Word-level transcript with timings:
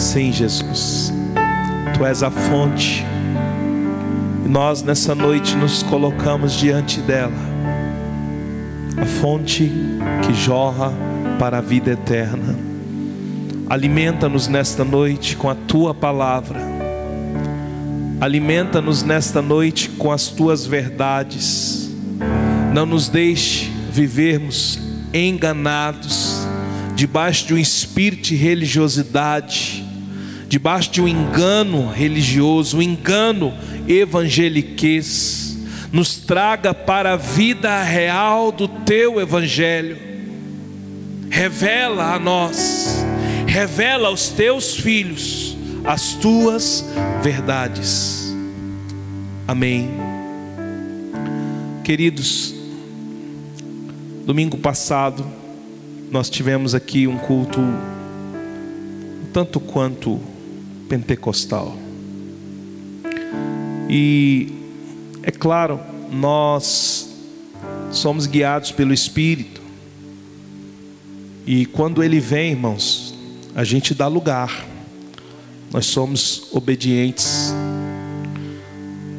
Sim, 0.00 0.32
Jesus, 0.32 1.12
Tu 1.94 2.06
és 2.06 2.22
a 2.22 2.30
fonte, 2.30 3.04
e 4.46 4.48
nós 4.48 4.82
nessa 4.82 5.14
noite 5.14 5.54
nos 5.54 5.82
colocamos 5.82 6.54
diante 6.54 7.02
dela, 7.02 7.36
a 8.96 9.04
fonte 9.04 9.70
que 10.24 10.32
jorra 10.32 10.90
para 11.38 11.58
a 11.58 11.60
vida 11.60 11.90
eterna. 11.90 12.58
Alimenta-nos 13.68 14.48
nesta 14.48 14.84
noite 14.84 15.36
com 15.36 15.50
a 15.50 15.54
Tua 15.54 15.92
palavra, 15.92 16.58
alimenta-nos 18.22 19.02
nesta 19.02 19.42
noite 19.42 19.90
com 19.90 20.10
as 20.10 20.28
Tuas 20.28 20.64
verdades, 20.64 21.90
não 22.72 22.86
nos 22.86 23.10
deixe 23.10 23.70
vivermos 23.92 24.80
enganados, 25.12 26.40
debaixo 26.96 27.46
de 27.46 27.52
um 27.52 27.58
espírito 27.58 28.28
de 28.28 28.36
religiosidade, 28.36 29.89
debaixo 30.50 30.90
de 30.90 31.00
um 31.00 31.06
engano 31.06 31.92
religioso, 31.92 32.78
um 32.78 32.82
engano 32.82 33.54
evangeliquez, 33.86 35.56
nos 35.92 36.16
traga 36.16 36.74
para 36.74 37.12
a 37.12 37.16
vida 37.16 37.80
real 37.84 38.50
do 38.50 38.66
teu 38.66 39.20
evangelho. 39.20 39.96
Revela 41.30 42.14
a 42.14 42.18
nós, 42.18 42.96
revela 43.46 44.08
aos 44.08 44.30
teus 44.30 44.74
filhos 44.74 45.56
as 45.84 46.14
tuas 46.14 46.84
verdades. 47.22 48.34
Amém. 49.46 49.88
Queridos, 51.84 52.52
domingo 54.26 54.58
passado 54.58 55.24
nós 56.10 56.28
tivemos 56.28 56.74
aqui 56.74 57.06
um 57.06 57.18
culto 57.18 57.60
tanto 59.32 59.60
quanto 59.60 60.29
pentecostal. 60.90 61.76
E 63.88 64.52
é 65.22 65.30
claro, 65.30 65.78
nós 66.10 67.08
somos 67.92 68.26
guiados 68.26 68.72
pelo 68.72 68.92
Espírito. 68.92 69.60
E 71.46 71.64
quando 71.66 72.02
ele 72.02 72.18
vem, 72.18 72.50
irmãos, 72.50 73.14
a 73.54 73.62
gente 73.62 73.94
dá 73.94 74.08
lugar. 74.08 74.66
Nós 75.72 75.86
somos 75.86 76.48
obedientes. 76.50 77.54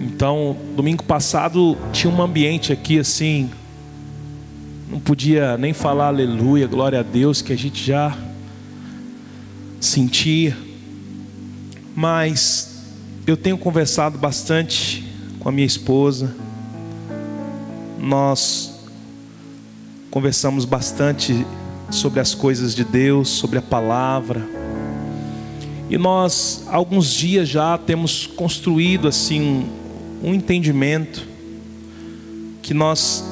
Então, 0.01 0.57
domingo 0.75 1.03
passado 1.03 1.77
tinha 1.93 2.11
um 2.11 2.21
ambiente 2.21 2.73
aqui 2.73 2.99
assim, 2.99 3.49
não 4.89 4.99
podia 4.99 5.57
nem 5.57 5.71
falar 5.71 6.07
aleluia, 6.07 6.67
glória 6.67 6.99
a 6.99 7.03
Deus, 7.03 7.41
que 7.41 7.53
a 7.53 7.57
gente 7.57 7.81
já 7.81 8.17
sentia. 9.79 10.70
Mas 12.01 12.81
eu 13.27 13.37
tenho 13.37 13.55
conversado 13.55 14.17
bastante 14.17 15.05
com 15.39 15.47
a 15.47 15.51
minha 15.51 15.67
esposa. 15.67 16.35
Nós 17.99 18.73
conversamos 20.09 20.65
bastante 20.65 21.45
sobre 21.91 22.19
as 22.19 22.33
coisas 22.33 22.73
de 22.73 22.83
Deus, 22.83 23.29
sobre 23.29 23.59
a 23.59 23.61
palavra. 23.61 24.41
E 25.91 25.97
nós, 25.99 26.63
alguns 26.71 27.13
dias 27.13 27.47
já, 27.47 27.77
temos 27.77 28.25
construído 28.25 29.07
assim 29.07 29.69
um, 30.23 30.33
entendimento 30.33 31.27
que 32.63 32.73
nós 32.73 33.23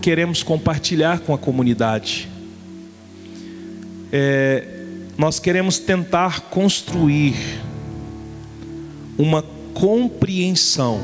queremos 0.00 0.42
compartilhar 0.42 1.18
com 1.18 1.34
a 1.34 1.38
comunidade. 1.38 2.26
É, 4.10 4.66
nós 5.18 5.38
queremos 5.38 5.78
tentar 5.78 6.40
construir 6.48 7.34
uma 9.18 9.42
compreensão 9.72 11.00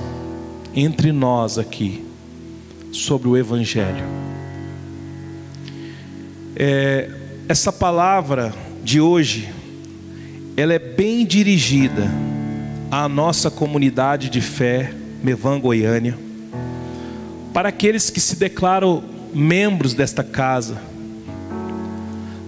entre 0.74 1.12
nós 1.12 1.58
aqui 1.58 2.04
sobre 2.92 3.28
o 3.28 3.36
Evangelho. 3.36 4.04
É, 6.56 7.10
essa 7.48 7.72
palavra 7.72 8.52
de 8.82 9.00
hoje, 9.00 9.48
ela 10.56 10.72
é 10.72 10.78
bem 10.78 11.24
dirigida 11.24 12.08
à 12.90 13.08
nossa 13.08 13.50
comunidade 13.50 14.28
de 14.28 14.40
fé, 14.40 14.92
Mevan 15.22 15.60
Goiânia, 15.60 16.18
para 17.52 17.68
aqueles 17.68 18.10
que 18.10 18.20
se 18.20 18.36
declaram 18.36 19.02
membros 19.32 19.94
desta 19.94 20.24
casa. 20.24 20.80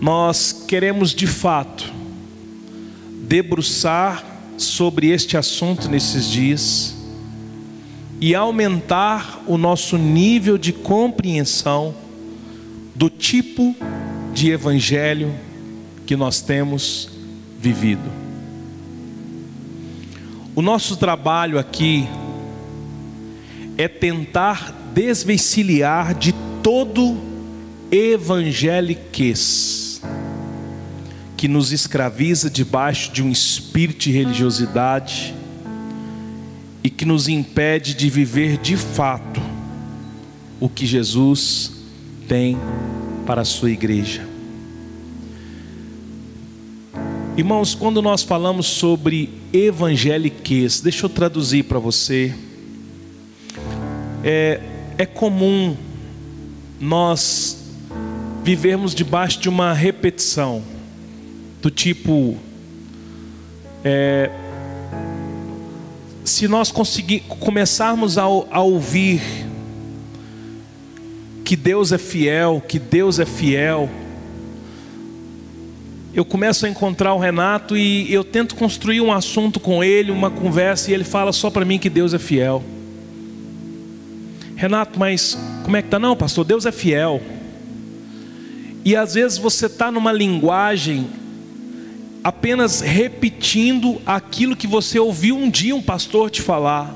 Nós 0.01 0.65
queremos 0.67 1.15
de 1.15 1.27
fato 1.27 1.93
debruçar 3.23 4.32
sobre 4.65 5.09
este 5.09 5.37
assunto 5.37 5.89
nesses 5.89 6.27
dias 6.29 6.95
e 8.21 8.35
aumentar 8.35 9.43
o 9.47 9.59
nosso 9.59 9.99
nível 9.99 10.57
de 10.57 10.73
compreensão 10.73 11.95
do 12.95 13.11
tipo 13.11 13.75
de 14.33 14.51
evangelho 14.51 15.35
que 16.07 16.15
nós 16.15 16.41
temos 16.41 17.09
vivido. 17.59 18.11
O 20.55 20.63
nosso 20.63 20.97
trabalho 20.97 21.59
aqui 21.59 22.07
é 23.77 23.89
tentar 23.89 24.73
desvencilhar 24.95 26.15
de 26.15 26.33
todo 26.63 27.19
evangeliquez 27.91 29.82
que 31.43 31.49
nos 31.49 31.73
escraviza 31.73 32.49
debaixo 32.49 33.11
de 33.11 33.21
um 33.21 33.29
espírito 33.29 34.03
de 34.03 34.13
religiosidade 34.13 35.35
e 36.85 36.89
que 36.89 37.05
nos 37.05 37.27
impede 37.27 37.95
de 37.95 38.09
viver 38.09 38.59
de 38.59 38.77
fato 38.77 39.43
o 40.61 40.69
que 40.69 40.87
Jesus 40.87 41.73
tem 42.29 42.57
para 43.27 43.41
a 43.41 43.45
sua 43.45 43.73
igreja. 43.73 44.25
Irmãos, 47.37 47.75
quando 47.75 48.01
nós 48.01 48.23
falamos 48.23 48.67
sobre 48.69 49.29
evangeliquez, 49.53 50.81
deixa 50.81 51.07
eu 51.07 51.11
traduzir 51.11 51.65
para 51.65 51.81
você. 51.81 52.33
É, 54.23 54.61
é 54.97 55.05
comum 55.05 55.77
nós 56.79 57.65
vivermos 58.45 58.95
debaixo 58.95 59.41
de 59.41 59.49
uma 59.49 59.73
repetição, 59.73 60.71
do 61.63 61.71
tipo, 61.71 62.37
é, 63.85 64.29
se 66.25 66.49
nós 66.49 66.73
começarmos 67.39 68.19
a, 68.19 68.25
a 68.25 68.61
ouvir 68.61 69.23
que 71.45 71.55
Deus 71.55 71.93
é 71.93 71.99
fiel, 71.99 72.61
que 72.67 72.81
Deus 72.81 73.21
é 73.21 73.25
fiel, 73.25 73.89
eu 76.13 76.25
começo 76.25 76.67
a 76.67 76.69
encontrar 76.69 77.15
o 77.15 77.19
Renato 77.19 77.77
e 77.77 78.13
eu 78.13 78.25
tento 78.25 78.57
construir 78.57 79.01
um 79.01 79.13
assunto 79.13 79.61
com 79.61 79.85
ele, 79.85 80.11
uma 80.11 80.33
conversa, 80.33 80.91
e 80.91 80.95
ele 80.95 81.05
fala 81.05 81.33
só 81.33 81.49
para 81.49 81.65
mim 81.65 81.79
que 81.79 81.89
Deus 81.89 82.13
é 82.13 82.19
fiel. 82.19 82.61
Renato, 84.57 84.99
mas 84.99 85.39
como 85.63 85.77
é 85.77 85.83
que 85.83 85.89
tá? 85.89 86.01
Não, 86.01 86.17
pastor, 86.17 86.45
Deus 86.45 86.67
é 86.67 86.73
fiel. 86.73 87.23
E 88.85 88.97
às 88.97 89.15
vezes 89.15 89.39
você 89.39 89.67
está 89.67 89.93
numa 89.93 90.13
linguagem 90.13 91.22
apenas 92.23 92.81
repetindo 92.81 94.01
aquilo 94.07 94.57
que 94.57 94.67
você 94.67 94.99
ouviu 94.99 95.37
um 95.37 95.51
dia 95.51 95.75
um 95.75 95.83
pastor 95.83 96.31
te 96.31 96.41
falar, 96.41 96.95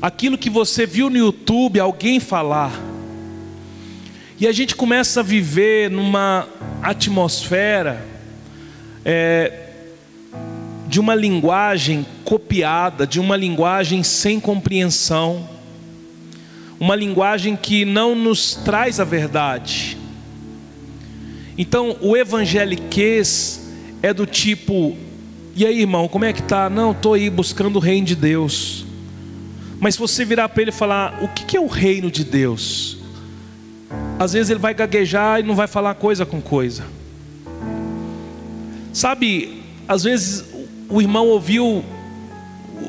aquilo 0.00 0.38
que 0.38 0.48
você 0.48 0.86
viu 0.86 1.10
no 1.10 1.16
YouTube 1.16 1.80
alguém 1.80 2.20
falar. 2.20 2.72
E 4.38 4.46
a 4.46 4.52
gente 4.52 4.76
começa 4.76 5.20
a 5.20 5.22
viver 5.22 5.90
numa 5.90 6.46
atmosfera 6.82 8.04
é, 9.04 9.70
de 10.86 11.00
uma 11.00 11.14
linguagem 11.14 12.06
copiada, 12.22 13.06
de 13.06 13.18
uma 13.18 13.34
linguagem 13.34 14.02
sem 14.02 14.38
compreensão, 14.38 15.48
uma 16.78 16.94
linguagem 16.94 17.56
que 17.56 17.86
não 17.86 18.14
nos 18.14 18.54
traz 18.54 19.00
a 19.00 19.04
verdade. 19.04 19.96
Então, 21.56 21.96
o 22.02 22.14
evangeliquez 22.14 23.65
é 24.06 24.14
do 24.14 24.24
tipo: 24.24 24.96
e 25.54 25.66
aí, 25.66 25.80
irmão, 25.80 26.06
como 26.06 26.24
é 26.24 26.32
que 26.32 26.42
tá? 26.42 26.70
Não, 26.70 26.92
estou 26.92 27.14
aí 27.14 27.28
buscando 27.28 27.76
o 27.76 27.80
reino 27.80 28.06
de 28.06 28.14
Deus. 28.14 28.84
Mas 29.80 29.94
se 29.94 30.00
você 30.00 30.24
virar 30.24 30.48
para 30.48 30.62
ele 30.62 30.70
e 30.70 30.74
falar: 30.74 31.18
o 31.22 31.28
que 31.28 31.56
é 31.56 31.60
o 31.60 31.66
reino 31.66 32.10
de 32.10 32.24
Deus? 32.24 32.98
Às 34.18 34.32
vezes 34.32 34.50
ele 34.50 34.60
vai 34.60 34.74
gaguejar 34.74 35.40
e 35.40 35.42
não 35.42 35.54
vai 35.54 35.66
falar 35.66 35.94
coisa 35.94 36.24
com 36.24 36.40
coisa. 36.40 36.84
Sabe, 38.92 39.62
às 39.86 40.04
vezes 40.04 40.44
o 40.88 41.00
irmão 41.02 41.26
ouviu 41.28 41.84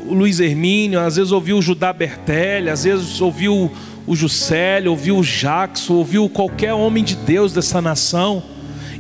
o 0.06 0.14
Luiz 0.14 0.40
Hermínio, 0.40 1.00
às 1.00 1.16
vezes 1.18 1.32
ouviu 1.32 1.58
o 1.58 1.62
Judá 1.62 1.92
Bertelli, 1.92 2.70
às 2.70 2.84
vezes 2.84 3.20
ouviu 3.20 3.72
o 4.06 4.16
Juscelio, 4.16 4.92
ouviu 4.92 5.18
o 5.18 5.24
Jackson, 5.24 5.96
ouviu 5.96 6.30
qualquer 6.30 6.74
homem 6.74 7.04
de 7.04 7.16
Deus 7.16 7.52
dessa 7.52 7.82
nação 7.82 8.44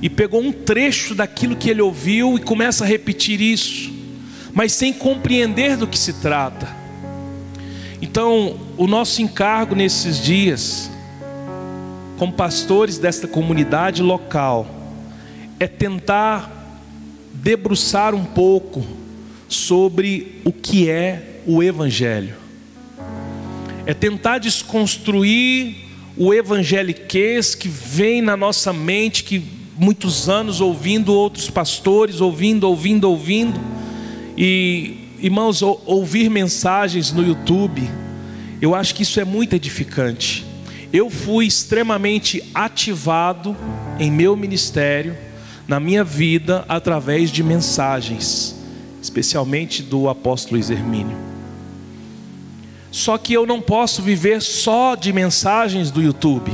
e 0.01 0.09
pegou 0.09 0.41
um 0.41 0.51
trecho 0.51 1.15
daquilo 1.15 1.55
que 1.55 1.69
ele 1.69 1.81
ouviu 1.81 2.35
e 2.35 2.41
começa 2.41 2.83
a 2.83 2.88
repetir 2.88 3.41
isso, 3.41 3.91
mas 4.53 4.71
sem 4.73 4.94
compreender 4.94 5.75
do 5.75 5.88
que 5.88 5.97
se 5.97 6.13
trata. 6.13 6.67
Então, 8.01 8.59
o 8.77 8.85
nosso 8.85 9.21
encargo 9.21 9.73
nesses 9.73 10.23
dias, 10.23 10.89
como 12.17 12.31
pastores 12.33 12.99
desta 12.99 13.27
comunidade 13.27 14.03
local, 14.03 14.67
é 15.59 15.67
tentar 15.67 16.53
debruçar 17.33 18.13
um 18.13 18.23
pouco 18.23 18.85
sobre 19.47 20.41
o 20.44 20.51
que 20.51 20.89
é 20.89 21.41
o 21.47 21.63
Evangelho, 21.63 22.35
é 23.85 23.94
tentar 23.94 24.38
desconstruir 24.38 25.88
o 26.17 26.33
evangeliquez 26.33 27.53
que 27.53 27.69
vem 27.69 28.21
na 28.21 28.35
nossa 28.35 28.73
mente, 28.73 29.23
que 29.23 29.56
muitos 29.77 30.27
anos 30.27 30.59
ouvindo 30.59 31.13
outros 31.13 31.50
pastores, 31.50 32.19
ouvindo, 32.19 32.68
ouvindo, 32.68 33.09
ouvindo, 33.09 33.59
e 34.38 34.97
irmãos, 35.19 35.62
ouvir 35.62 36.29
mensagens 36.29 37.12
no 37.12 37.25
YouTube, 37.25 37.88
eu 38.62 38.75
acho 38.75 38.94
que 38.94 39.03
isso 39.03 39.19
é 39.19 39.25
muito 39.25 39.53
edificante. 39.53 40.45
Eu 40.91 41.09
fui 41.09 41.45
extremamente 41.45 42.44
ativado 42.53 43.56
em 44.00 44.12
meu 44.12 44.35
ministério, 44.35 45.18
na 45.68 45.80
minha 45.80 46.03
vida, 46.03 46.63
através 46.68 47.30
de 47.31 47.44
mensagens, 47.44 48.56
especialmente 49.01 49.83
do 49.83 50.07
apóstolo 50.07 50.56
Luiz 50.56 50.69
Hermínio. 50.69 51.18
Só 52.89 53.18
que 53.18 53.33
eu 53.33 53.45
não 53.45 53.62
posso 53.62 54.01
viver 54.01 54.41
só 54.41 54.95
de 54.95 55.12
mensagens 55.12 55.91
do 55.91 56.01
YouTube. 56.01 56.51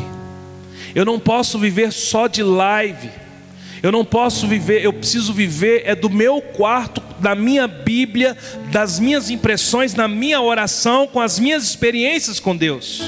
Eu 0.95 1.05
não 1.05 1.19
posso 1.19 1.57
viver 1.57 1.91
só 1.91 2.27
de 2.27 2.43
live. 2.43 3.09
Eu 3.81 3.91
não 3.91 4.05
posso 4.05 4.47
viver, 4.47 4.81
eu 4.81 4.93
preciso 4.93 5.33
viver 5.33 5.81
é 5.85 5.93
do 5.93 6.09
meu 6.09 6.41
quarto, 6.41 7.01
da 7.19 7.35
minha 7.35 7.67
Bíblia, 7.67 8.37
das 8.71 8.97
minhas 8.97 9.29
impressões, 9.29 9.93
na 9.93 10.07
minha 10.07 10.39
oração, 10.39 11.05
com 11.05 11.19
as 11.19 11.37
minhas 11.37 11.65
experiências 11.65 12.39
com 12.39 12.55
Deus. 12.55 13.01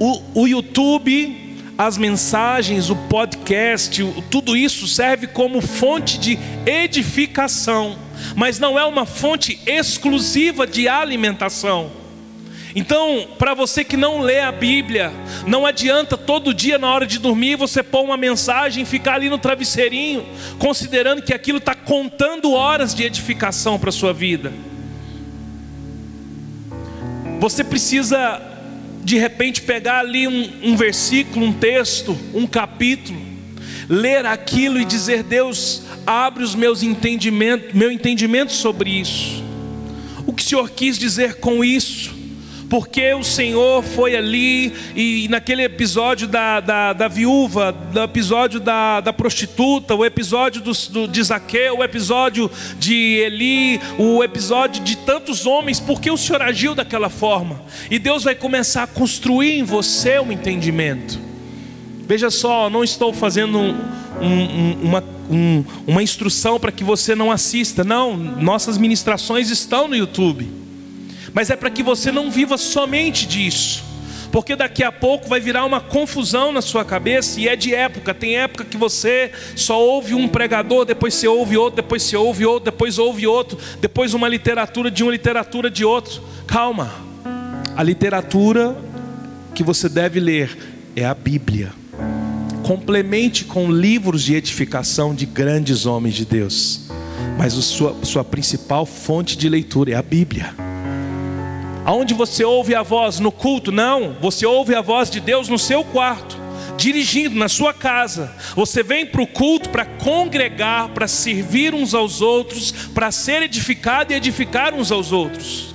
O, 0.00 0.42
o 0.42 0.48
YouTube, 0.48 1.56
as 1.78 1.96
mensagens, 1.96 2.90
o 2.90 2.96
podcast, 2.96 4.04
tudo 4.28 4.56
isso 4.56 4.88
serve 4.88 5.28
como 5.28 5.60
fonte 5.60 6.18
de 6.18 6.36
edificação 6.66 7.96
mas 8.34 8.58
não 8.58 8.78
é 8.78 8.84
uma 8.84 9.06
fonte 9.06 9.60
exclusiva 9.66 10.66
de 10.66 10.88
alimentação. 10.88 11.90
Então, 12.74 13.28
para 13.38 13.54
você 13.54 13.84
que 13.84 13.96
não 13.96 14.20
lê 14.20 14.40
a 14.40 14.50
Bíblia, 14.50 15.12
não 15.46 15.64
adianta 15.64 16.16
todo 16.16 16.52
dia 16.52 16.76
na 16.76 16.92
hora 16.92 17.06
de 17.06 17.20
dormir 17.20 17.56
você 17.56 17.84
pôr 17.84 18.02
uma 18.02 18.16
mensagem 18.16 18.82
e 18.82 18.86
ficar 18.86 19.14
ali 19.14 19.28
no 19.28 19.38
travesseirinho, 19.38 20.26
considerando 20.58 21.22
que 21.22 21.32
aquilo 21.32 21.58
está 21.58 21.74
contando 21.74 22.52
horas 22.52 22.92
de 22.92 23.04
edificação 23.04 23.78
para 23.78 23.90
a 23.90 23.92
sua 23.92 24.12
vida. 24.12 24.52
Você 27.38 27.62
precisa, 27.62 28.42
de 29.04 29.18
repente, 29.18 29.62
pegar 29.62 30.00
ali 30.00 30.26
um, 30.26 30.50
um 30.64 30.76
versículo, 30.76 31.46
um 31.46 31.52
texto, 31.52 32.18
um 32.34 32.44
capítulo, 32.44 33.20
ler 33.88 34.26
aquilo 34.26 34.80
e 34.80 34.84
dizer: 34.84 35.22
Deus, 35.22 35.82
abre 36.04 36.42
os 36.42 36.56
meus 36.56 36.82
entendimentos, 36.82 37.72
meu 37.72 37.92
entendimento 37.92 38.52
sobre 38.52 38.90
isso. 38.90 39.44
O 40.26 40.32
que 40.32 40.42
o 40.42 40.46
Senhor 40.46 40.70
quis 40.70 40.98
dizer 40.98 41.34
com 41.36 41.62
isso? 41.62 42.23
Porque 42.68 43.12
o 43.14 43.22
Senhor 43.22 43.82
foi 43.82 44.16
ali 44.16 44.72
e 44.96 45.28
naquele 45.28 45.62
episódio 45.62 46.26
da, 46.26 46.60
da, 46.60 46.92
da 46.92 47.08
viúva, 47.08 47.72
do 47.72 48.00
episódio 48.02 48.58
da, 48.58 49.00
da 49.00 49.12
prostituta, 49.12 49.94
o 49.94 50.04
episódio 50.04 50.60
do, 50.60 50.72
do, 50.72 51.08
de 51.08 51.22
Zaqueu, 51.22 51.78
o 51.78 51.84
episódio 51.84 52.50
de 52.78 52.94
Eli, 52.94 53.80
o 53.98 54.24
episódio 54.24 54.82
de 54.82 54.96
tantos 54.96 55.46
homens, 55.46 55.78
porque 55.78 56.10
o 56.10 56.16
Senhor 56.16 56.42
agiu 56.42 56.74
daquela 56.74 57.08
forma? 57.08 57.62
E 57.90 57.98
Deus 57.98 58.24
vai 58.24 58.34
começar 58.34 58.84
a 58.84 58.86
construir 58.86 59.58
em 59.58 59.62
você 59.62 60.18
um 60.18 60.32
entendimento. 60.32 61.18
Veja 62.06 62.30
só, 62.30 62.68
não 62.68 62.82
estou 62.84 63.12
fazendo 63.12 63.58
um, 63.58 63.74
um, 64.20 64.78
uma 64.82 65.14
um, 65.30 65.64
uma 65.86 66.02
instrução 66.02 66.60
para 66.60 66.70
que 66.70 66.84
você 66.84 67.14
não 67.14 67.30
assista. 67.30 67.82
Não, 67.82 68.14
nossas 68.14 68.76
ministrações 68.76 69.50
estão 69.50 69.88
no 69.88 69.96
YouTube. 69.96 70.63
Mas 71.34 71.50
é 71.50 71.56
para 71.56 71.68
que 71.68 71.82
você 71.82 72.10
não 72.12 72.30
viva 72.30 72.56
somente 72.56 73.26
disso. 73.26 73.82
Porque 74.30 74.56
daqui 74.56 74.82
a 74.82 74.90
pouco 74.90 75.28
vai 75.28 75.40
virar 75.40 75.64
uma 75.64 75.80
confusão 75.80 76.50
na 76.50 76.62
sua 76.62 76.84
cabeça 76.84 77.40
e 77.40 77.46
é 77.46 77.54
de 77.54 77.74
época. 77.74 78.14
Tem 78.14 78.36
época 78.36 78.64
que 78.64 78.76
você 78.76 79.30
só 79.54 79.80
ouve 79.80 80.14
um 80.14 80.26
pregador, 80.26 80.84
depois 80.84 81.14
você 81.14 81.28
ouve 81.28 81.56
outro, 81.56 81.76
depois 81.76 82.02
você 82.02 82.16
ouve 82.16 82.46
outro, 82.46 82.64
depois 82.64 82.98
ouve 82.98 83.26
outro, 83.26 83.58
depois 83.80 84.14
uma 84.14 84.28
literatura 84.28 84.90
de 84.90 85.02
uma 85.02 85.12
literatura 85.12 85.70
de 85.70 85.84
outro. 85.84 86.22
Calma. 86.46 86.90
A 87.76 87.82
literatura 87.82 88.76
que 89.54 89.62
você 89.62 89.88
deve 89.88 90.18
ler 90.20 90.56
é 90.96 91.04
a 91.04 91.14
Bíblia 91.14 91.72
complemente 92.64 93.44
com 93.44 93.70
livros 93.70 94.22
de 94.22 94.34
edificação 94.34 95.14
de 95.14 95.26
grandes 95.26 95.84
homens 95.84 96.14
de 96.14 96.24
Deus, 96.24 96.88
mas 97.38 97.56
a 97.56 97.60
sua, 97.60 97.94
sua 98.02 98.24
principal 98.24 98.86
fonte 98.86 99.36
de 99.36 99.48
leitura 99.50 99.92
é 99.92 99.94
a 99.94 100.02
Bíblia. 100.02 100.54
Aonde 101.84 102.14
você 102.14 102.42
ouve 102.44 102.74
a 102.74 102.82
voz 102.82 103.18
no 103.20 103.30
culto? 103.30 103.70
Não, 103.70 104.16
você 104.20 104.46
ouve 104.46 104.74
a 104.74 104.80
voz 104.80 105.10
de 105.10 105.20
Deus 105.20 105.48
no 105.48 105.58
seu 105.58 105.84
quarto, 105.84 106.38
dirigindo 106.78 107.36
na 107.36 107.48
sua 107.48 107.74
casa. 107.74 108.32
Você 108.56 108.82
vem 108.82 109.04
para 109.04 109.20
o 109.20 109.26
culto 109.26 109.68
para 109.68 109.84
congregar, 109.84 110.88
para 110.88 111.06
servir 111.06 111.74
uns 111.74 111.92
aos 111.92 112.22
outros, 112.22 112.72
para 112.72 113.10
ser 113.10 113.42
edificado 113.42 114.12
e 114.12 114.16
edificar 114.16 114.72
uns 114.72 114.90
aos 114.90 115.12
outros. 115.12 115.74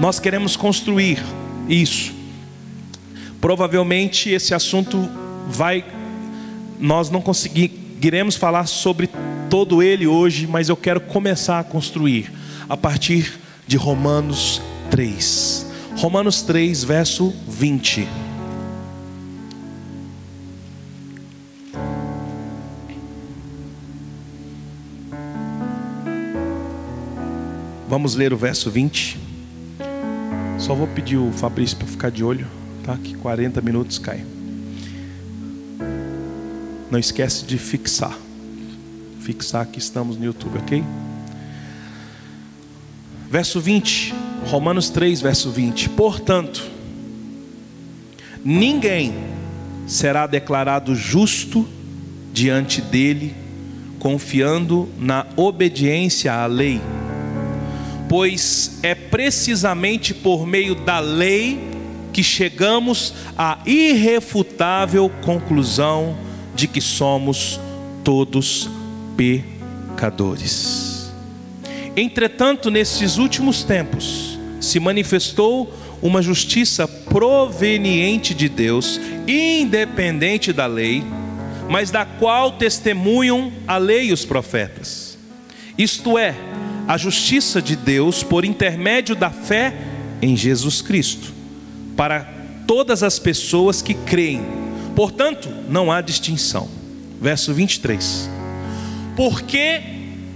Nós 0.00 0.18
queremos 0.18 0.56
construir 0.56 1.22
isso. 1.68 2.14
Provavelmente 3.38 4.30
esse 4.30 4.54
assunto 4.54 5.08
vai 5.46 5.84
nós 6.80 7.10
não 7.10 7.20
conseguiremos 7.20 8.34
falar 8.34 8.66
sobre 8.66 9.08
todo 9.48 9.82
ele 9.82 10.06
hoje, 10.06 10.46
mas 10.46 10.68
eu 10.68 10.76
quero 10.76 11.00
começar 11.00 11.60
a 11.60 11.64
construir 11.64 12.32
a 12.68 12.76
partir 12.76 13.43
de 13.66 13.76
Romanos 13.76 14.60
3. 14.90 15.66
Romanos 15.96 16.42
3, 16.42 16.84
verso 16.84 17.32
20. 17.48 18.06
Vamos 27.88 28.16
ler 28.16 28.32
o 28.32 28.36
verso 28.36 28.70
20. 28.70 29.18
Só 30.58 30.74
vou 30.74 30.86
pedir 30.88 31.16
o 31.16 31.30
Fabrício 31.30 31.76
para 31.76 31.86
ficar 31.86 32.10
de 32.10 32.24
olho, 32.24 32.46
tá? 32.82 32.96
Que 32.96 33.14
40 33.14 33.60
minutos 33.60 33.98
cai. 33.98 34.24
Não 36.90 36.98
esquece 36.98 37.44
de 37.44 37.56
fixar. 37.56 38.16
Fixar 39.20 39.66
que 39.66 39.78
estamos 39.78 40.16
no 40.16 40.24
YouTube, 40.24 40.58
ok? 40.58 40.82
Verso 43.34 43.60
20, 43.60 44.14
Romanos 44.46 44.90
3, 44.90 45.20
verso 45.20 45.50
20. 45.50 45.88
Portanto, 45.88 46.70
ninguém 48.44 49.12
será 49.88 50.28
declarado 50.28 50.94
justo 50.94 51.68
diante 52.32 52.80
dele, 52.80 53.34
confiando 53.98 54.88
na 54.96 55.26
obediência 55.34 56.32
à 56.32 56.46
lei, 56.46 56.80
pois 58.08 58.78
é 58.84 58.94
precisamente 58.94 60.14
por 60.14 60.46
meio 60.46 60.76
da 60.76 61.00
lei 61.00 61.58
que 62.12 62.22
chegamos 62.22 63.14
à 63.36 63.58
irrefutável 63.66 65.10
conclusão 65.24 66.16
de 66.54 66.68
que 66.68 66.80
somos 66.80 67.58
todos 68.04 68.70
pecadores. 69.16 70.93
Entretanto, 71.96 72.70
nesses 72.70 73.18
últimos 73.18 73.62
tempos, 73.62 74.38
se 74.60 74.80
manifestou 74.80 75.72
uma 76.02 76.20
justiça 76.20 76.86
proveniente 76.86 78.34
de 78.34 78.48
Deus, 78.48 79.00
independente 79.26 80.52
da 80.52 80.66
lei, 80.66 81.02
mas 81.68 81.90
da 81.90 82.04
qual 82.04 82.52
testemunham 82.52 83.52
a 83.66 83.78
lei 83.78 84.06
e 84.06 84.12
os 84.12 84.24
profetas. 84.24 85.16
Isto 85.78 86.18
é, 86.18 86.34
a 86.86 86.98
justiça 86.98 87.62
de 87.62 87.76
Deus 87.76 88.22
por 88.22 88.44
intermédio 88.44 89.14
da 89.14 89.30
fé 89.30 89.74
em 90.20 90.36
Jesus 90.36 90.82
Cristo, 90.82 91.32
para 91.96 92.28
todas 92.66 93.02
as 93.02 93.18
pessoas 93.18 93.80
que 93.80 93.94
creem 93.94 94.64
Portanto, 94.94 95.48
não 95.68 95.90
há 95.90 96.00
distinção. 96.00 96.68
Verso 97.20 97.52
23. 97.52 98.30
Porque 99.16 99.82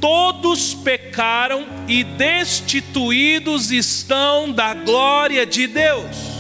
todos 0.01 0.75
pecaram 0.75 1.67
e 1.87 2.05
destituídos 2.05 3.71
estão 3.71 4.51
da 4.51 4.75
glória 4.75 5.45
de 5.45 5.67
Deus. 5.67 6.39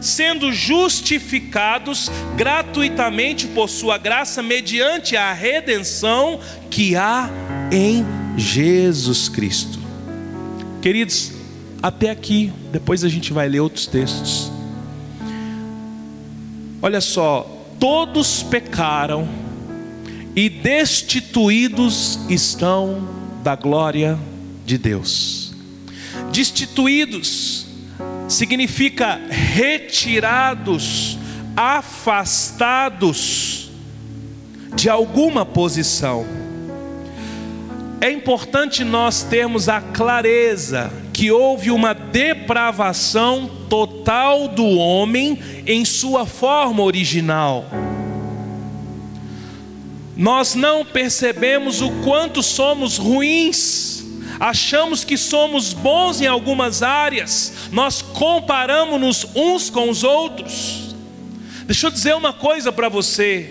sendo 0.00 0.52
justificados 0.52 2.08
gratuitamente 2.36 3.48
por 3.48 3.68
Sua 3.68 3.98
graça, 3.98 4.40
mediante 4.42 5.16
a 5.16 5.32
redenção 5.32 6.38
que 6.70 6.94
há 6.94 7.28
em 7.72 8.04
Jesus 8.36 9.28
Cristo. 9.28 9.78
Queridos, 10.80 11.32
até 11.82 12.10
aqui, 12.10 12.52
depois 12.70 13.02
a 13.02 13.08
gente 13.08 13.32
vai 13.32 13.48
ler 13.48 13.60
outros 13.60 13.86
textos. 13.86 14.52
Olha 16.80 17.00
só, 17.00 17.66
todos 17.80 18.42
pecaram 18.44 19.28
e 20.36 20.48
destituídos 20.50 22.20
estão 22.28 23.08
da 23.42 23.56
glória 23.56 24.18
de 24.66 24.76
Deus. 24.76 25.54
Destituídos 26.30 27.66
significa 28.28 29.18
retirados, 29.30 31.16
afastados 31.56 33.70
de 34.74 34.90
alguma 34.90 35.46
posição. 35.46 36.26
É 37.98 38.10
importante 38.10 38.84
nós 38.84 39.22
termos 39.22 39.70
a 39.70 39.80
clareza 39.80 40.92
que 41.14 41.30
houve 41.30 41.70
uma 41.70 41.94
depravação 41.94 43.50
total 43.70 44.48
do 44.48 44.66
homem 44.66 45.38
em 45.66 45.82
sua 45.82 46.26
forma 46.26 46.82
original. 46.82 47.64
Nós 50.16 50.54
não 50.54 50.84
percebemos 50.84 51.82
o 51.82 51.90
quanto 52.02 52.42
somos 52.42 52.96
ruins, 52.96 54.04
achamos 54.40 55.04
que 55.04 55.18
somos 55.18 55.74
bons 55.74 56.20
em 56.20 56.26
algumas 56.26 56.82
áreas, 56.82 57.68
nós 57.70 58.00
comparamos-nos 58.00 59.26
uns 59.34 59.68
com 59.68 59.90
os 59.90 60.02
outros. 60.02 60.94
Deixa 61.66 61.88
eu 61.88 61.90
dizer 61.90 62.14
uma 62.14 62.32
coisa 62.32 62.72
para 62.72 62.88
você. 62.88 63.50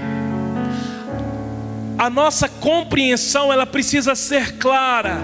A 1.98 2.10
nossa 2.10 2.50
compreensão 2.50 3.54
ela 3.54 3.66
precisa 3.66 4.16
ser 4.16 4.58
clara 4.58 5.20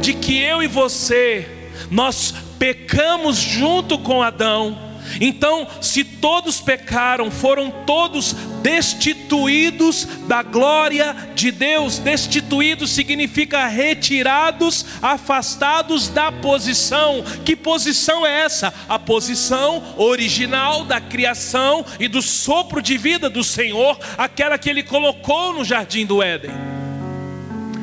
de 0.00 0.12
que 0.14 0.38
eu 0.38 0.62
e 0.62 0.66
você 0.66 1.48
nós 1.90 2.34
pecamos 2.58 3.36
junto 3.36 3.98
com 3.98 4.22
Adão. 4.22 4.93
Então, 5.20 5.66
se 5.80 6.04
todos 6.04 6.60
pecaram, 6.60 7.30
foram 7.30 7.70
todos 7.86 8.34
destituídos 8.62 10.06
da 10.26 10.42
glória 10.42 11.14
de 11.34 11.50
Deus. 11.50 11.98
Destituídos 11.98 12.90
significa 12.90 13.66
retirados, 13.66 14.86
afastados 15.02 16.08
da 16.08 16.32
posição. 16.32 17.22
Que 17.44 17.54
posição 17.54 18.26
é 18.26 18.42
essa? 18.42 18.72
A 18.88 18.98
posição 18.98 19.82
original 19.96 20.84
da 20.84 21.00
criação 21.00 21.84
e 22.00 22.08
do 22.08 22.22
sopro 22.22 22.80
de 22.80 22.96
vida 22.96 23.28
do 23.28 23.44
Senhor, 23.44 23.98
aquela 24.16 24.58
que 24.58 24.70
ele 24.70 24.82
colocou 24.82 25.52
no 25.52 25.64
jardim 25.64 26.06
do 26.06 26.22
Éden. 26.22 26.50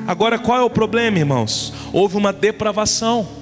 Agora, 0.07 0.39
qual 0.39 0.57
é 0.57 0.63
o 0.63 0.69
problema, 0.69 1.19
irmãos? 1.19 1.73
Houve 1.93 2.17
uma 2.17 2.33
depravação. 2.33 3.40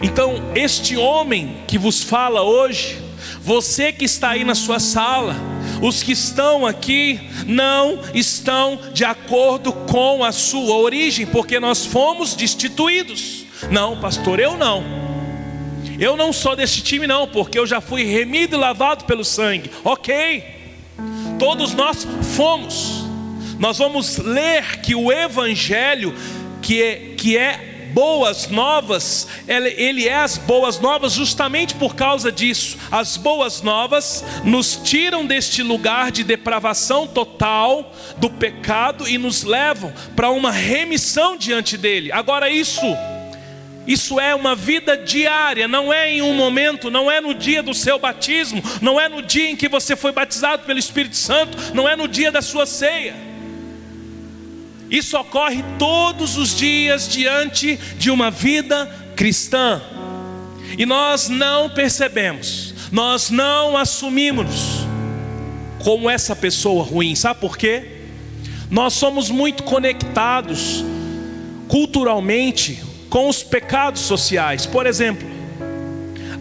Então, 0.00 0.52
este 0.54 0.96
homem 0.96 1.58
que 1.66 1.76
vos 1.76 2.02
fala 2.02 2.42
hoje, 2.42 2.98
você 3.40 3.92
que 3.92 4.04
está 4.04 4.30
aí 4.30 4.44
na 4.44 4.54
sua 4.54 4.78
sala, 4.78 5.34
os 5.82 6.02
que 6.02 6.12
estão 6.12 6.64
aqui 6.64 7.20
não 7.46 7.98
estão 8.14 8.78
de 8.92 9.04
acordo 9.04 9.72
com 9.72 10.22
a 10.22 10.30
sua 10.30 10.76
origem, 10.76 11.26
porque 11.26 11.58
nós 11.58 11.84
fomos 11.84 12.34
destituídos. 12.34 13.44
Não, 13.70 13.98
pastor, 13.98 14.38
eu 14.38 14.56
não. 14.56 14.84
Eu 15.98 16.16
não 16.16 16.32
sou 16.32 16.56
desse 16.56 16.82
time, 16.82 17.06
não, 17.06 17.26
porque 17.26 17.58
eu 17.58 17.66
já 17.66 17.80
fui 17.80 18.04
remido 18.04 18.56
e 18.56 18.58
lavado 18.58 19.04
pelo 19.04 19.24
sangue. 19.24 19.70
Ok, 19.84 20.44
todos 21.38 21.74
nós 21.74 22.06
fomos. 22.36 23.04
Nós 23.58 23.78
vamos 23.78 24.18
ler 24.18 24.80
que 24.80 24.94
o 24.94 25.12
Evangelho, 25.12 26.14
que 26.60 26.82
é, 26.82 26.96
que 27.16 27.36
é 27.36 27.71
boas 27.92 28.48
novas, 28.48 29.28
ele 29.46 30.08
é 30.08 30.16
as 30.16 30.38
boas 30.38 30.80
novas 30.80 31.12
justamente 31.12 31.74
por 31.74 31.94
causa 31.94 32.32
disso. 32.32 32.76
As 32.90 33.16
boas 33.16 33.62
novas 33.62 34.24
nos 34.44 34.76
tiram 34.76 35.26
deste 35.26 35.62
lugar 35.62 36.10
de 36.10 36.24
depravação 36.24 37.06
total 37.06 37.92
do 38.16 38.30
pecado 38.30 39.08
e 39.08 39.18
nos 39.18 39.42
levam 39.42 39.92
para 40.16 40.30
uma 40.30 40.50
remissão 40.50 41.36
diante 41.36 41.76
dele. 41.76 42.10
Agora, 42.12 42.50
isso. 42.50 42.86
Isso 43.86 44.20
é 44.20 44.32
uma 44.32 44.54
vida 44.54 44.96
diária, 44.96 45.66
não 45.66 45.92
é 45.92 46.12
em 46.12 46.22
um 46.22 46.34
momento, 46.34 46.88
não 46.88 47.10
é 47.10 47.20
no 47.20 47.34
dia 47.34 47.64
do 47.64 47.74
seu 47.74 47.98
batismo, 47.98 48.62
não 48.80 49.00
é 49.00 49.08
no 49.08 49.20
dia 49.20 49.50
em 49.50 49.56
que 49.56 49.68
você 49.68 49.96
foi 49.96 50.12
batizado 50.12 50.62
pelo 50.62 50.78
Espírito 50.78 51.16
Santo, 51.16 51.58
não 51.74 51.88
é 51.88 51.96
no 51.96 52.06
dia 52.06 52.30
da 52.30 52.40
sua 52.40 52.64
ceia. 52.64 53.31
Isso 54.92 55.16
ocorre 55.16 55.64
todos 55.78 56.36
os 56.36 56.54
dias 56.54 57.08
diante 57.08 57.78
de 57.96 58.10
uma 58.10 58.30
vida 58.30 58.84
cristã. 59.16 59.80
E 60.76 60.84
nós 60.84 61.30
não 61.30 61.70
percebemos, 61.70 62.74
nós 62.92 63.30
não 63.30 63.74
assumimos 63.74 64.86
como 65.78 66.10
essa 66.10 66.36
pessoa 66.36 66.84
ruim. 66.84 67.14
Sabe 67.14 67.40
por 67.40 67.56
quê? 67.56 68.02
Nós 68.70 68.92
somos 68.92 69.30
muito 69.30 69.62
conectados 69.62 70.84
culturalmente 71.68 72.82
com 73.08 73.30
os 73.30 73.42
pecados 73.42 74.02
sociais. 74.02 74.66
Por 74.66 74.86
exemplo, 74.86 75.26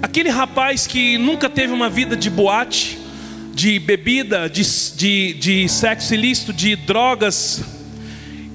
aquele 0.02 0.30
rapaz 0.30 0.86
que 0.86 1.18
nunca 1.18 1.50
teve 1.50 1.72
uma 1.72 1.90
vida 1.90 2.18
de 2.18 2.30
boate, 2.30 3.00
de 3.54 3.80
bebida, 3.80 4.50
de, 4.50 4.64
de, 4.98 5.34
de 5.36 5.70
sexo 5.70 6.14
ilícito, 6.14 6.52
de 6.52 6.76
drogas 6.76 7.81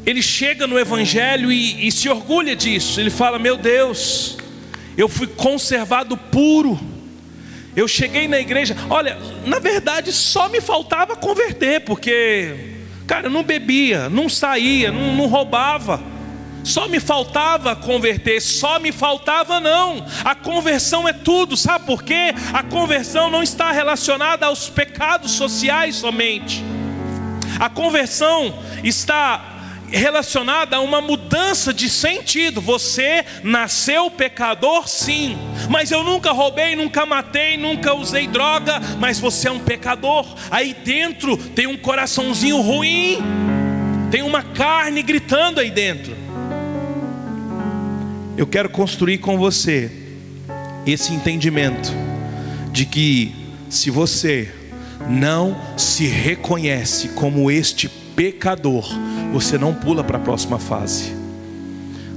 ele 0.07 0.23
chega 0.23 0.69
no 0.69 0.79
Evangelho 0.79 1.51
e, 1.51 1.89
e 1.89 1.91
se 1.91 2.09
orgulha 2.09 2.55
disso. 2.55 3.01
Ele 3.01 3.11
fala: 3.11 3.41
Meu 3.41 3.57
Deus, 3.57 4.39
eu 4.97 5.09
fui 5.09 5.27
conservado 5.27 6.17
puro. 6.17 6.79
Eu 7.75 7.87
cheguei 7.87 8.27
na 8.27 8.39
igreja, 8.39 8.75
olha, 8.89 9.19
na 9.45 9.59
verdade 9.59 10.11
só 10.11 10.49
me 10.49 10.63
faltava 10.63 11.15
converter, 11.15 11.83
porque, 11.83 12.79
cara, 13.07 13.27
eu 13.27 13.31
não 13.31 13.43
bebia, 13.43 14.09
não 14.09 14.31
saía, 14.31 14.91
não, 14.91 15.15
não 15.15 15.27
roubava. 15.27 16.03
Só 16.65 16.89
me 16.89 16.99
faltava 16.99 17.77
converter, 17.77 18.41
só 18.41 18.79
me 18.81 18.93
faltava 18.93 19.61
não. 19.61 20.07
A 20.25 20.35
conversão 20.35 21.07
é 21.07 21.13
tudo, 21.13 21.55
sabe 21.57 21.85
por 21.85 22.03
quê? 22.03 22.35
A 22.53 22.63
conversão 22.63 23.31
não 23.31 23.43
está 23.43 23.71
relacionada 23.73 24.47
aos 24.47 24.69
pecados 24.69 25.33
sociais 25.33 25.97
somente. 25.97 26.65
A 27.61 27.69
conversão 27.69 28.59
está 28.83 29.56
relacionada 29.91 30.77
a 30.77 30.81
uma 30.81 31.01
mudança 31.01 31.73
de 31.73 31.89
sentido. 31.89 32.61
Você 32.61 33.25
nasceu 33.43 34.11
pecador, 34.11 34.89
sim, 34.89 35.37
mas 35.69 35.91
eu 35.91 36.03
nunca 36.03 36.33
roubei, 36.33 36.75
nunca 36.77 37.07
matei, 37.07 37.57
nunca 37.57 37.95
usei 37.95 38.27
droga, 38.27 38.81
mas 38.99 39.19
você 39.19 39.49
é 39.49 39.53
um 39.53 39.61
pecador. 39.61 40.27
Aí 40.51 40.75
dentro 40.75 41.37
tem 41.37 41.67
um 41.67 41.77
coraçãozinho 41.77 42.61
ruim, 42.61 43.19
tem 44.11 44.23
uma 44.23 44.43
carne 44.43 45.03
gritando 45.03 45.61
aí 45.61 45.71
dentro. 45.71 46.17
Eu 48.37 48.47
quero 48.47 48.69
construir 48.69 49.19
com 49.19 49.39
você 49.39 49.91
esse 50.87 51.13
entendimento 51.13 51.91
de 52.71 52.85
que 52.85 53.35
se 53.71 53.91
você 53.91 54.53
não 55.09 55.57
se 55.77 56.07
reconhece 56.07 57.09
como 57.09 57.51
este 57.51 57.89
pecador, 57.89 58.87
você 59.37 59.59
não 59.59 59.75
pula 59.75 60.03
para 60.03 60.17
a 60.17 60.21
próxima 60.21 60.59
fase. 60.59 61.15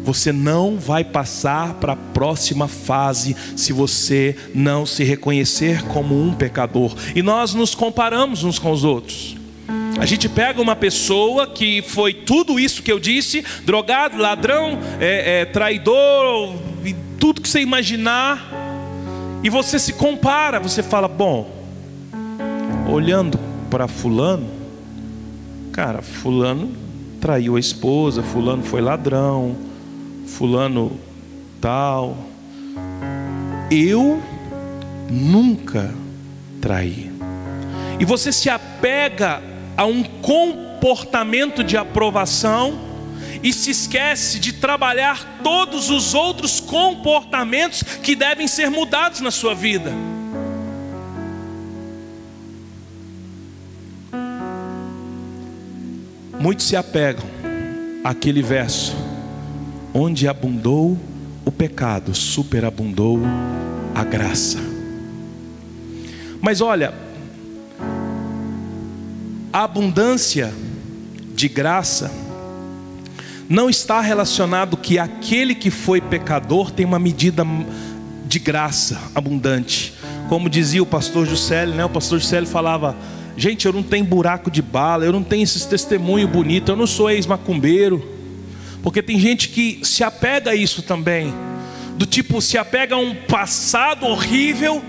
Você 0.06 0.32
não 0.32 0.78
vai 0.80 1.04
passar 1.04 1.74
para 1.74 1.92
a 1.92 1.96
próxima 1.96 2.66
fase 2.66 3.36
se 3.58 3.74
você 3.74 4.38
não 4.56 4.86
se 4.86 5.04
reconhecer 5.04 5.84
como 5.84 6.18
um 6.18 6.34
pecador. 6.34 6.96
E 7.14 7.22
nós 7.22 7.54
nos 7.54 7.76
comparamos 7.76 8.46
uns 8.46 8.58
com 8.58 8.72
os 8.72 8.86
outros. 8.86 9.36
A 10.00 10.06
gente 10.06 10.30
pega 10.30 10.62
uma 10.62 10.78
pessoa 10.78 11.46
que 11.46 11.82
foi 11.82 12.14
tudo 12.14 12.58
isso 12.58 12.82
que 12.82 12.92
eu 12.92 13.02
disse: 13.02 13.44
drogado, 13.66 14.18
ladrão, 14.18 14.80
é, 15.02 15.42
é, 15.42 15.46
traidor, 15.46 16.56
tudo 17.20 17.42
que 17.42 17.50
você 17.50 17.60
imaginar, 17.60 18.50
e 19.44 19.50
você 19.50 19.78
se 19.78 19.92
compara, 19.92 20.58
você 20.58 20.82
fala: 20.82 21.10
bom, 21.10 21.52
olhando 22.88 23.38
para 23.70 23.90
Fulano, 23.90 24.60
Cara, 25.80 26.02
fulano 26.02 26.89
traiu 27.20 27.56
a 27.56 27.60
esposa, 27.60 28.24
fulano 28.24 28.64
foi 28.64 28.82
ladrão, 28.82 29.56
fulano 30.26 30.92
tal. 31.62 32.18
Eu 33.70 34.22
nunca 35.10 35.94
traí. 36.62 37.12
E 38.00 38.06
você 38.06 38.32
se 38.32 38.50
apega 38.50 39.42
a 39.76 39.86
um 39.86 40.04
comportamento 40.04 41.64
de 41.64 41.78
aprovação 41.78 42.80
e 43.44 43.54
se 43.54 43.72
esquece 43.72 44.40
de 44.40 44.54
trabalhar 44.54 45.40
todos 45.44 45.90
os 45.90 46.14
outros 46.14 46.60
comportamentos 46.60 47.84
que 47.84 48.16
devem 48.16 48.48
ser 48.48 48.70
mudados 48.70 49.22
na 49.22 49.32
sua 49.32 49.54
vida. 49.54 49.94
Muitos 56.40 56.68
se 56.68 56.76
apegam 56.76 57.26
àquele 58.04 58.42
verso: 58.42 58.96
onde 59.94 60.28
abundou 60.28 60.98
o 61.46 61.52
pecado, 61.52 62.16
superabundou 62.16 63.20
a 63.94 64.04
graça. 64.04 64.60
Mas 66.42 66.62
olha, 66.62 66.94
a 69.52 69.64
abundância 69.64 70.54
de 71.36 71.50
graça 71.50 72.12
não 73.50 73.70
está 73.70 74.00
relacionado 74.00 74.78
que 74.78 75.00
aquele 75.00 75.56
que 75.56 75.72
foi 75.72 76.00
pecador 76.00 76.72
tem 76.72 76.86
uma 76.86 77.00
medida 77.00 77.44
de 78.26 78.38
graça 78.40 79.02
abundante. 79.16 79.94
Como 80.30 80.48
dizia 80.48 80.84
o 80.84 80.86
pastor 80.86 81.26
Juscelio, 81.26 81.74
né? 81.74 81.84
O 81.84 81.90
pastor 81.90 82.20
Juscelio 82.20 82.48
falava: 82.48 82.96
"Gente, 83.40 83.66
eu 83.66 83.74
não 83.74 83.82
tenho 83.82 84.04
buraco 84.04 84.52
de 84.52 84.62
bala, 84.62 85.06
eu 85.06 85.14
não 85.14 85.24
tenho 85.24 85.44
esses 85.44 85.66
testemunho 85.66 86.28
bonito, 86.28 86.72
eu 86.72 86.76
não 86.76 86.86
sou 86.86 87.10
ex-macumbeiro". 87.10 88.06
Porque 88.84 89.02
tem 89.02 89.20
gente 89.20 89.50
que 89.50 89.80
se 89.84 90.04
apega 90.04 90.52
a 90.52 90.56
isso 90.56 90.82
também. 90.82 91.34
Do 91.96 92.06
tipo, 92.06 92.42
se 92.42 92.58
apega 92.58 92.96
a 92.96 92.98
um 92.98 93.16
passado 93.16 94.06
horrível 94.06 94.82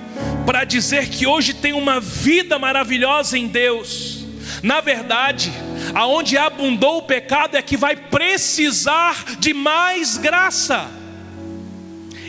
para 0.44 0.64
dizer 0.64 1.08
que 1.08 1.26
hoje 1.26 1.54
tem 1.54 1.72
uma 1.72 2.00
vida 2.00 2.58
maravilhosa 2.58 3.38
em 3.38 3.46
Deus. 3.46 4.24
Na 4.62 4.80
verdade, 4.80 5.52
aonde 5.94 6.36
abundou 6.36 6.98
o 6.98 7.02
pecado 7.02 7.56
é 7.56 7.62
que 7.62 7.76
vai 7.76 7.96
precisar 7.96 9.36
de 9.38 9.54
mais 9.54 10.16
graça. 10.16 10.99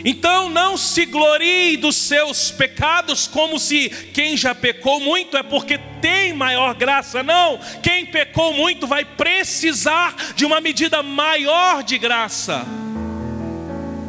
Então 0.04 0.50
não 0.50 0.76
se 0.76 1.06
glorie 1.06 1.76
dos 1.76 1.96
seus 1.96 2.50
pecados 2.50 3.26
como 3.26 3.58
se 3.58 3.88
quem 4.12 4.36
já 4.36 4.54
pecou 4.54 5.00
muito 5.00 5.36
é 5.36 5.42
porque 5.42 5.78
tem 6.00 6.32
maior 6.32 6.74
graça. 6.74 7.22
Não, 7.22 7.58
quem 7.82 8.04
pecou 8.06 8.52
muito 8.52 8.86
vai 8.86 9.04
precisar 9.04 10.14
de 10.34 10.44
uma 10.44 10.60
medida 10.60 11.02
maior 11.02 11.82
de 11.82 11.98
graça. 11.98 12.66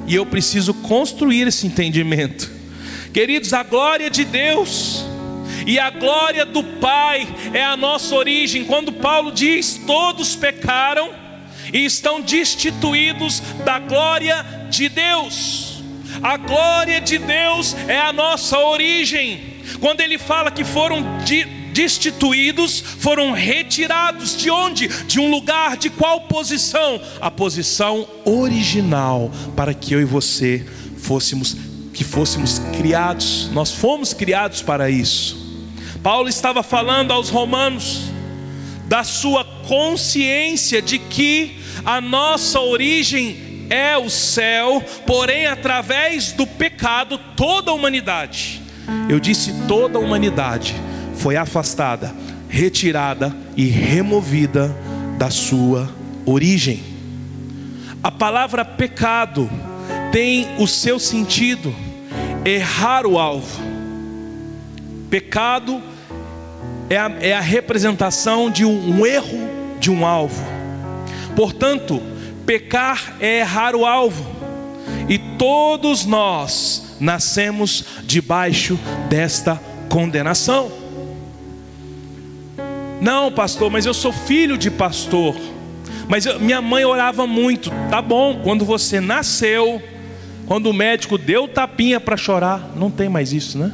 E 0.07 0.15
eu 0.15 0.25
preciso 0.25 0.73
construir 0.73 1.47
esse 1.47 1.67
entendimento. 1.67 2.51
Queridos, 3.13 3.53
a 3.53 3.62
glória 3.62 4.09
de 4.09 4.25
Deus 4.25 5.05
e 5.67 5.79
a 5.79 5.89
glória 5.91 6.45
do 6.45 6.63
Pai 6.63 7.27
é 7.53 7.63
a 7.63 7.77
nossa 7.77 8.15
origem. 8.15 8.65
Quando 8.65 8.91
Paulo 8.91 9.31
diz: 9.31 9.79
todos 9.85 10.35
pecaram 10.35 11.12
e 11.71 11.85
estão 11.85 12.19
destituídos 12.19 13.39
da 13.63 13.79
glória 13.79 14.43
de 14.69 14.89
Deus. 14.89 15.73
A 16.24 16.38
glória 16.38 17.01
de 17.01 17.18
Deus 17.18 17.75
é 17.86 18.00
a 18.00 18.13
nossa 18.13 18.58
origem. 18.58 19.58
Quando 19.82 20.00
ele 20.00 20.18
fala 20.18 20.50
que 20.50 20.63
foram 20.63 21.06
destituídos, 21.74 22.80
foram 22.80 23.34
retirados 23.34 24.38
de 24.38 24.50
onde? 24.50 24.88
De 24.88 25.20
um 25.20 25.30
lugar, 25.30 25.75
de 25.75 25.89
qual 25.89 26.22
posição? 26.22 27.01
A 27.20 27.30
posição 27.30 28.08
original 28.24 29.30
para 29.53 29.74
que 29.74 29.94
eu 29.94 30.01
e 30.01 30.06
você 30.06 30.65
fôssemos 30.98 31.58
que 31.94 32.03
fôssemos 32.03 32.60
criados. 32.75 33.50
Nós 33.51 33.72
fomos 33.72 34.13
criados 34.13 34.62
para 34.62 34.89
isso. 34.89 35.38
Paulo 36.01 36.30
estava 36.30 36.63
falando 36.63 37.12
aos 37.12 37.30
romanos 37.30 38.01
da 38.88 39.03
sua 39.03 39.44
consciência 39.68 40.82
de 40.82 41.00
que 41.00 41.60
a 41.86 42.00
nossa 42.01 42.60
origem 42.60 43.52
é 43.70 43.98
o 43.98 44.10
céu, 44.10 44.84
porém, 45.05 45.48
através 45.48 46.32
do 46.32 46.46
pecado, 46.46 47.17
toda 47.36 47.72
a 47.72 47.74
humanidade, 47.74 48.62
eu 49.10 49.20
disse 49.20 49.53
toda 49.67 49.98
a 49.98 50.01
humanidade, 50.01 50.75
foi 51.15 51.36
afastada, 51.36 52.13
retirada 52.50 53.36
e 53.55 53.65
removida 53.65 54.75
da 55.17 55.29
sua 55.29 55.89
origem. 56.25 56.84
A 58.03 58.12
palavra 58.12 58.65
pecado 58.65 59.50
tem 60.12 60.47
o 60.60 60.67
seu 60.67 60.99
sentido 60.99 61.73
errar 62.45 63.06
o 63.06 63.17
alvo. 63.17 63.62
Pecado 65.10 65.82
é 66.89 66.97
a, 66.97 67.12
é 67.21 67.34
a 67.34 67.39
representação 67.39 68.49
de 68.49 68.65
um, 68.65 69.06
erro 69.06 69.39
de 69.80 69.89
um 69.89 70.06
alvo. 70.06 70.43
Portanto, 71.36 72.02
pecar 72.45 73.15
é 73.19 73.39
errar 73.39 73.75
o 73.75 73.86
alvo. 73.86 74.25
E 75.10 75.17
todos 75.38 76.06
nós 76.06 76.95
nascemos 76.99 77.86
debaixo 78.06 78.79
desta 79.10 79.62
condenação. 79.89 80.71
Não, 83.01 83.32
pastor, 83.32 83.69
mas 83.69 83.86
eu 83.86 83.93
sou 83.93 84.13
filho 84.13 84.58
de 84.58 84.71
pastor. 84.71 85.36
Mas 86.08 86.25
eu, 86.25 86.39
minha 86.39 86.62
mãe 86.62 86.86
orava 86.86 87.27
muito. 87.27 87.69
Tá 87.89 88.01
bom, 88.01 88.39
quando 88.43 88.63
você 88.63 89.01
nasceu, 89.01 89.82
quando 90.45 90.67
o 90.67 90.73
médico 90.73 91.17
deu 91.17 91.47
tapinha 91.47 91.99
para 91.99 92.15
chorar, 92.15 92.71
não 92.75 92.89
tem 92.89 93.10
mais 93.10 93.34
isso, 93.34 93.58
né? 93.58 93.73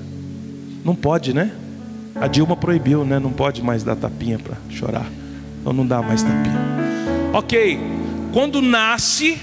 Não 0.83 0.95
pode, 0.95 1.33
né? 1.33 1.51
A 2.15 2.27
Dilma 2.27 2.55
proibiu, 2.55 3.05
né? 3.05 3.19
Não 3.19 3.31
pode 3.31 3.61
mais 3.61 3.83
dar 3.83 3.95
tapinha 3.95 4.39
para 4.39 4.55
chorar. 4.69 5.05
Então 5.61 5.73
não 5.73 5.85
dá 5.85 6.01
mais 6.01 6.23
tapinha. 6.23 6.59
Ok, 7.33 7.79
quando 8.31 8.61
nasce, 8.61 9.37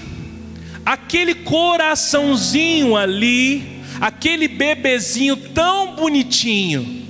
aquele 0.85 1.35
coraçãozinho 1.35 2.95
ali, 2.95 3.81
aquele 3.99 4.47
bebezinho 4.47 5.35
tão 5.35 5.95
bonitinho, 5.95 7.05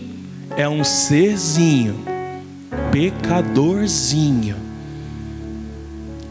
é 0.55 0.67
um 0.67 0.83
serzinho, 0.83 2.03
pecadorzinho, 2.91 4.55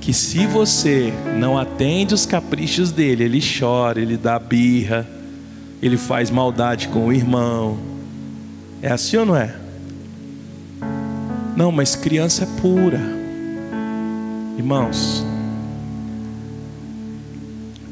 que 0.00 0.12
se 0.12 0.46
você 0.46 1.12
não 1.38 1.58
atende 1.58 2.14
os 2.14 2.26
caprichos 2.26 2.90
dele, 2.90 3.24
ele 3.24 3.40
chora, 3.40 4.00
ele 4.00 4.16
dá 4.16 4.38
birra, 4.38 5.06
ele 5.82 5.96
faz 5.96 6.30
maldade 6.30 6.88
com 6.88 7.06
o 7.06 7.12
irmão, 7.12 7.78
é 8.82 8.90
assim 8.90 9.16
ou 9.16 9.26
não 9.26 9.36
é? 9.36 9.54
Não, 11.56 11.72
mas 11.72 11.96
criança 11.96 12.44
é 12.44 12.60
pura. 12.60 13.00
Irmãos, 14.58 15.24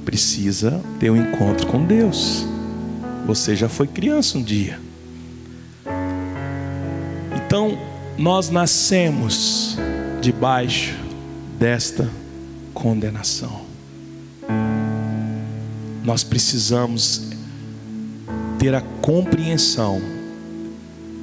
precisa 0.04 0.80
ter 0.98 1.10
um 1.10 1.16
encontro 1.16 1.66
com 1.66 1.84
Deus. 1.84 2.46
Você 3.26 3.56
já 3.56 3.68
foi 3.68 3.86
criança 3.86 4.38
um 4.38 4.42
dia. 4.42 4.78
Então, 7.36 7.78
nós 8.18 8.50
nascemos 8.50 9.76
debaixo 10.20 10.94
desta 11.58 12.08
condenação. 12.72 13.62
Nós 16.04 16.22
precisamos 16.22 17.30
ter 18.58 18.74
a 18.74 18.80
compreensão 18.80 20.00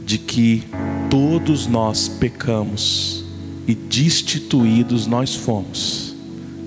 de 0.06 0.18
que 0.18 0.64
todos 1.10 1.68
nós 1.68 2.08
pecamos 2.08 3.24
e 3.68 3.76
destituídos 3.76 5.06
nós 5.06 5.36
fomos. 5.36 6.16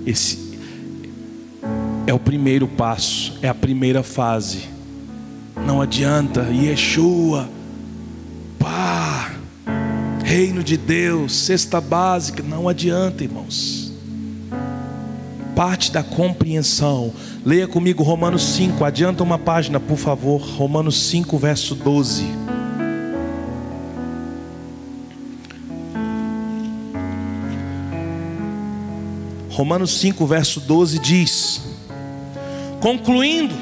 Esse 0.07 0.44
é 2.07 2.13
o 2.13 2.19
primeiro 2.19 2.69
passo, 2.69 3.39
é 3.41 3.49
a 3.49 3.55
primeira 3.55 4.03
fase. 4.03 4.69
Não 5.67 5.81
adianta, 5.81 6.43
Yeshua, 6.53 7.49
pá, 8.59 9.33
reino 10.23 10.63
de 10.63 10.77
Deus, 10.77 11.33
cesta 11.35 11.81
básica, 11.81 12.43
não 12.43 12.69
adianta, 12.69 13.25
irmãos. 13.25 13.93
Parte 15.57 15.93
da 15.93 16.03
compreensão. 16.03 17.13
Leia 17.45 17.69
comigo 17.69 18.03
Romanos 18.03 18.43
5, 18.55 18.85
adianta 18.85 19.23
uma 19.23 19.39
página, 19.39 19.79
por 19.79 19.97
favor. 19.97 20.41
Romanos 20.41 21.09
5, 21.09 21.39
verso 21.39 21.75
12. 21.75 22.25
Romanos 29.51 30.01
5, 30.01 30.27
verso 30.27 30.59
12 30.59 30.99
diz: 30.99 31.74
Concluindo, 32.85 33.55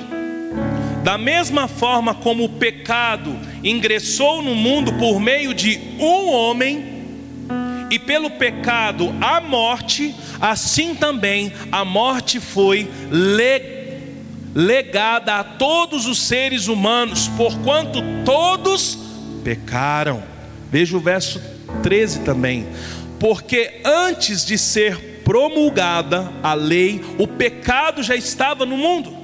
da 1.04 1.16
mesma 1.16 1.68
forma 1.68 2.12
como 2.12 2.42
o 2.42 2.48
pecado 2.48 3.38
ingressou 3.62 4.42
no 4.42 4.52
mundo 4.52 4.94
por 4.94 5.20
meio 5.20 5.54
de 5.54 5.78
um 6.00 6.28
homem, 6.28 7.04
e 7.88 8.00
pelo 8.00 8.30
pecado 8.32 9.14
a 9.20 9.40
morte, 9.40 10.12
assim 10.40 10.96
também 10.96 11.52
a 11.70 11.84
morte 11.84 12.40
foi 12.40 12.90
legada 14.52 15.36
a 15.36 15.44
todos 15.44 16.06
os 16.06 16.20
seres 16.20 16.66
humanos, 16.66 17.28
porquanto 17.36 18.02
todos 18.24 18.98
pecaram. 19.44 20.20
Veja 20.68 20.96
o 20.96 21.00
verso 21.00 21.40
13 21.80 22.24
também. 22.24 22.66
Porque 23.20 23.82
antes 23.84 24.44
de 24.44 24.58
ser 24.58 25.11
promulgada 25.24 26.32
a 26.42 26.54
lei, 26.54 27.02
o 27.18 27.26
pecado 27.26 28.02
já 28.02 28.14
estava 28.14 28.66
no 28.66 28.76
mundo. 28.76 29.22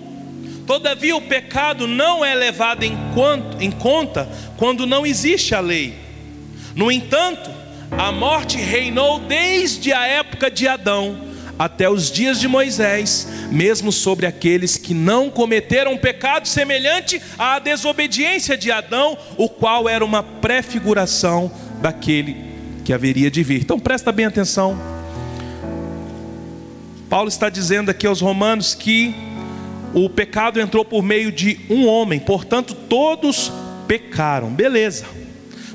Todavia, 0.66 1.16
o 1.16 1.22
pecado 1.22 1.87
não 1.87 2.24
é 2.24 2.34
levado 2.34 2.82
em, 2.82 2.96
quanto, 3.14 3.62
em 3.62 3.70
conta 3.70 4.28
quando 4.56 4.87
não 4.87 5.06
existe 5.06 5.54
a 5.54 5.61
lei. 5.61 5.94
No 6.74 6.92
entanto, 6.92 7.50
a 7.90 8.12
morte 8.12 8.58
reinou 8.58 9.18
desde 9.20 9.92
a 9.92 10.06
época 10.06 10.50
de 10.50 10.68
Adão 10.68 11.26
até 11.58 11.90
os 11.90 12.11
dias 12.11 12.38
de 12.38 12.46
Moisés, 12.46 13.26
mesmo 13.50 13.90
sobre 13.90 14.26
aqueles 14.26 14.76
que 14.76 14.94
não 14.94 15.28
cometeram 15.28 15.96
pecado 15.98 16.46
semelhante 16.46 17.20
à 17.37 17.58
desobediência 17.58 18.56
de 18.56 18.70
Adão, 18.70 19.18
o 19.37 19.48
qual 19.48 19.88
era 19.88 20.04
uma 20.04 20.22
prefiguração 20.22 21.50
daquele 21.80 22.37
que 22.84 22.92
haveria 22.92 23.30
de 23.30 23.42
vir. 23.42 23.62
Então 23.62 23.80
presta 23.80 24.12
bem 24.12 24.26
atenção. 24.26 24.97
Paulo 27.09 27.29
está 27.29 27.49
dizendo 27.49 27.90
aqui 27.90 28.07
aos 28.07 28.21
romanos 28.21 28.75
que 28.75 29.14
o 29.94 30.11
pecado 30.11 30.61
entrou 30.61 30.85
por 30.85 31.03
meio 31.03 31.33
de 31.33 31.61
um 31.71 31.87
homem, 31.87 32.21
portanto 32.21 32.75
todos 32.75 33.51
pecaram. 33.87 34.51
Beleza. 34.51 35.07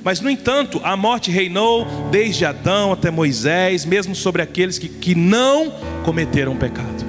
Mas, 0.03 0.19
no 0.19 0.29
entanto, 0.29 0.81
a 0.83 0.97
morte 0.97 1.31
reinou 1.31 1.87
desde 2.11 2.45
Adão 2.45 2.91
até 2.91 3.09
Moisés, 3.09 3.85
mesmo 3.85 4.13
sobre 4.13 4.41
aqueles 4.41 4.77
que, 4.77 4.89
que 4.89 5.15
não 5.15 5.71
cometeram 6.03 6.57
pecado. 6.57 7.05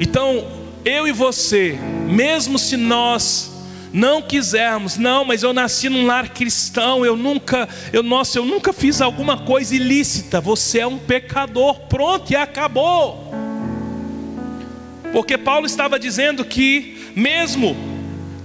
Então, 0.00 0.44
eu 0.84 1.06
e 1.06 1.12
você, 1.12 1.78
mesmo 2.08 2.58
se 2.58 2.76
nós 2.76 3.51
não 3.92 4.22
quisermos, 4.22 4.96
não, 4.96 5.24
mas 5.24 5.42
eu 5.42 5.52
nasci 5.52 5.88
num 5.88 6.06
lar 6.06 6.30
cristão, 6.30 7.04
eu 7.04 7.16
nunca, 7.16 7.68
eu 7.92 8.02
nossa, 8.02 8.38
eu 8.38 8.44
nunca 8.44 8.72
fiz 8.72 9.00
alguma 9.00 9.36
coisa 9.36 9.74
ilícita. 9.76 10.40
Você 10.40 10.78
é 10.78 10.86
um 10.86 10.98
pecador, 10.98 11.80
pronto 11.88 12.30
e 12.32 12.36
acabou. 12.36 13.30
Porque 15.12 15.36
Paulo 15.36 15.66
estava 15.66 15.98
dizendo 15.98 16.42
que 16.44 17.12
mesmo 17.14 17.76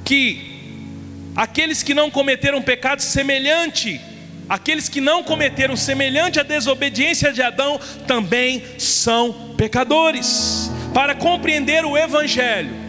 que 0.03 1.31
aqueles 1.33 1.81
que 1.81 1.93
não 1.93 2.11
cometeram 2.11 2.61
pecado 2.61 3.01
semelhante, 3.01 4.01
aqueles 4.49 4.89
que 4.89 4.99
não 4.99 5.23
cometeram 5.23 5.77
semelhante 5.77 6.41
à 6.41 6.43
desobediência 6.43 7.31
de 7.31 7.41
Adão, 7.41 7.79
também 8.05 8.63
são 8.77 9.53
pecadores. 9.55 10.69
Para 10.93 11.15
compreender 11.15 11.85
o 11.85 11.97
Evangelho, 11.97 12.86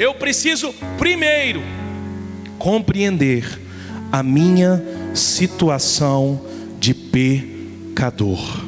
eu 0.00 0.14
preciso 0.14 0.72
primeiro 0.96 1.62
compreender 2.58 3.60
a 4.10 4.22
minha 4.22 4.82
situação 5.14 6.40
de 6.78 6.94
pecador. 6.94 8.64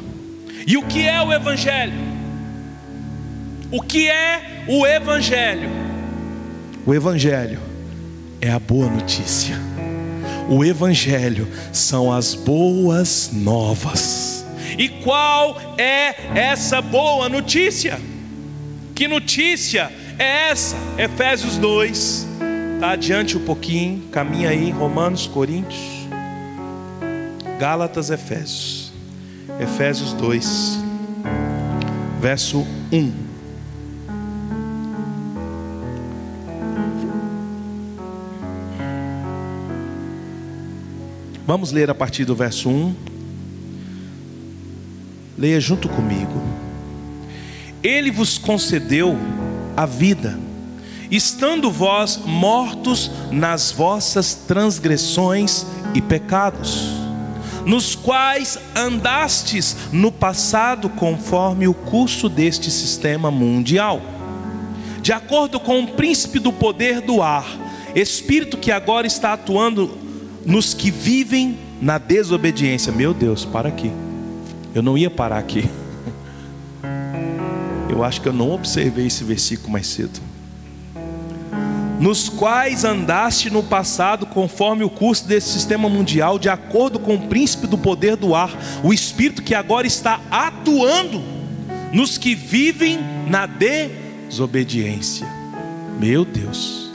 E 0.67 0.77
o 0.77 0.83
que 0.83 1.07
é 1.07 1.19
o 1.23 1.33
Evangelho? 1.33 1.99
O 3.71 3.81
que 3.81 4.07
é 4.07 4.63
o 4.67 4.85
Evangelho? 4.85 5.71
O 6.85 6.93
Evangelho 6.93 7.59
é 8.39 8.51
a 8.51 8.59
boa 8.59 8.87
notícia. 8.87 9.55
O 10.47 10.63
Evangelho 10.63 11.47
são 11.71 12.13
as 12.13 12.35
boas 12.35 13.31
novas. 13.33 14.45
E 14.77 14.87
qual 14.87 15.59
é 15.79 16.13
essa 16.35 16.79
boa 16.79 17.27
notícia? 17.27 17.99
Que 18.93 19.07
notícia 19.07 19.91
é 20.19 20.49
essa? 20.51 20.75
Efésios 20.97 21.57
2, 21.57 22.27
está 22.75 22.91
adiante 22.91 23.37
um 23.37 23.45
pouquinho, 23.45 24.03
caminha 24.11 24.49
aí, 24.49 24.71
Romanos, 24.71 25.27
Coríntios, 25.27 26.07
Gálatas, 27.59 28.09
Efésios. 28.09 28.91
Efésios 29.59 30.13
2, 30.13 30.79
verso 32.19 32.65
1. 32.91 33.13
Vamos 41.45 41.71
ler 41.71 41.89
a 41.89 41.95
partir 41.95 42.25
do 42.25 42.35
verso 42.35 42.69
1. 42.69 42.95
Leia 45.37 45.59
junto 45.59 45.89
comigo. 45.89 46.41
Ele 47.83 48.09
vos 48.09 48.37
concedeu 48.37 49.17
a 49.75 49.85
vida, 49.85 50.37
estando 51.09 51.69
vós 51.69 52.17
mortos 52.25 53.11
nas 53.31 53.71
vossas 53.71 54.33
transgressões 54.33 55.65
e 55.93 56.01
pecados, 56.01 56.89
nos 57.65 57.95
quais 57.95 58.57
andastes 58.75 59.75
no 59.91 60.11
passado 60.11 60.89
conforme 60.89 61.67
o 61.67 61.73
curso 61.73 62.27
deste 62.27 62.69
sistema 62.69 63.31
mundial, 63.31 64.01
de 65.01 65.11
acordo 65.11 65.59
com 65.59 65.81
o 65.81 65.87
príncipe 65.87 66.39
do 66.39 66.51
poder 66.51 67.01
do 67.01 67.21
ar, 67.21 67.45
espírito 67.95 68.57
que 68.57 68.71
agora 68.71 69.05
está 69.05 69.33
atuando 69.33 69.97
nos 70.45 70.73
que 70.73 70.89
vivem 70.89 71.57
na 71.81 71.97
desobediência. 71.97 72.91
Meu 72.91 73.13
Deus, 73.13 73.45
para 73.45 73.69
aqui. 73.69 73.91
Eu 74.73 74.81
não 74.81 74.97
ia 74.97 75.09
parar 75.09 75.37
aqui. 75.37 75.69
Eu 77.93 78.03
acho 78.03 78.21
que 78.21 78.27
eu 78.27 78.33
não 78.33 78.49
observei 78.49 79.05
esse 79.05 79.23
versículo 79.23 79.71
mais 79.71 79.85
cedo. 79.85 80.19
Nos 81.99 82.27
quais 82.27 82.83
andaste 82.83 83.51
no 83.51 83.61
passado, 83.61 84.25
conforme 84.25 84.83
o 84.83 84.89
curso 84.89 85.27
desse 85.27 85.49
sistema 85.49 85.87
mundial, 85.87 86.39
de 86.39 86.49
acordo 86.49 86.97
com 86.97 87.13
o 87.13 87.27
príncipe 87.27 87.67
do 87.67 87.77
poder 87.77 88.15
do 88.15 88.33
ar, 88.33 88.49
o 88.83 88.91
espírito 88.91 89.43
que 89.43 89.53
agora 89.53 89.85
está 89.85 90.19
atuando 90.31 91.21
nos 91.93 92.17
que 92.17 92.33
vivem 92.33 92.97
na 93.27 93.45
desobediência. 93.45 95.27
Meu 95.99 96.25
Deus, 96.25 96.89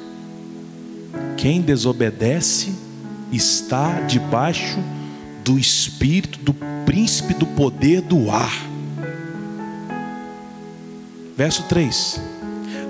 quem 1.37 1.61
desobedece, 1.61 2.75
está 3.31 4.01
debaixo 4.01 4.81
do 5.45 5.57
espírito 5.61 6.41
do 6.41 6.53
príncipe 6.85 7.35
do 7.35 7.47
poder 7.47 8.01
do 8.01 8.33
ar. 8.33 8.78
Verso 11.39 11.63
3. 11.69 12.21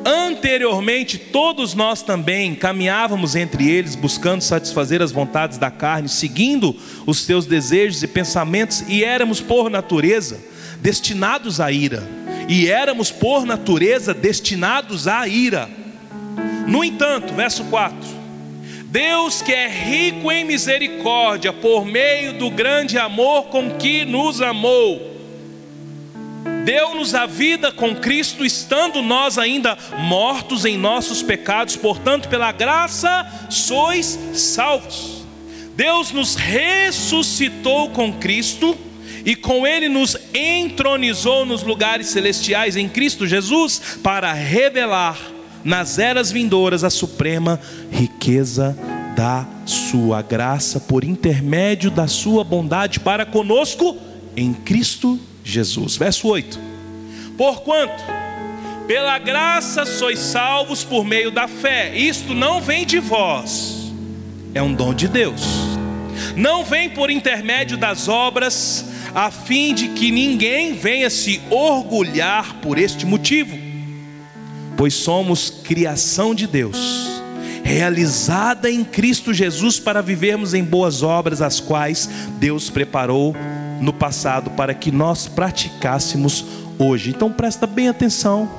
Anteriormente, 0.06 1.18
todos 1.18 1.74
nós 1.74 2.00
também 2.00 2.54
caminhávamos 2.54 3.36
entre 3.36 3.68
eles, 3.68 3.94
buscando 3.94 4.40
satisfazer 4.40 5.02
as 5.02 5.12
vontades 5.12 5.58
da 5.58 5.70
carne, 5.70 6.08
seguindo 6.08 6.74
os 7.06 7.26
seus 7.26 7.44
desejos 7.44 8.02
e 8.02 8.06
pensamentos, 8.06 8.82
e 8.88 9.04
éramos 9.04 9.38
por 9.38 9.68
natureza 9.68 10.40
destinados 10.80 11.60
à 11.60 11.70
ira. 11.70 12.02
E 12.48 12.70
éramos 12.70 13.10
por 13.10 13.44
natureza 13.44 14.14
destinados 14.14 15.06
à 15.06 15.28
ira. 15.28 15.68
No 16.66 16.82
entanto, 16.82 17.34
verso 17.34 17.64
4 17.64 17.98
Deus 18.86 19.42
que 19.42 19.52
é 19.52 19.68
rico 19.68 20.32
em 20.32 20.46
misericórdia, 20.46 21.52
por 21.52 21.84
meio 21.84 22.38
do 22.38 22.48
grande 22.48 22.96
amor 22.96 23.48
com 23.48 23.72
que 23.72 24.06
nos 24.06 24.40
amou, 24.40 25.17
deu-nos 26.68 27.14
a 27.14 27.24
vida 27.24 27.72
com 27.72 27.96
Cristo, 27.96 28.44
estando 28.44 29.00
nós 29.00 29.38
ainda 29.38 29.78
mortos 30.00 30.66
em 30.66 30.76
nossos 30.76 31.22
pecados, 31.22 31.76
portanto, 31.76 32.28
pela 32.28 32.52
graça 32.52 33.26
sois 33.48 34.18
salvos. 34.34 35.24
Deus 35.74 36.12
nos 36.12 36.34
ressuscitou 36.34 37.88
com 37.88 38.12
Cristo 38.12 38.76
e 39.24 39.34
com 39.34 39.66
Ele 39.66 39.88
nos 39.88 40.14
entronizou 40.34 41.46
nos 41.46 41.62
lugares 41.62 42.08
celestiais 42.08 42.76
em 42.76 42.86
Cristo 42.86 43.26
Jesus 43.26 43.80
para 44.02 44.30
revelar 44.34 45.18
nas 45.64 45.98
eras 45.98 46.30
vindouras 46.30 46.84
a 46.84 46.90
suprema 46.90 47.58
riqueza 47.90 48.76
da 49.16 49.48
sua 49.64 50.20
graça 50.20 50.78
por 50.78 51.02
intermédio 51.02 51.90
da 51.90 52.06
sua 52.06 52.44
bondade 52.44 53.00
para 53.00 53.24
conosco 53.24 53.96
em 54.36 54.52
Cristo 54.52 55.12
Jesus. 55.12 55.27
Verso 55.96 56.28
8. 56.28 56.58
Porquanto 57.36 58.02
pela 58.86 59.18
graça 59.18 59.84
sois 59.84 60.18
salvos 60.18 60.82
por 60.82 61.04
meio 61.04 61.30
da 61.30 61.46
fé. 61.46 61.96
Isto 61.96 62.34
não 62.34 62.60
vem 62.60 62.86
de 62.86 62.98
vós, 62.98 63.92
é 64.54 64.62
um 64.62 64.72
dom 64.72 64.94
de 64.94 65.08
Deus. 65.08 65.42
Não 66.36 66.64
vem 66.64 66.90
por 66.90 67.10
intermédio 67.10 67.76
das 67.76 68.08
obras, 68.08 68.84
a 69.14 69.30
fim 69.30 69.74
de 69.74 69.88
que 69.88 70.10
ninguém 70.10 70.74
venha 70.74 71.10
se 71.10 71.40
orgulhar 71.50 72.54
por 72.60 72.78
este 72.78 73.04
motivo 73.04 73.68
pois 74.78 74.94
somos 74.94 75.50
criação 75.50 76.32
de 76.32 76.46
Deus, 76.46 76.78
realizada 77.64 78.70
em 78.70 78.84
Cristo 78.84 79.34
Jesus 79.34 79.80
para 79.80 80.00
vivermos 80.00 80.54
em 80.54 80.62
boas 80.62 81.02
obras, 81.02 81.42
as 81.42 81.58
quais 81.58 82.08
Deus 82.38 82.70
preparou 82.70 83.34
no 83.80 83.92
passado 83.92 84.50
para 84.50 84.74
que 84.74 84.90
nós 84.90 85.26
praticássemos 85.26 86.44
hoje. 86.78 87.10
Então 87.10 87.32
presta 87.32 87.66
bem 87.66 87.88
atenção. 87.88 88.50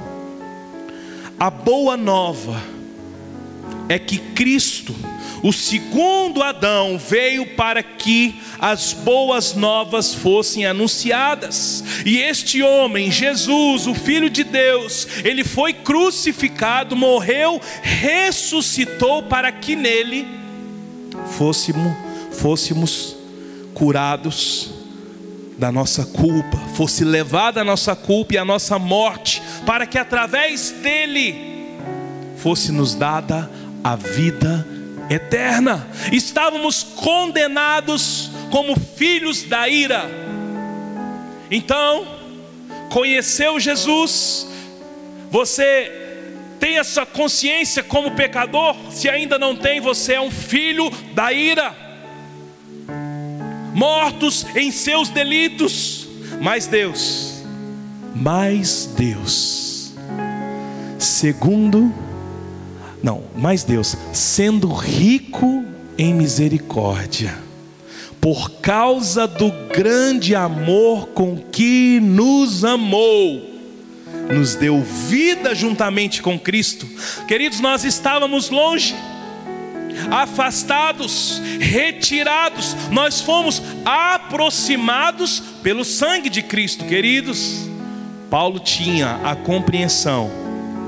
A 1.40 1.50
boa 1.50 1.96
nova 1.96 2.62
é 3.88 3.98
que 3.98 4.18
Cristo 4.18 4.96
o 5.42 5.54
segundo 5.54 6.44
Adão 6.44 6.98
veio 6.98 7.46
para 7.56 7.82
que 7.82 8.42
as 8.60 8.92
boas 8.92 9.54
novas 9.54 10.14
fossem 10.14 10.66
anunciadas. 10.66 11.84
E 12.06 12.18
este 12.18 12.62
homem, 12.62 13.10
Jesus, 13.12 13.88
o 13.88 13.94
Filho 13.94 14.30
de 14.30 14.44
Deus, 14.44 15.08
ele 15.24 15.44
foi 15.44 15.74
crucificado, 15.74 16.96
morreu, 16.96 17.62
ressuscitou 17.82 19.24
para 19.24 19.52
que 19.52 19.76
nele 19.76 20.28
fôssemos, 21.38 21.94
fôssemos 22.32 23.16
curados 23.74 24.79
da 25.60 25.74
nossa 25.74 26.06
culpa, 26.06 26.58
fosse 26.74 27.04
levada 27.04 27.60
a 27.60 27.66
nossa 27.66 27.94
culpa 27.94 28.34
e 28.34 28.38
a 28.38 28.46
nossa 28.46 28.80
morte, 28.80 29.42
para 29.66 29.86
que 29.86 29.98
através 29.98 30.72
dele 30.72 31.36
fosse 32.38 32.72
nos 32.72 32.96
dada 32.96 33.52
a 33.84 33.98
vida 33.98 34.66
eterna. 35.10 35.86
Estávamos 36.14 36.82
condenados 36.82 38.32
como 38.50 38.80
filhos 38.80 39.44
da 39.44 39.68
ira. 39.68 40.10
Então, 41.52 42.08
conheceu 42.90 43.60
Jesus, 43.60 44.48
você 45.30 45.92
tem 46.58 46.78
essa 46.78 47.06
consciência 47.06 47.84
como 47.84 48.12
pecador? 48.12 48.78
Se 48.92 49.10
ainda 49.10 49.38
não 49.38 49.58
tem, 49.58 49.82
você 49.82 50.14
é 50.14 50.22
um 50.22 50.32
filho 50.32 50.90
da 51.14 51.34
ira 51.34 51.89
mortos 53.74 54.46
em 54.56 54.72
seus 54.72 55.10
delitos. 55.10 56.08
Mas 56.42 56.68
Deus, 56.68 57.44
mais 58.16 58.90
Deus, 58.98 59.94
segundo, 60.98 61.94
não, 63.04 63.24
mais 63.36 63.64
Deus, 63.64 63.96
sendo 64.14 64.72
rico 64.72 65.66
em 65.98 66.14
misericórdia, 66.14 67.38
por 68.22 68.52
causa 68.62 69.28
do 69.28 69.52
grande 69.74 70.36
amor 70.36 71.08
com 71.10 71.38
que 71.38 72.00
nos 72.02 72.64
amou, 72.64 73.50
nos 74.34 74.56
deu 74.56 74.82
vida 74.82 75.56
juntamente 75.56 76.22
com 76.22 76.40
Cristo. 76.40 76.88
Queridos, 77.28 77.60
nós 77.60 77.84
estávamos 77.84 78.50
longe, 78.50 78.96
afastados, 80.12 81.42
retirados, 81.60 82.76
nós 82.92 83.22
fomos 83.22 83.62
aproximados 83.86 85.42
pelo 85.62 85.84
sangue 85.84 86.30
de 86.30 86.42
Cristo, 86.42 86.86
queridos. 86.86 87.68
Paulo 88.30 88.60
tinha 88.60 89.20
a 89.24 89.36
compreensão 89.36 90.30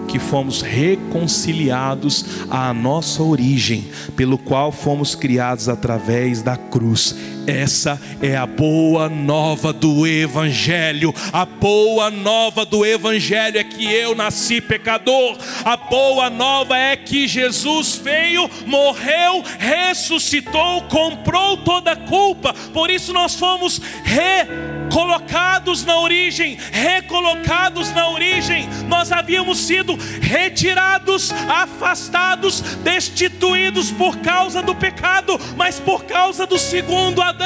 que 0.08 0.19
fomos 0.19 0.62
reconciliados 0.62 2.26
à 2.50 2.74
nossa 2.74 3.24
origem, 3.24 3.86
pelo 4.15 4.38
qual 4.38 4.71
fomos 4.71 5.15
criados 5.15 5.69
através 5.69 6.41
da 6.41 6.58
cruz. 6.58 7.15
Essa 7.52 8.00
é 8.22 8.38
a 8.38 8.46
boa 8.46 9.10
nova 9.10 9.74
do 9.74 10.08
Evangelho. 10.08 11.14
A 11.34 11.46
boa 11.46 12.10
nova 12.10 12.66
do 12.66 12.86
Evangelho 12.86 13.58
é 13.58 13.64
que 13.64 13.92
eu 13.92 14.16
nasci 14.16 14.62
pecador. 14.62 15.38
A 15.66 15.76
boa 15.76 16.30
nova 16.30 16.78
é 16.78 16.96
que 16.96 17.28
Jesus 17.28 18.00
veio, 18.02 18.50
morreu, 18.66 19.44
ressuscitou, 19.60 20.84
comprou 20.84 21.58
toda 21.58 21.92
a 21.92 21.98
culpa. 21.98 22.54
Por 22.74 22.90
isso 22.90 23.12
nós 23.12 23.36
fomos 23.36 23.82
reconciliados 24.02 24.82
colocados 24.92 25.86
na 25.86 25.98
origem, 25.98 26.58
recolocados 26.72 27.92
na 27.94 28.10
origem. 28.10 28.68
Nós 28.88 29.12
havíamos 29.12 29.60
sido 29.60 29.98
retirados, 30.22 31.32
afastados, 31.32 32.62
destituídos 32.84 33.90
por 33.92 34.18
causa 34.18 34.62
do 34.62 34.76
pecado, 34.76 35.40
mas 35.56 35.80
por 35.80 36.04
causa 36.04 36.46
do 36.46 36.60
segundo 36.60 37.22
Adão, 37.22 37.40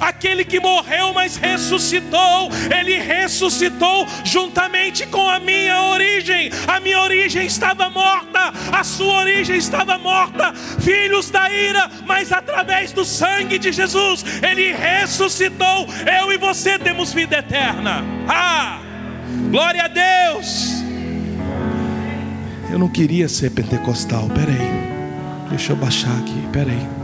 aquele 0.00 0.44
que 0.44 0.60
morreu, 0.60 1.12
mas 1.12 1.36
ressuscitou. 1.36 2.50
Ele 2.76 2.98
ressuscitou 2.98 4.06
juntamente 4.24 5.06
com 5.06 5.28
a 5.28 5.38
minha 5.38 5.80
origem. 5.82 6.50
A 6.66 6.80
minha 6.80 7.00
origem 7.00 7.46
estava 7.46 7.90
morta, 7.90 8.52
a 8.72 8.84
sua 8.84 9.20
origem 9.20 9.56
estava 9.56 9.98
morta, 9.98 10.52
filhos 10.80 11.30
da 11.30 11.50
ira, 11.50 11.90
mas 12.06 12.32
através 12.32 12.92
do 12.92 13.04
sangue 13.04 13.58
de 13.58 13.72
Jesus, 13.72 14.24
ele 14.42 14.72
ressuscitou. 14.72 15.86
Eu 16.20 16.32
e 16.32 16.38
você 16.38 16.78
temos 16.78 17.12
vida 17.12 17.38
eterna. 17.38 18.04
Ah! 18.28 18.80
Glória 19.50 19.84
a 19.84 19.88
Deus! 19.88 20.82
Eu 22.70 22.78
não 22.78 22.88
queria 22.88 23.28
ser 23.28 23.50
pentecostal, 23.50 24.28
peraí. 24.30 24.82
Deixa 25.50 25.72
eu 25.72 25.76
baixar 25.76 26.16
aqui, 26.18 26.48
peraí. 26.50 27.01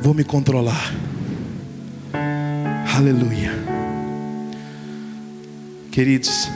Vou 0.00 0.14
me 0.14 0.22
controlar. 0.24 0.94
Aleluia. 2.96 3.52
Queridos, 5.90 6.48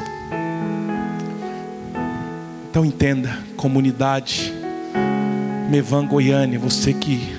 então 2.71 2.85
entenda, 2.85 3.37
comunidade 3.57 4.55
Mevan 5.69 6.07
Goiânia, 6.07 6.59
você 6.59 6.95
que 6.95 7.37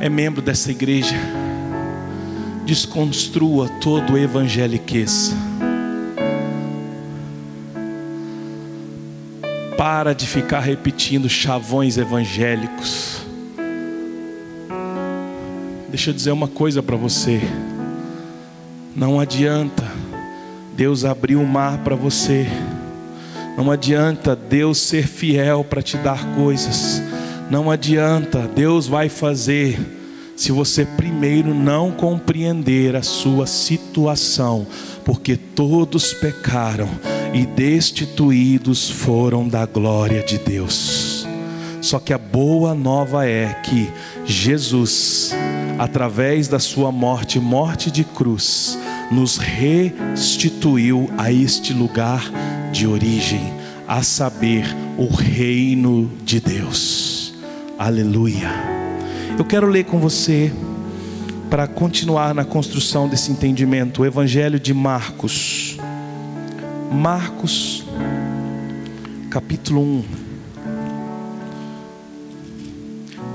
é 0.00 0.08
membro 0.08 0.40
dessa 0.40 0.70
igreja, 0.70 1.16
desconstrua 2.64 3.68
todo 3.80 4.14
o 4.14 4.18
evangeliquez. 4.18 5.34
Para 9.76 10.14
de 10.14 10.26
ficar 10.26 10.60
repetindo 10.60 11.28
chavões 11.28 11.98
evangélicos. 11.98 13.27
Deixa 15.88 16.10
eu 16.10 16.14
dizer 16.14 16.32
uma 16.32 16.48
coisa 16.48 16.82
para 16.82 16.96
você. 16.96 17.40
Não 18.94 19.18
adianta 19.18 19.84
Deus 20.76 21.04
abrir 21.04 21.36
o 21.36 21.46
mar 21.46 21.78
para 21.78 21.96
você. 21.96 22.46
Não 23.56 23.70
adianta 23.70 24.36
Deus 24.36 24.78
ser 24.78 25.08
fiel 25.08 25.64
para 25.64 25.82
te 25.82 25.96
dar 25.96 26.34
coisas. 26.36 27.02
Não 27.50 27.70
adianta, 27.70 28.48
Deus 28.54 28.86
vai 28.86 29.08
fazer 29.08 29.80
se 30.36 30.52
você 30.52 30.84
primeiro 30.84 31.52
não 31.52 31.90
compreender 31.90 32.94
a 32.94 33.02
sua 33.02 33.46
situação, 33.46 34.66
porque 35.04 35.36
todos 35.36 36.12
pecaram 36.12 36.88
e 37.34 37.44
destituídos 37.44 38.88
foram 38.88 39.48
da 39.48 39.66
glória 39.66 40.22
de 40.22 40.38
Deus. 40.38 41.26
Só 41.80 41.98
que 41.98 42.12
a 42.12 42.18
boa 42.18 42.74
nova 42.74 43.26
é 43.26 43.52
que 43.64 43.90
Jesus, 44.24 45.34
através 45.78 46.48
da 46.48 46.58
sua 46.58 46.90
morte, 46.90 47.38
morte 47.38 47.90
de 47.90 48.02
cruz, 48.02 48.78
nos 49.10 49.38
restituiu 49.38 51.08
a 51.16 51.32
este 51.32 51.72
lugar 51.72 52.30
de 52.72 52.86
origem, 52.86 53.54
a 53.86 54.02
saber, 54.02 54.64
o 54.98 55.06
reino 55.06 56.10
de 56.24 56.40
Deus. 56.40 57.32
Aleluia. 57.78 58.50
Eu 59.38 59.44
quero 59.44 59.68
ler 59.68 59.84
com 59.84 60.00
você, 60.00 60.52
para 61.48 61.68
continuar 61.68 62.34
na 62.34 62.44
construção 62.44 63.08
desse 63.08 63.30
entendimento, 63.30 64.02
o 64.02 64.06
Evangelho 64.06 64.58
de 64.58 64.74
Marcos. 64.74 65.78
Marcos, 66.90 67.84
capítulo 69.30 69.80
1. 69.80 70.04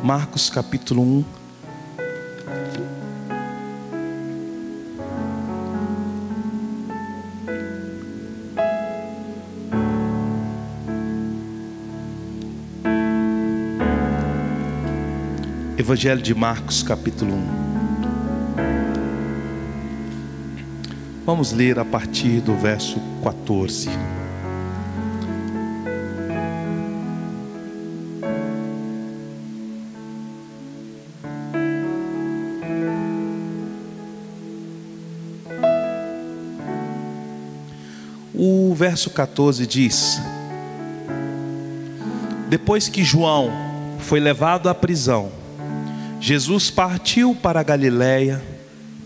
Marcos, 0.03 0.49
capítulo 0.49 1.01
1. 1.01 1.42
Evangelho 15.83 16.21
de 16.21 16.33
Marcos, 16.33 16.81
capítulo 16.81 17.33
1. 17.33 17.43
Vamos 21.25 21.51
ler 21.51 21.77
a 21.77 21.83
partir 21.83 22.39
do 22.39 22.55
verso 22.55 23.01
14. 23.21 23.89
O 38.33 38.73
verso 38.73 39.09
14 39.09 39.67
diz: 39.67 40.21
Depois 42.47 42.87
que 42.87 43.03
João 43.03 43.51
foi 43.99 44.21
levado 44.21 44.69
à 44.69 44.73
prisão, 44.73 45.42
Jesus 46.23 46.69
partiu 46.69 47.35
para 47.35 47.59
a 47.59 47.63
Galiléia, 47.63 48.41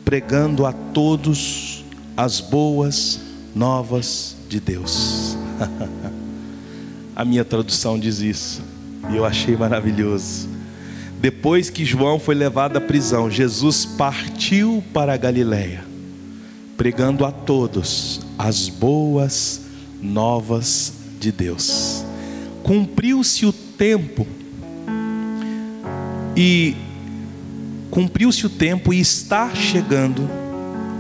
pregando 0.06 0.68
a 0.68 0.72
todos 0.72 1.84
as 2.16 2.40
boas 2.40 3.20
novas 3.56 4.38
de 4.48 4.60
Deus. 4.60 5.36
a 7.16 7.26
minha 7.26 7.44
tradução 7.44 7.98
diz 7.98 8.20
isso, 8.20 8.62
e 9.10 9.16
eu 9.16 9.26
achei 9.26 9.58
maravilhoso. 9.58 10.48
Depois 11.20 11.72
que 11.72 11.84
João 11.84 12.20
foi 12.20 12.36
levado 12.36 12.78
à 12.78 12.82
prisão, 12.82 13.32
Jesus 13.32 13.84
partiu 13.84 14.84
para 14.94 15.16
a 15.16 15.18
Galiléia, 15.18 15.84
pregando 16.78 17.26
a 17.26 17.32
todos 17.32 18.22
as 18.38 18.70
boas 18.70 19.62
novas 20.00 20.94
de 21.20 21.32
Deus. 21.32 22.06
Cumpriu-se 22.62 23.44
o 23.48 23.52
tempo 23.52 24.28
e 26.36 26.76
cumpriu-se 27.98 28.46
o 28.46 28.50
tempo 28.50 28.94
e 28.94 29.00
está 29.00 29.56
chegando 29.56 30.30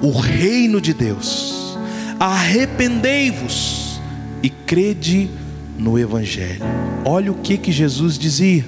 o 0.01 0.09
reino 0.09 0.81
de 0.81 0.95
Deus. 0.95 1.77
Arrependei-vos 2.19 4.01
e 4.41 4.49
crede 4.49 5.29
no 5.77 5.99
Evangelho. 5.99 6.63
Olha 7.05 7.31
o 7.31 7.35
que, 7.35 7.55
que 7.55 7.71
Jesus 7.71 8.17
dizia: 8.17 8.65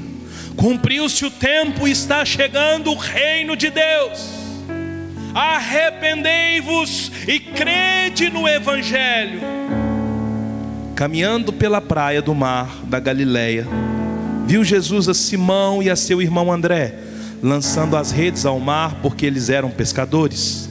cumpriu-se 0.55 1.25
o 1.25 1.31
tempo 1.31 1.87
e 1.87 1.91
está 1.91 2.23
chegando 2.23 2.91
o 2.91 2.95
reino 2.95 3.55
de 3.55 3.71
Deus. 3.71 4.29
Arrependei-vos 5.33 7.11
e 7.27 7.39
crede 7.39 8.29
no 8.29 8.47
Evangelho. 8.47 9.41
Caminhando 10.93 11.51
pela 11.51 11.81
praia 11.81 12.21
do 12.21 12.35
mar 12.35 12.83
da 12.83 12.99
Galileia, 12.99 13.65
viu 14.45 14.63
Jesus 14.63 15.09
a 15.09 15.15
Simão 15.15 15.81
e 15.81 15.89
a 15.89 15.95
seu 15.95 16.21
irmão 16.21 16.51
André, 16.51 17.08
lançando 17.41 17.95
as 17.95 18.12
redes 18.12 18.45
ao 18.45 18.60
mar, 18.60 18.99
porque 19.02 19.25
eles 19.25 19.49
eram 19.49 19.69
pescadores. 19.69 20.69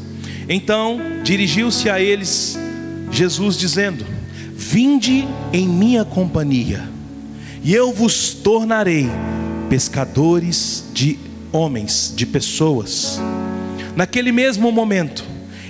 Então 0.49 1.01
dirigiu-se 1.23 1.91
a 1.91 2.01
eles 2.01 2.59
Jesus, 3.11 3.57
dizendo: 3.57 4.05
Vinde 4.55 5.27
em 5.53 5.69
minha 5.69 6.05
companhia, 6.05 6.89
e 7.63 7.75
eu 7.75 7.93
vos 7.93 8.35
tornarei 8.35 9.09
pescadores 9.69 10.85
de 10.93 11.19
homens, 11.53 12.13
de 12.15 12.27
pessoas. 12.27 13.21
Naquele 13.97 14.31
mesmo 14.33 14.71
momento, 14.71 15.25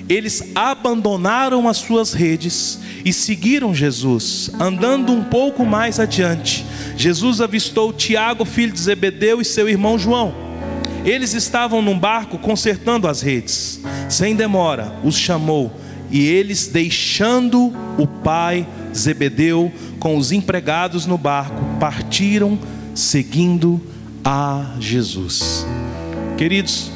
eles 0.08 0.42
abandonaram 0.54 1.68
as 1.68 1.78
suas 1.78 2.12
redes 2.12 2.78
e 3.04 3.12
seguiram 3.12 3.74
Jesus. 3.74 4.50
Andando 4.58 5.12
um 5.12 5.24
pouco 5.24 5.64
mais 5.64 6.00
adiante, 6.00 6.64
Jesus 6.96 7.40
avistou 7.40 7.92
Tiago, 7.92 8.44
filho 8.44 8.72
de 8.72 8.80
Zebedeu, 8.80 9.40
e 9.40 9.44
seu 9.44 9.68
irmão 9.68 9.98
João. 9.98 10.47
Eles 11.08 11.32
estavam 11.32 11.80
num 11.80 11.98
barco 11.98 12.38
consertando 12.38 13.08
as 13.08 13.22
redes. 13.22 13.80
Sem 14.08 14.36
demora, 14.36 14.94
os 15.02 15.16
chamou 15.16 15.72
e 16.10 16.26
eles, 16.26 16.66
deixando 16.66 17.72
o 17.98 18.06
pai 18.06 18.66
Zebedeu 18.94 19.70
com 19.98 20.16
os 20.16 20.32
empregados 20.32 21.06
no 21.06 21.18
barco, 21.18 21.62
partiram 21.78 22.58
seguindo 22.94 23.80
a 24.24 24.74
Jesus. 24.80 25.66
Queridos, 26.36 26.90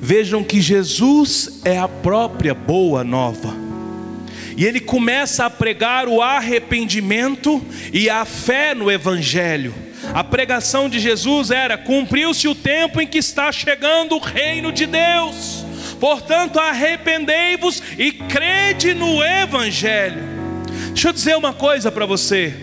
vejam 0.00 0.42
que 0.42 0.60
Jesus 0.60 1.60
é 1.64 1.78
a 1.78 1.88
própria 1.88 2.54
boa 2.54 3.04
nova. 3.04 3.54
E 4.56 4.64
ele 4.64 4.80
começa 4.80 5.44
a 5.44 5.50
pregar 5.50 6.08
o 6.08 6.22
arrependimento 6.22 7.62
e 7.92 8.08
a 8.08 8.24
fé 8.24 8.74
no 8.74 8.90
Evangelho. 8.90 9.74
A 10.12 10.22
pregação 10.22 10.88
de 10.88 10.98
Jesus 10.98 11.50
era: 11.50 11.78
cumpriu-se 11.78 12.46
o 12.48 12.54
tempo 12.54 13.00
em 13.00 13.06
que 13.06 13.18
está 13.18 13.50
chegando 13.50 14.16
o 14.16 14.20
reino 14.20 14.72
de 14.72 14.86
Deus. 14.86 15.64
Portanto, 15.98 16.58
arrependei-vos 16.58 17.82
e 17.98 18.12
crede 18.12 18.92
no 18.94 19.22
Evangelho. 19.24 20.22
Deixa 20.88 21.08
eu 21.08 21.12
dizer 21.12 21.36
uma 21.36 21.52
coisa 21.52 21.90
para 21.90 22.04
você. 22.04 22.54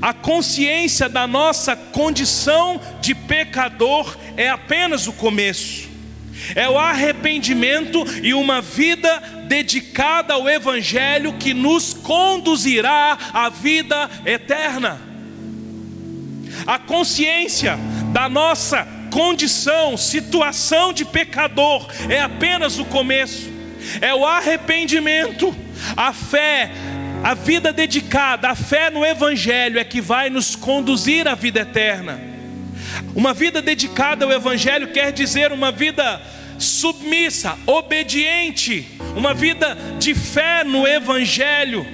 A 0.00 0.12
consciência 0.12 1.08
da 1.08 1.26
nossa 1.26 1.76
condição 1.76 2.80
de 3.00 3.14
pecador 3.14 4.16
é 4.36 4.48
apenas 4.48 5.06
o 5.06 5.12
começo. 5.12 5.88
É 6.54 6.68
o 6.68 6.78
arrependimento 6.78 8.04
e 8.22 8.34
uma 8.34 8.60
vida 8.60 9.18
dedicada 9.46 10.34
ao 10.34 10.48
Evangelho 10.48 11.34
que 11.34 11.54
nos 11.54 11.94
conduzirá 11.94 13.16
à 13.32 13.48
vida 13.48 14.10
eterna. 14.26 15.13
A 16.66 16.78
consciência 16.78 17.78
da 18.12 18.28
nossa 18.28 18.86
condição, 19.10 19.96
situação 19.96 20.92
de 20.92 21.04
pecador 21.04 21.86
é 22.08 22.20
apenas 22.20 22.78
o 22.78 22.84
começo, 22.84 23.50
é 24.00 24.14
o 24.14 24.24
arrependimento, 24.24 25.54
a 25.96 26.12
fé, 26.12 26.70
a 27.22 27.34
vida 27.34 27.72
dedicada, 27.72 28.48
a 28.48 28.54
fé 28.54 28.90
no 28.90 29.04
Evangelho 29.04 29.78
é 29.78 29.84
que 29.84 30.00
vai 30.00 30.30
nos 30.30 30.56
conduzir 30.56 31.28
à 31.28 31.34
vida 31.34 31.60
eterna. 31.60 32.20
Uma 33.14 33.32
vida 33.32 33.62
dedicada 33.62 34.24
ao 34.24 34.32
Evangelho 34.32 34.88
quer 34.88 35.12
dizer 35.12 35.52
uma 35.52 35.70
vida 35.70 36.20
submissa, 36.58 37.56
obediente, 37.66 38.88
uma 39.16 39.34
vida 39.34 39.76
de 39.98 40.14
fé 40.14 40.64
no 40.64 40.86
Evangelho. 40.86 41.86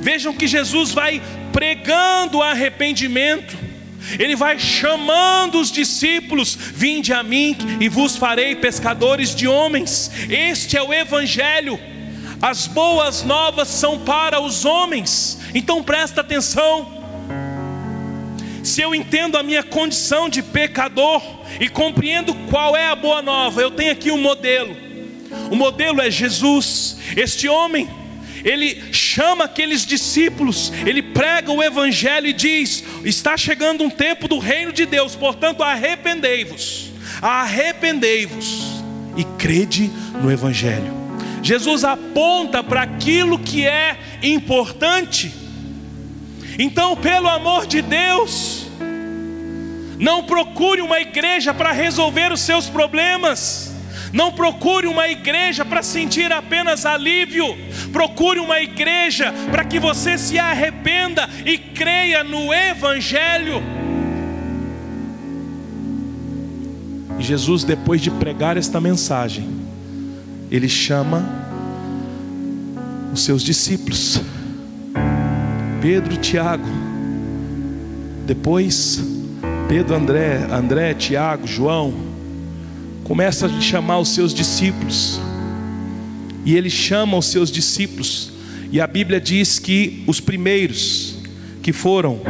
Vejam 0.00 0.34
que 0.34 0.46
Jesus 0.46 0.92
vai 0.92 1.20
pregando 1.52 2.42
arrependimento, 2.42 3.56
ele 4.18 4.36
vai 4.36 4.58
chamando 4.58 5.60
os 5.60 5.70
discípulos: 5.70 6.56
Vinde 6.56 7.12
a 7.12 7.22
mim 7.22 7.56
e 7.80 7.88
vos 7.88 8.16
farei 8.16 8.56
pescadores 8.56 9.34
de 9.34 9.46
homens. 9.46 10.10
Este 10.28 10.76
é 10.76 10.82
o 10.82 10.92
Evangelho. 10.92 11.78
As 12.40 12.66
boas 12.66 13.22
novas 13.22 13.68
são 13.68 13.98
para 14.00 14.40
os 14.40 14.64
homens. 14.64 15.38
Então 15.54 15.82
presta 15.82 16.20
atenção. 16.20 17.02
Se 18.62 18.80
eu 18.80 18.94
entendo 18.94 19.36
a 19.36 19.42
minha 19.42 19.62
condição 19.62 20.28
de 20.28 20.42
pecador 20.42 21.22
e 21.60 21.68
compreendo 21.68 22.34
qual 22.48 22.76
é 22.76 22.86
a 22.86 22.96
boa 22.96 23.20
nova, 23.20 23.60
eu 23.60 23.70
tenho 23.70 23.92
aqui 23.92 24.10
um 24.10 24.20
modelo. 24.20 24.76
O 25.50 25.56
modelo 25.56 26.00
é 26.00 26.10
Jesus, 26.10 26.96
este 27.16 27.48
homem 27.48 27.88
ele 28.44 28.92
chama 28.92 29.44
aqueles 29.44 29.86
discípulos, 29.86 30.72
ele 30.86 31.02
prega 31.02 31.52
o 31.52 31.62
evangelho 31.62 32.26
e 32.26 32.32
diz: 32.32 32.84
está 33.04 33.36
chegando 33.36 33.84
um 33.84 33.90
tempo 33.90 34.28
do 34.28 34.38
reino 34.38 34.72
de 34.72 34.84
Deus, 34.86 35.14
portanto, 35.14 35.62
arrependei-vos, 35.62 36.90
arrependei-vos 37.20 38.82
e 39.16 39.24
crede 39.24 39.90
no 40.22 40.30
evangelho. 40.30 41.02
Jesus 41.42 41.82
aponta 41.84 42.62
para 42.62 42.82
aquilo 42.82 43.38
que 43.38 43.66
é 43.66 43.98
importante. 44.22 45.34
Então, 46.58 46.94
pelo 46.96 47.28
amor 47.28 47.66
de 47.66 47.82
Deus, 47.82 48.66
não 49.98 50.24
procure 50.24 50.80
uma 50.80 51.00
igreja 51.00 51.52
para 51.52 51.72
resolver 51.72 52.32
os 52.32 52.40
seus 52.40 52.68
problemas. 52.68 53.71
Não 54.12 54.30
procure 54.30 54.86
uma 54.86 55.08
igreja 55.08 55.64
para 55.64 55.82
sentir 55.82 56.30
apenas 56.30 56.84
alívio. 56.84 57.56
Procure 57.92 58.38
uma 58.38 58.60
igreja 58.60 59.32
para 59.50 59.64
que 59.64 59.80
você 59.80 60.18
se 60.18 60.38
arrependa 60.38 61.28
e 61.46 61.56
creia 61.56 62.22
no 62.22 62.52
Evangelho. 62.52 63.62
Jesus, 67.18 67.64
depois 67.64 68.00
de 68.00 68.10
pregar 68.10 68.56
esta 68.56 68.80
mensagem, 68.80 69.48
ele 70.50 70.68
chama 70.68 71.24
os 73.12 73.24
seus 73.24 73.42
discípulos, 73.42 74.20
Pedro 75.80 76.16
Tiago. 76.16 76.66
Depois, 78.26 79.00
Pedro, 79.68 79.94
André, 79.94 80.46
André, 80.50 80.94
Tiago, 80.94 81.46
João 81.46 82.11
começa 83.04 83.46
a 83.46 83.60
chamar 83.60 83.98
os 83.98 84.10
seus 84.10 84.32
discípulos. 84.32 85.20
E 86.44 86.56
ele 86.56 86.70
chama 86.70 87.16
os 87.16 87.26
seus 87.26 87.50
discípulos. 87.50 88.32
E 88.70 88.80
a 88.80 88.86
Bíblia 88.86 89.20
diz 89.20 89.58
que 89.58 90.02
os 90.06 90.20
primeiros 90.20 91.16
que 91.62 91.72
foram 91.72 92.20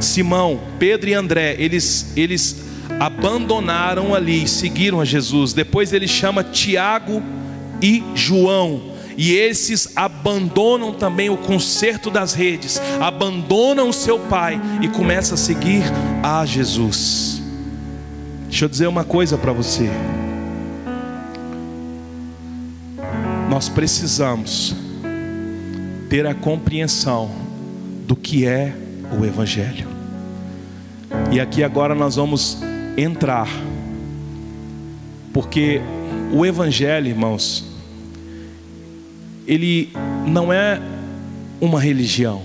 Simão, 0.00 0.60
Pedro 0.78 1.10
e 1.10 1.14
André, 1.14 1.54
eles 1.58 2.12
eles 2.16 2.64
abandonaram 2.98 4.14
ali 4.14 4.44
e 4.44 4.48
seguiram 4.48 5.00
a 5.00 5.04
Jesus. 5.04 5.52
Depois 5.52 5.92
ele 5.92 6.08
chama 6.08 6.42
Tiago 6.42 7.22
e 7.82 8.02
João. 8.14 8.90
E 9.16 9.32
esses 9.32 9.96
abandonam 9.96 10.94
também 10.94 11.28
o 11.28 11.36
conserto 11.36 12.10
das 12.10 12.32
redes, 12.32 12.80
abandonam 13.00 13.90
o 13.90 13.92
seu 13.92 14.18
pai 14.18 14.60
e 14.80 14.88
começam 14.88 15.34
a 15.34 15.38
seguir 15.38 15.82
a 16.22 16.46
Jesus. 16.46 17.39
Deixa 18.50 18.64
eu 18.64 18.68
dizer 18.68 18.88
uma 18.88 19.04
coisa 19.04 19.38
para 19.38 19.52
você. 19.52 19.88
Nós 23.48 23.68
precisamos 23.68 24.74
ter 26.08 26.26
a 26.26 26.34
compreensão 26.34 27.30
do 28.08 28.16
que 28.16 28.44
é 28.44 28.74
o 29.16 29.24
Evangelho. 29.24 29.86
E 31.30 31.38
aqui 31.38 31.62
agora 31.62 31.94
nós 31.94 32.16
vamos 32.16 32.58
entrar, 32.96 33.48
porque 35.32 35.80
o 36.32 36.44
Evangelho, 36.44 37.06
irmãos, 37.06 37.64
ele 39.46 39.92
não 40.26 40.52
é 40.52 40.82
uma 41.60 41.80
religião. 41.80 42.42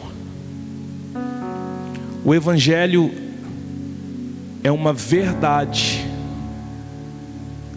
O 2.23 2.33
Evangelho 2.33 3.24
é 4.65 4.71
uma 4.71 4.91
verdade 4.91 6.03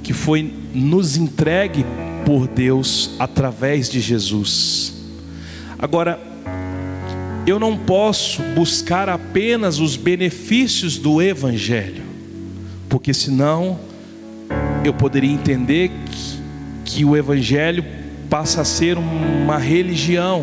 que 0.02 0.14
foi 0.14 0.54
nos 0.72 1.18
entregue 1.18 1.84
por 2.24 2.48
Deus 2.48 3.10
através 3.18 3.90
de 3.90 4.00
Jesus. 4.00 4.94
Agora, 5.78 6.18
eu 7.46 7.58
não 7.58 7.76
posso 7.76 8.42
buscar 8.54 9.06
apenas 9.06 9.78
os 9.80 9.96
benefícios 9.96 10.96
do 10.96 11.20
Evangelho, 11.20 12.04
porque 12.88 13.12
senão 13.12 13.78
eu 14.82 14.94
poderia 14.94 15.30
entender 15.30 15.90
que, 15.90 16.38
que 16.86 17.04
o 17.04 17.14
Evangelho 17.14 17.84
passa 18.30 18.62
a 18.62 18.64
ser 18.64 18.96
uma 18.96 19.58
religião, 19.58 20.42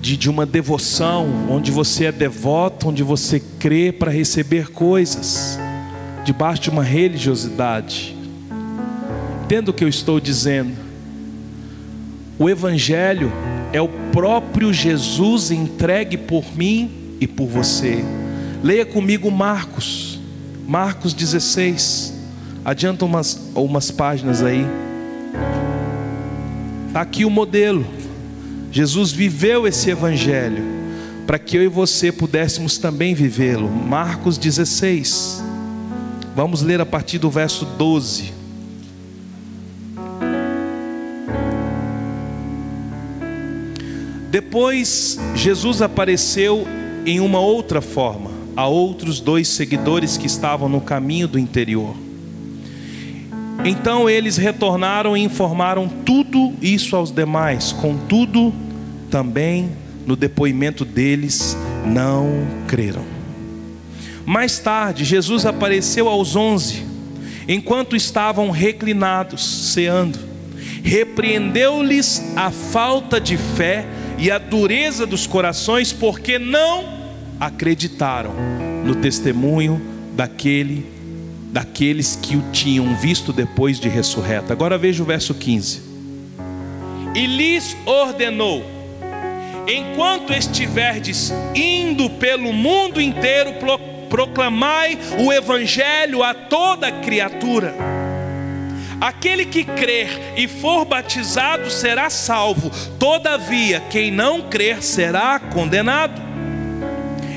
de, 0.00 0.16
de 0.16 0.30
uma 0.30 0.46
devoção, 0.46 1.28
onde 1.50 1.70
você 1.70 2.06
é 2.06 2.12
devoto, 2.12 2.88
onde 2.88 3.02
você 3.02 3.40
crê 3.58 3.92
para 3.92 4.10
receber 4.10 4.70
coisas, 4.70 5.58
debaixo 6.24 6.62
de 6.62 6.70
uma 6.70 6.82
religiosidade. 6.82 8.16
Entenda 9.44 9.70
o 9.70 9.74
que 9.74 9.84
eu 9.84 9.88
estou 9.88 10.20
dizendo. 10.20 10.72
O 12.38 12.48
Evangelho 12.48 13.32
é 13.72 13.80
o 13.80 13.88
próprio 14.12 14.72
Jesus 14.72 15.50
entregue 15.50 16.16
por 16.16 16.44
mim 16.56 17.16
e 17.20 17.26
por 17.26 17.46
você. 17.46 18.04
Leia 18.62 18.86
comigo 18.86 19.30
Marcos, 19.30 20.20
Marcos 20.66 21.12
16. 21.12 22.14
Adianta 22.64 23.04
umas, 23.04 23.50
umas 23.54 23.90
páginas 23.90 24.42
aí. 24.42 24.66
Está 26.88 27.00
aqui 27.00 27.24
o 27.24 27.30
modelo. 27.30 27.84
Jesus 28.78 29.10
viveu 29.10 29.66
esse 29.66 29.90
evangelho 29.90 30.62
para 31.26 31.36
que 31.36 31.56
eu 31.56 31.64
e 31.64 31.66
você 31.66 32.12
pudéssemos 32.12 32.78
também 32.78 33.12
vivê-lo. 33.12 33.68
Marcos 33.68 34.38
16. 34.38 35.42
Vamos 36.36 36.62
ler 36.62 36.80
a 36.80 36.86
partir 36.86 37.18
do 37.18 37.28
verso 37.28 37.64
12. 37.64 38.32
Depois, 44.30 45.18
Jesus 45.34 45.82
apareceu 45.82 46.64
em 47.04 47.18
uma 47.18 47.40
outra 47.40 47.80
forma 47.80 48.30
a 48.54 48.68
outros 48.68 49.18
dois 49.18 49.48
seguidores 49.48 50.16
que 50.16 50.28
estavam 50.28 50.68
no 50.68 50.80
caminho 50.80 51.26
do 51.26 51.36
interior. 51.36 51.96
Então 53.64 54.08
eles 54.08 54.36
retornaram 54.36 55.16
e 55.16 55.24
informaram 55.24 55.88
tudo 55.88 56.52
isso 56.62 56.94
aos 56.94 57.10
demais, 57.10 57.72
contudo, 57.72 58.54
também 59.10 59.70
no 60.06 60.16
depoimento 60.16 60.84
deles 60.84 61.56
não 61.84 62.46
creram. 62.66 63.04
Mais 64.24 64.58
tarde, 64.58 65.04
Jesus 65.04 65.46
apareceu 65.46 66.08
aos 66.08 66.36
onze, 66.36 66.84
enquanto 67.48 67.96
estavam 67.96 68.50
reclinados, 68.50 69.72
ceando, 69.72 70.18
repreendeu-lhes 70.82 72.22
a 72.36 72.50
falta 72.50 73.20
de 73.20 73.36
fé 73.36 73.86
e 74.18 74.30
a 74.30 74.38
dureza 74.38 75.06
dos 75.06 75.26
corações, 75.26 75.92
porque 75.92 76.38
não 76.38 76.84
acreditaram 77.40 78.32
no 78.84 78.94
testemunho 78.96 79.80
daquele 80.14 80.98
daqueles 81.50 82.14
que 82.14 82.36
o 82.36 82.42
tinham 82.52 82.94
visto 82.96 83.32
depois 83.32 83.80
de 83.80 83.88
ressurreto. 83.88 84.52
Agora 84.52 84.76
veja 84.76 85.02
o 85.02 85.06
verso 85.06 85.32
15. 85.34 85.80
E 87.14 87.26
lhes 87.26 87.76
ordenou: 87.86 88.62
enquanto 89.68 90.32
estiverdes 90.32 91.32
indo 91.54 92.08
pelo 92.10 92.52
mundo 92.52 93.00
inteiro, 93.00 93.52
proclamai 94.08 94.98
o 95.18 95.32
evangelho 95.32 96.24
a 96.24 96.32
toda 96.32 96.90
criatura. 96.90 97.74
Aquele 99.00 99.44
que 99.44 99.62
crer 99.62 100.34
e 100.36 100.48
for 100.48 100.84
batizado 100.84 101.70
será 101.70 102.10
salvo, 102.10 102.70
todavia, 102.98 103.80
quem 103.90 104.10
não 104.10 104.42
crer 104.42 104.82
será 104.82 105.38
condenado. 105.38 106.27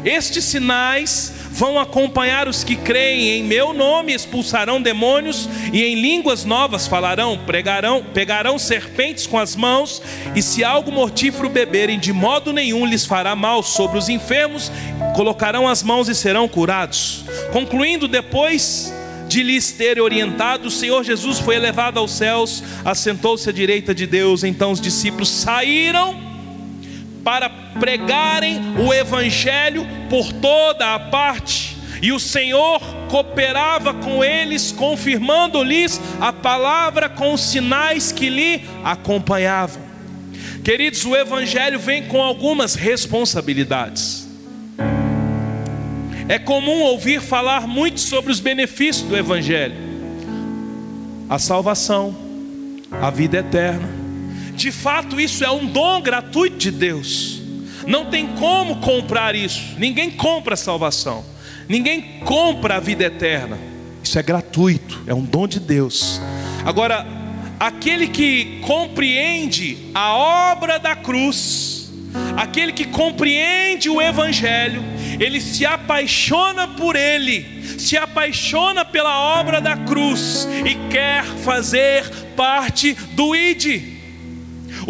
Estes 0.04 0.46
sinais 0.46 1.32
vão 1.52 1.78
acompanhar 1.78 2.48
os 2.48 2.64
que 2.64 2.76
creem 2.76 3.40
em 3.40 3.44
meu 3.44 3.74
nome, 3.74 4.14
expulsarão 4.14 4.82
demônios 4.82 5.48
e 5.72 5.84
em 5.84 5.96
línguas 5.96 6.44
novas 6.46 6.88
falarão, 6.88 7.38
pregarão, 7.46 8.04
pegarão 8.14 8.58
serpentes 8.58 9.28
com 9.28 9.38
as 9.38 9.56
mãos, 9.56 10.02
e 10.36 10.42
se 10.42 10.64
algo 10.64 10.92
mortífero 10.92 11.50
beberem, 11.50 12.00
de 12.00 12.14
modo 12.14 12.54
nenhum 12.54 12.86
lhes 12.86 13.06
fará 13.06 13.36
mal 13.36 13.62
sobre 13.62 13.98
os 13.98 14.10
enfermos, 14.10 14.72
colocarão 15.16 15.68
as 15.68 15.84
mãos 15.84 16.08
e 16.10 16.16
serão 16.16 16.48
curados. 16.48 17.26
Concluindo 17.52 18.08
depois 18.08 18.94
de 19.28 19.44
lhes 19.44 19.72
ter 19.72 20.00
orientado, 20.00 20.68
o 20.68 20.72
Senhor 20.72 21.04
Jesus 21.04 21.40
foi 21.40 21.56
elevado 21.56 22.00
aos 22.00 22.12
céus, 22.12 22.64
assentou-se 22.84 23.48
à 23.50 23.54
direita 23.54 23.94
de 23.94 24.08
Deus. 24.08 24.44
Então 24.44 24.72
os 24.72 24.82
discípulos 24.82 25.30
saíram 25.30 26.31
para 27.24 27.50
pregarem 27.50 28.60
o 28.78 28.94
Evangelho 28.94 29.86
por 30.10 30.32
toda 30.34 30.94
a 30.94 31.00
parte, 31.00 31.78
e 32.02 32.12
o 32.12 32.20
Senhor 32.20 32.82
cooperava 33.10 33.94
com 33.94 34.24
eles, 34.24 34.72
confirmando-lhes 34.72 36.02
a 36.20 36.34
palavra 36.34 37.08
com 37.08 37.34
os 37.34 37.42
sinais 37.42 38.12
que 38.12 38.28
lhe 38.28 38.66
acompanhavam. 38.84 39.82
Queridos, 40.64 41.06
o 41.06 41.16
Evangelho 41.16 41.80
vem 41.80 42.08
com 42.08 42.22
algumas 42.22 42.74
responsabilidades. 42.74 44.28
É 46.28 46.40
comum 46.40 46.82
ouvir 46.82 47.22
falar 47.22 47.68
muito 47.68 48.00
sobre 48.00 48.32
os 48.32 48.40
benefícios 48.40 49.08
do 49.08 49.18
Evangelho: 49.18 49.76
a 51.30 51.38
salvação, 51.38 52.16
a 53.00 53.10
vida 53.12 53.38
eterna 53.38 54.01
de 54.56 54.72
fato, 54.72 55.20
isso 55.20 55.44
é 55.44 55.52
um 55.52 55.66
dom 55.66 56.02
gratuito 56.02 56.58
de 56.58 56.72
Deus. 56.72 57.42
Não 57.88 58.06
tem 58.06 58.28
como 58.28 58.78
comprar 58.78 59.36
isso. 59.36 59.76
Ninguém 59.78 60.12
compra 60.12 60.56
salvação. 60.56 61.26
Ninguém 61.68 62.20
compra 62.26 62.76
a 62.76 62.80
vida 62.80 63.04
eterna. 63.04 63.58
Isso 64.04 64.20
é 64.20 64.24
gratuito, 64.24 65.02
é 65.08 65.14
um 65.14 65.24
dom 65.24 65.48
de 65.48 65.60
Deus. 65.60 66.20
Agora, 66.66 67.08
aquele 67.60 68.08
que 68.08 68.60
compreende 68.62 69.78
a 69.94 70.14
obra 70.14 70.78
da 70.78 70.96
cruz, 70.96 71.92
aquele 72.36 72.74
que 72.74 72.86
compreende 72.86 73.90
o 73.90 74.02
Evangelho, 74.02 74.84
ele 75.20 75.40
se 75.40 75.66
apaixona 75.66 76.68
por 76.68 76.96
ele, 76.96 77.64
se 77.78 77.96
apaixona 77.96 78.84
pela 78.84 79.40
obra 79.40 79.62
da 79.62 79.78
cruz 79.78 80.48
e 80.66 80.76
quer 80.90 81.24
fazer 81.24 82.10
parte 82.36 82.94
do 83.14 83.36
ID. 83.36 84.01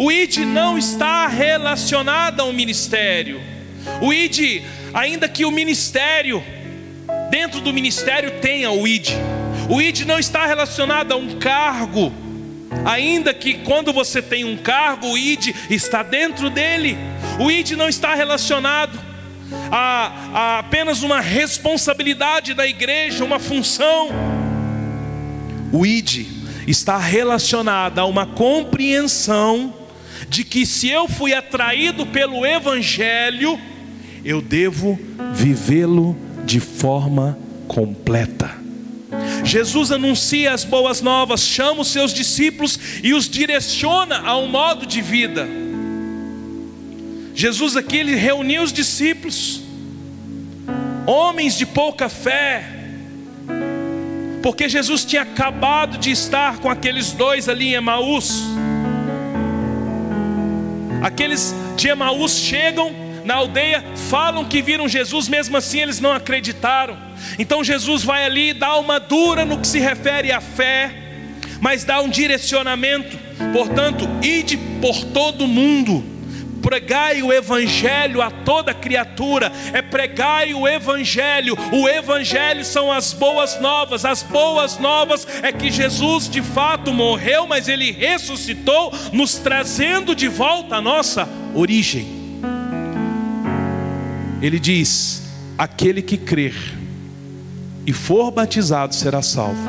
O 0.02 0.10
ID 0.10 0.38
não 0.38 0.76
está 0.76 1.28
relacionado 1.28 2.40
ao 2.40 2.52
ministério. 2.52 3.40
O 4.00 4.12
ID, 4.12 4.64
ainda 4.92 5.28
que 5.28 5.44
o 5.44 5.50
ministério, 5.52 6.42
dentro 7.30 7.60
do 7.60 7.72
ministério 7.72 8.32
tenha 8.40 8.72
o 8.72 8.84
ID. 8.84 9.10
O 9.70 9.80
ID 9.80 10.00
não 10.00 10.18
está 10.18 10.44
relacionado 10.44 11.12
a 11.12 11.16
um 11.16 11.38
cargo, 11.38 12.12
ainda 12.84 13.32
que 13.32 13.54
quando 13.58 13.92
você 13.92 14.20
tem 14.20 14.44
um 14.44 14.56
cargo, 14.56 15.06
o 15.06 15.16
ID 15.16 15.54
está 15.70 16.02
dentro 16.02 16.50
dele. 16.50 16.98
O 17.38 17.48
ID 17.48 17.70
não 17.76 17.88
está 17.88 18.12
relacionado 18.12 18.98
a, 19.70 20.30
a 20.34 20.58
apenas 20.58 21.04
uma 21.04 21.20
responsabilidade 21.20 22.54
da 22.54 22.66
igreja, 22.66 23.24
uma 23.24 23.38
função. 23.38 24.08
O 25.72 25.86
ID 25.86 26.26
está 26.66 26.98
relacionado 26.98 28.00
a 28.00 28.04
uma 28.04 28.26
compreensão 28.26 29.80
de 30.32 30.44
que 30.44 30.64
se 30.64 30.88
eu 30.88 31.06
fui 31.06 31.34
atraído 31.34 32.06
pelo 32.06 32.46
Evangelho, 32.46 33.60
eu 34.24 34.40
devo 34.40 34.98
vivê-lo 35.34 36.16
de 36.46 36.58
forma 36.58 37.38
completa. 37.68 38.50
Jesus 39.44 39.92
anuncia 39.92 40.54
as 40.54 40.64
boas 40.64 41.02
novas, 41.02 41.42
chama 41.42 41.82
os 41.82 41.88
seus 41.88 42.14
discípulos 42.14 42.78
e 43.02 43.12
os 43.12 43.28
direciona 43.28 44.20
a 44.20 44.34
um 44.38 44.48
modo 44.48 44.86
de 44.86 45.02
vida. 45.02 45.46
Jesus 47.34 47.76
aqui 47.76 47.98
ele 47.98 48.14
reuniu 48.14 48.62
os 48.62 48.72
discípulos, 48.72 49.60
homens 51.06 51.58
de 51.58 51.66
pouca 51.66 52.08
fé, 52.08 52.64
porque 54.42 54.66
Jesus 54.66 55.04
tinha 55.04 55.22
acabado 55.22 55.98
de 55.98 56.10
estar 56.10 56.56
com 56.58 56.70
aqueles 56.70 57.12
dois 57.12 57.50
ali 57.50 57.66
em 57.66 57.74
Emaús. 57.74 58.42
Aqueles 61.02 61.54
de 61.76 61.88
Emaús 61.88 62.38
chegam 62.38 62.92
na 63.24 63.34
aldeia, 63.34 63.84
falam 64.08 64.44
que 64.44 64.62
viram 64.62 64.88
Jesus, 64.88 65.28
mesmo 65.28 65.56
assim 65.56 65.80
eles 65.80 66.00
não 66.00 66.12
acreditaram. 66.12 66.96
Então 67.38 67.62
Jesus 67.62 68.02
vai 68.02 68.24
ali 68.24 68.50
e 68.50 68.54
dá 68.54 68.76
uma 68.76 68.98
dura 68.98 69.44
no 69.44 69.58
que 69.58 69.66
se 69.66 69.78
refere 69.78 70.32
à 70.32 70.40
fé, 70.40 70.90
mas 71.60 71.84
dá 71.84 72.00
um 72.00 72.08
direcionamento. 72.08 73.18
Portanto, 73.52 74.08
ide 74.22 74.56
por 74.80 75.04
todo 75.06 75.46
mundo 75.46 76.11
pregai 76.72 77.22
o 77.22 77.30
Evangelho 77.30 78.22
a 78.22 78.30
toda 78.30 78.72
criatura, 78.72 79.52
é 79.74 79.82
pregai 79.82 80.54
o 80.54 80.66
Evangelho. 80.66 81.54
O 81.70 81.86
Evangelho 81.86 82.64
são 82.64 82.90
as 82.90 83.12
boas 83.12 83.60
novas, 83.60 84.06
as 84.06 84.22
boas 84.22 84.78
novas 84.78 85.28
é 85.42 85.52
que 85.52 85.70
Jesus 85.70 86.30
de 86.30 86.40
fato 86.40 86.90
morreu, 86.94 87.46
mas 87.46 87.68
ele 87.68 87.92
ressuscitou, 87.92 88.90
nos 89.12 89.34
trazendo 89.34 90.14
de 90.14 90.28
volta 90.28 90.76
a 90.76 90.80
nossa 90.80 91.28
origem. 91.54 92.06
Ele 94.40 94.58
diz: 94.58 95.24
aquele 95.58 96.00
que 96.00 96.16
crer 96.16 96.54
e 97.86 97.92
for 97.92 98.30
batizado 98.30 98.94
será 98.94 99.20
salvo. 99.20 99.60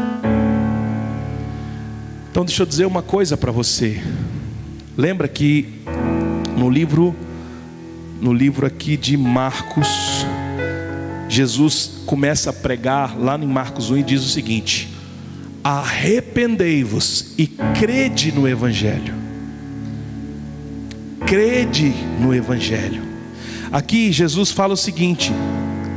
Então 2.32 2.46
deixa 2.46 2.64
eu 2.64 2.66
dizer 2.66 2.86
uma 2.86 3.02
coisa 3.02 3.36
para 3.36 3.52
você. 3.52 4.02
Lembra 4.96 5.28
que 5.28 5.83
no 6.58 6.70
livro 6.70 7.16
no 8.24 8.32
livro 8.32 8.66
aqui 8.66 8.96
de 8.96 9.18
Marcos, 9.18 10.26
Jesus 11.28 12.04
começa 12.06 12.52
a 12.52 12.54
pregar 12.54 13.20
lá 13.20 13.38
em 13.38 13.46
Marcos 13.46 13.92
1 13.92 13.98
e 13.98 14.04
diz 14.04 14.24
o 14.24 14.30
seguinte: 14.30 14.88
Arrependei-vos 15.62 17.34
e 17.38 17.48
crede 17.78 18.32
no 18.32 18.48
evangelho. 18.48 19.14
Crede 21.26 21.94
no 22.22 22.34
evangelho. 22.34 23.04
Aqui 23.74 24.10
Jesus 24.10 24.52
fala 24.52 24.74
o 24.74 24.78
seguinte, 24.78 25.34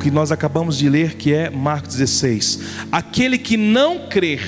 que 0.03 0.11
nós 0.11 0.33
acabamos 0.33 0.79
de 0.79 0.89
ler, 0.89 1.15
que 1.15 1.33
é 1.33 1.49
Marcos 1.49 1.95
16: 1.95 2.61
Aquele 2.91 3.39
que 3.39 3.57
não 3.57 4.09
crer, 4.09 4.43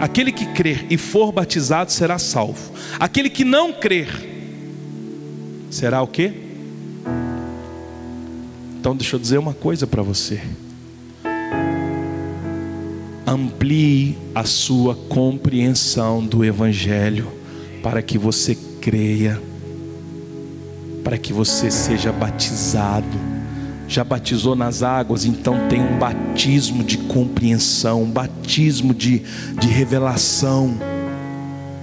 aquele 0.00 0.32
que 0.32 0.46
crer 0.46 0.86
e 0.88 0.96
for 0.96 1.30
batizado 1.30 1.92
será 1.92 2.18
salvo. 2.18 2.72
Aquele 2.98 3.28
que 3.28 3.44
não 3.44 3.70
crer 3.70 4.37
será 5.70 6.02
o 6.02 6.06
quê? 6.06 6.32
Então 8.80 8.96
deixa 8.96 9.16
eu 9.16 9.20
dizer 9.20 9.38
uma 9.38 9.54
coisa 9.54 9.86
para 9.86 10.02
você. 10.02 10.40
Amplie 13.26 14.16
a 14.34 14.44
sua 14.44 14.94
compreensão 14.94 16.24
do 16.24 16.44
evangelho 16.44 17.28
para 17.82 18.00
que 18.00 18.16
você 18.16 18.56
creia, 18.80 19.40
para 21.04 21.18
que 21.18 21.32
você 21.32 21.70
seja 21.70 22.10
batizado 22.12 23.38
já 23.88 24.04
batizou 24.04 24.54
nas 24.54 24.82
águas, 24.82 25.24
então 25.24 25.66
tem 25.68 25.80
um 25.80 25.98
batismo 25.98 26.84
de 26.84 26.98
compreensão, 26.98 28.02
um 28.02 28.10
batismo 28.10 28.92
de, 28.92 29.22
de 29.58 29.66
revelação 29.66 30.78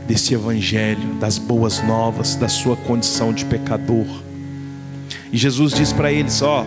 desse 0.07 0.33
Evangelho, 0.33 1.15
das 1.19 1.37
boas 1.37 1.81
novas, 1.83 2.35
da 2.35 2.47
sua 2.47 2.75
condição 2.75 3.33
de 3.33 3.45
pecador. 3.45 4.05
E 5.31 5.37
Jesus 5.37 5.73
diz 5.73 5.91
para 5.91 6.11
eles: 6.11 6.41
Ó, 6.41 6.65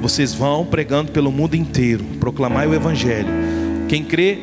vocês 0.00 0.32
vão 0.32 0.64
pregando 0.64 1.12
pelo 1.12 1.32
mundo 1.32 1.54
inteiro, 1.54 2.04
proclamai 2.20 2.66
o 2.66 2.74
Evangelho. 2.74 3.28
Quem 3.88 4.04
crê 4.04 4.38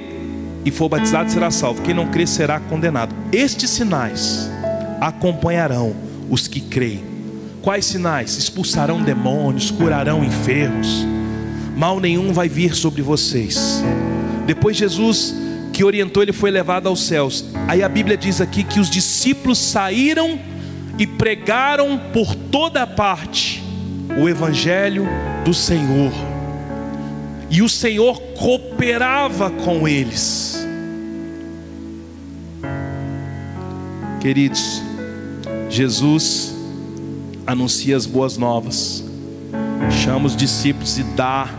e 0.66 0.72
for 0.72 0.90
batizado 0.90 1.32
será 1.32 1.52
salvo, 1.52 1.82
quem 1.82 1.94
não 1.94 2.08
crê 2.08 2.26
será 2.26 2.60
condenado. 2.60 3.16
Estes 3.32 3.70
sinais 3.70 4.50
acompanharão 5.00 5.96
os 6.30 6.48
que 6.48 6.60
creem. 6.60 7.04
Quais 7.62 7.86
sinais? 7.86 8.38
Expulsarão 8.38 9.02
demônios, 9.02 9.72
curarão 9.72 10.24
enfermos, 10.24 11.06
mal 11.76 12.00
nenhum 12.00 12.34
vai 12.34 12.50
vir 12.50 12.76
sobre 12.76 13.02
vocês. 13.02 13.84
Depois 14.46 14.78
Jesus, 14.78 15.36
que 15.76 15.84
orientou, 15.84 16.24
ele 16.24 16.32
foi 16.32 16.50
levado 16.50 16.88
aos 16.88 17.06
céus. 17.06 17.44
Aí 17.68 17.84
a 17.84 17.90
Bíblia 17.90 18.16
diz 18.16 18.40
aqui 18.40 18.64
que 18.64 18.80
os 18.80 18.90
discípulos 18.90 19.60
saíram 19.60 20.40
e 20.98 21.06
pregaram 21.06 22.00
por 22.14 22.34
toda 22.34 22.88
parte 22.88 23.62
o 24.18 24.30
Evangelho 24.30 25.06
do 25.44 25.54
Senhor. 25.54 26.14
E 27.50 27.62
o 27.62 27.68
Senhor 27.68 28.22
cooperava 28.38 29.50
com 29.50 29.86
eles. 29.86 30.66
Queridos, 34.22 34.82
Jesus 35.70 36.56
anuncia 37.46 37.98
as 37.98 38.06
boas 38.06 38.38
novas, 38.38 39.04
chama 40.06 40.26
os 40.26 40.38
discípulos 40.38 40.98
e 40.98 41.04
dá 41.04 41.50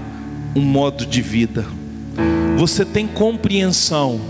um 0.54 0.62
modo 0.62 1.04
de 1.04 1.20
vida. 1.20 1.75
Você 2.56 2.84
tem 2.84 3.06
compreensão 3.06 4.20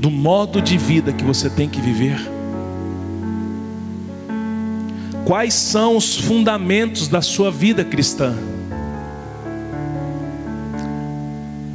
do 0.00 0.10
modo 0.10 0.60
de 0.60 0.76
vida 0.76 1.12
que 1.12 1.24
você 1.24 1.48
tem 1.48 1.68
que 1.68 1.80
viver? 1.80 2.18
Quais 5.24 5.54
são 5.54 5.96
os 5.96 6.16
fundamentos 6.16 7.08
da 7.08 7.22
sua 7.22 7.50
vida 7.50 7.84
cristã? 7.84 8.36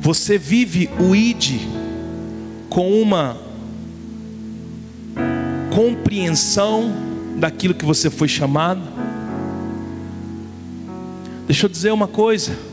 Você 0.02 0.38
vive 0.38 0.90
o 1.00 1.16
ID 1.16 1.62
com 2.70 3.02
uma 3.02 3.38
compreensão 5.74 6.92
daquilo 7.38 7.74
que 7.74 7.86
você 7.86 8.10
foi 8.10 8.28
chamado. 8.28 8.82
Deixa 11.48 11.66
eu 11.66 11.70
dizer 11.70 11.92
uma 11.92 12.08
coisa. 12.08 12.69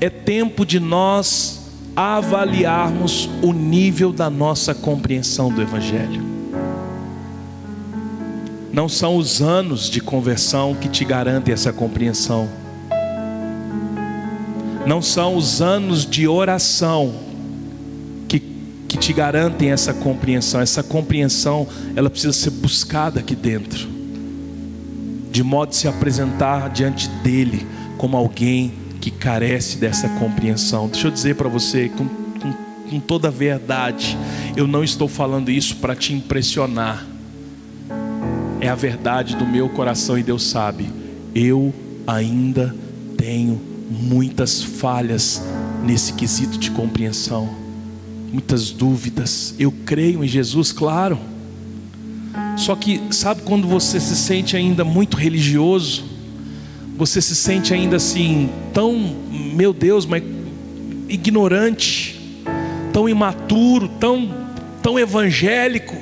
É 0.00 0.10
tempo 0.10 0.66
de 0.66 0.78
nós 0.80 1.60
avaliarmos 1.96 3.28
o 3.42 3.52
nível 3.52 4.12
da 4.12 4.28
nossa 4.28 4.74
compreensão 4.74 5.52
do 5.52 5.62
Evangelho. 5.62 6.22
Não 8.72 8.88
são 8.88 9.16
os 9.16 9.40
anos 9.40 9.88
de 9.88 10.00
conversão 10.00 10.74
que 10.74 10.88
te 10.88 11.04
garantem 11.04 11.54
essa 11.54 11.72
compreensão. 11.72 12.48
Não 14.86 15.00
são 15.00 15.36
os 15.36 15.62
anos 15.62 16.04
de 16.04 16.26
oração 16.26 17.14
que 18.94 18.98
te 18.98 19.12
garantem 19.12 19.72
essa 19.72 19.92
compreensão. 19.92 20.60
Essa 20.60 20.80
compreensão, 20.80 21.66
ela 21.96 22.08
precisa 22.08 22.32
ser 22.32 22.50
buscada 22.50 23.18
aqui 23.18 23.34
dentro, 23.34 23.88
de 25.32 25.42
modo 25.42 25.70
a 25.70 25.72
se 25.72 25.88
apresentar 25.88 26.70
diante 26.70 27.08
dele 27.08 27.66
como 27.98 28.16
alguém 28.16 28.72
que 29.04 29.10
carece 29.10 29.76
dessa 29.76 30.08
compreensão. 30.08 30.88
Deixa 30.88 31.08
eu 31.08 31.10
dizer 31.10 31.36
para 31.36 31.46
você 31.46 31.90
com, 31.90 32.08
com, 32.08 32.54
com 32.88 32.98
toda 32.98 33.28
a 33.28 33.30
verdade, 33.30 34.16
eu 34.56 34.66
não 34.66 34.82
estou 34.82 35.08
falando 35.08 35.50
isso 35.50 35.76
para 35.76 35.94
te 35.94 36.14
impressionar. 36.14 37.04
É 38.62 38.68
a 38.70 38.74
verdade 38.74 39.36
do 39.36 39.44
meu 39.44 39.68
coração 39.68 40.18
e 40.18 40.22
Deus 40.22 40.44
sabe. 40.44 40.90
Eu 41.34 41.74
ainda 42.06 42.74
tenho 43.18 43.60
muitas 43.90 44.62
falhas 44.62 45.42
nesse 45.82 46.14
quesito 46.14 46.56
de 46.56 46.70
compreensão 46.70 47.62
muitas 48.32 48.70
dúvidas. 48.70 49.54
Eu 49.60 49.70
creio 49.84 50.24
em 50.24 50.26
Jesus, 50.26 50.72
claro. 50.72 51.18
Só 52.56 52.74
que, 52.74 53.00
sabe 53.10 53.42
quando 53.42 53.68
você 53.68 54.00
se 54.00 54.16
sente 54.16 54.56
ainda 54.56 54.82
muito 54.82 55.16
religioso? 55.16 56.13
Você 56.96 57.20
se 57.20 57.34
sente 57.34 57.74
ainda 57.74 57.96
assim, 57.96 58.50
tão, 58.72 58.92
meu 59.54 59.72
Deus, 59.72 60.06
mas 60.06 60.22
ignorante, 61.08 62.20
tão 62.92 63.08
imaturo, 63.08 63.88
tão, 64.00 64.46
tão 64.82 64.98
evangélico, 64.98 65.96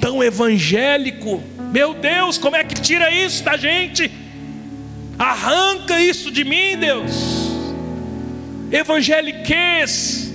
tão 0.00 0.22
evangélico. 0.22 1.42
Meu 1.72 1.94
Deus, 1.94 2.36
como 2.36 2.56
é 2.56 2.64
que 2.64 2.74
tira 2.74 3.10
isso 3.10 3.42
da 3.42 3.56
gente? 3.56 4.10
Arranca 5.18 6.00
isso 6.00 6.30
de 6.30 6.44
mim, 6.44 6.76
Deus. 6.76 7.50
Evangeliquez 8.70 10.30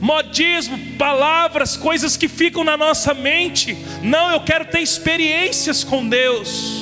modismo, 0.00 0.78
palavras, 0.96 1.76
coisas 1.76 2.16
que 2.16 2.26
ficam 2.26 2.64
na 2.64 2.76
nossa 2.76 3.12
mente. 3.12 3.76
Não, 4.02 4.32
eu 4.32 4.40
quero 4.40 4.64
ter 4.64 4.80
experiências 4.80 5.84
com 5.84 6.08
Deus. 6.08 6.79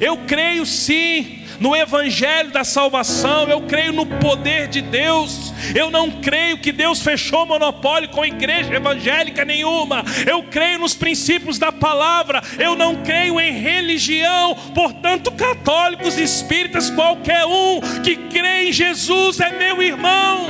Eu 0.00 0.18
creio 0.18 0.64
sim 0.66 1.42
no 1.60 1.74
Evangelho 1.74 2.50
da 2.50 2.64
salvação, 2.64 3.48
eu 3.48 3.62
creio 3.62 3.92
no 3.92 4.06
poder 4.06 4.68
de 4.68 4.80
Deus. 4.80 5.52
Eu 5.74 5.90
não 5.90 6.10
creio 6.10 6.58
que 6.58 6.72
Deus 6.72 7.00
fechou 7.00 7.46
monopólio 7.46 8.08
com 8.10 8.24
igreja 8.24 8.74
evangélica 8.74 9.44
nenhuma. 9.44 10.04
Eu 10.26 10.42
creio 10.44 10.78
nos 10.78 10.94
princípios 10.94 11.58
da 11.58 11.72
palavra. 11.72 12.42
Eu 12.58 12.76
não 12.76 12.96
creio 12.96 13.40
em 13.40 13.52
religião. 13.52 14.54
Portanto, 14.74 15.30
católicos, 15.32 16.18
espíritas, 16.18 16.90
qualquer 16.90 17.44
um 17.46 17.80
que 18.02 18.16
crê 18.16 18.68
em 18.68 18.72
Jesus 18.72 19.40
é 19.40 19.50
meu 19.50 19.82
irmão 19.82 20.46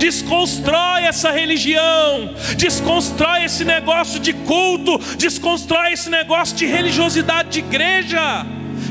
desconstrói 0.00 1.04
essa 1.04 1.30
religião, 1.30 2.34
desconstrói 2.56 3.44
esse 3.44 3.64
negócio 3.64 4.18
de 4.18 4.32
culto, 4.32 4.98
desconstrói 5.16 5.92
esse 5.92 6.08
negócio 6.08 6.56
de 6.56 6.64
religiosidade 6.64 7.50
de 7.50 7.58
igreja. 7.58 8.46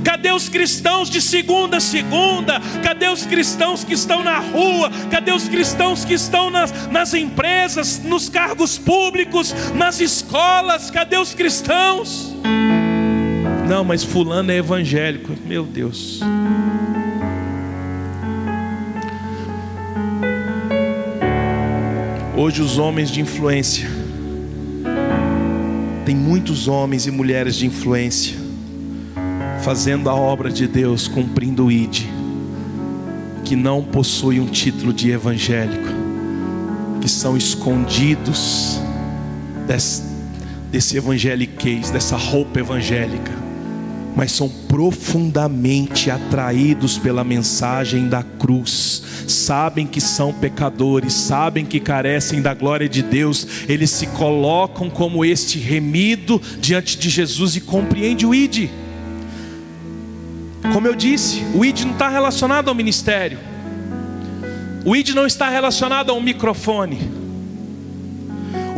Cadê 0.06 0.32
os 0.32 0.48
cristãos 0.48 1.10
de 1.10 1.20
segunda 1.20 1.78
a 1.78 1.80
segunda? 1.82 2.62
Cadê 2.84 3.10
os 3.10 3.26
cristãos 3.26 3.84
que 3.84 3.94
estão 3.94 4.24
na 4.24 4.38
rua? 4.40 4.90
Cadê 5.10 5.32
os 5.32 5.50
cristãos 5.50 6.06
que 6.06 6.14
estão 6.14 6.50
nas, 6.50 6.72
nas 6.90 7.14
empresas, 7.14 8.00
nos 8.04 8.30
cargos 8.30 8.78
públicos, 8.78 9.54
nas 9.74 10.00
escolas? 10.00 10.90
Cadê 10.92 11.18
os 11.18 11.34
cristãos? 11.34 12.34
Não, 13.68 13.84
mas 13.84 14.04
Fulano 14.04 14.52
é 14.52 14.58
evangélico. 14.58 15.36
Meu 15.46 15.66
Deus. 15.66 16.22
Hoje 22.42 22.62
os 22.62 22.78
homens 22.78 23.12
de 23.12 23.20
influência. 23.20 23.86
Tem 26.06 26.16
muitos 26.16 26.70
homens 26.70 27.06
e 27.06 27.12
mulheres 27.12 27.54
de 27.56 27.66
influência 27.66 28.38
fazendo 29.62 30.10
a 30.10 30.16
obra 30.16 30.50
de 30.50 30.66
Deus, 30.66 31.06
cumprindo 31.06 31.66
o 31.66 31.72
ID, 31.72 32.06
que 33.44 33.58
não 33.58 33.84
possui 33.84 34.40
um 34.40 34.46
título 34.46 34.94
de 34.94 35.12
evangélico, 35.12 35.90
que 37.02 37.10
são 37.10 37.36
escondidos 37.36 38.80
desse, 39.68 40.04
desse 40.72 40.96
evangeliquez, 40.96 41.90
dessa 41.90 42.16
roupa 42.16 42.62
evangélica, 42.62 43.34
mas 44.16 44.32
são 44.32 44.48
profundamente 44.48 46.10
atraídos 46.10 46.98
pela 46.98 47.26
mensagem 47.26 48.08
da 48.08 48.24
cruz, 48.24 49.04
sabem 49.30 49.86
que 49.86 50.02
são 50.02 50.34
pecadores, 50.34 51.14
sabem 51.14 51.66
que 51.66 51.80
carecem 51.80 52.42
da 52.42 52.54
glória 52.54 52.90
de 52.90 53.02
Deus, 53.02 53.66
eles 53.68 53.90
se 53.90 54.08
colocam 54.08 54.90
como 54.90 55.24
este 55.24 55.60
remido 55.60 56.42
diante 56.60 56.98
de 56.98 57.10
Jesus 57.10 57.56
e 57.56 57.62
compreende 57.62 58.26
o 58.26 58.34
ID. 58.34 58.70
Como 60.74 60.88
eu 60.88 60.96
disse, 60.96 61.44
o 61.54 61.64
ID 61.64 61.82
não 61.82 61.94
está 61.94 62.10
relacionado 62.10 62.70
ao 62.70 62.76
ministério, 62.76 63.40
o 64.86 64.96
ID 64.96 65.10
não 65.10 65.26
está 65.26 65.50
relacionado 65.50 66.10
a 66.10 66.14
um 66.14 66.22
microfone. 66.22 67.19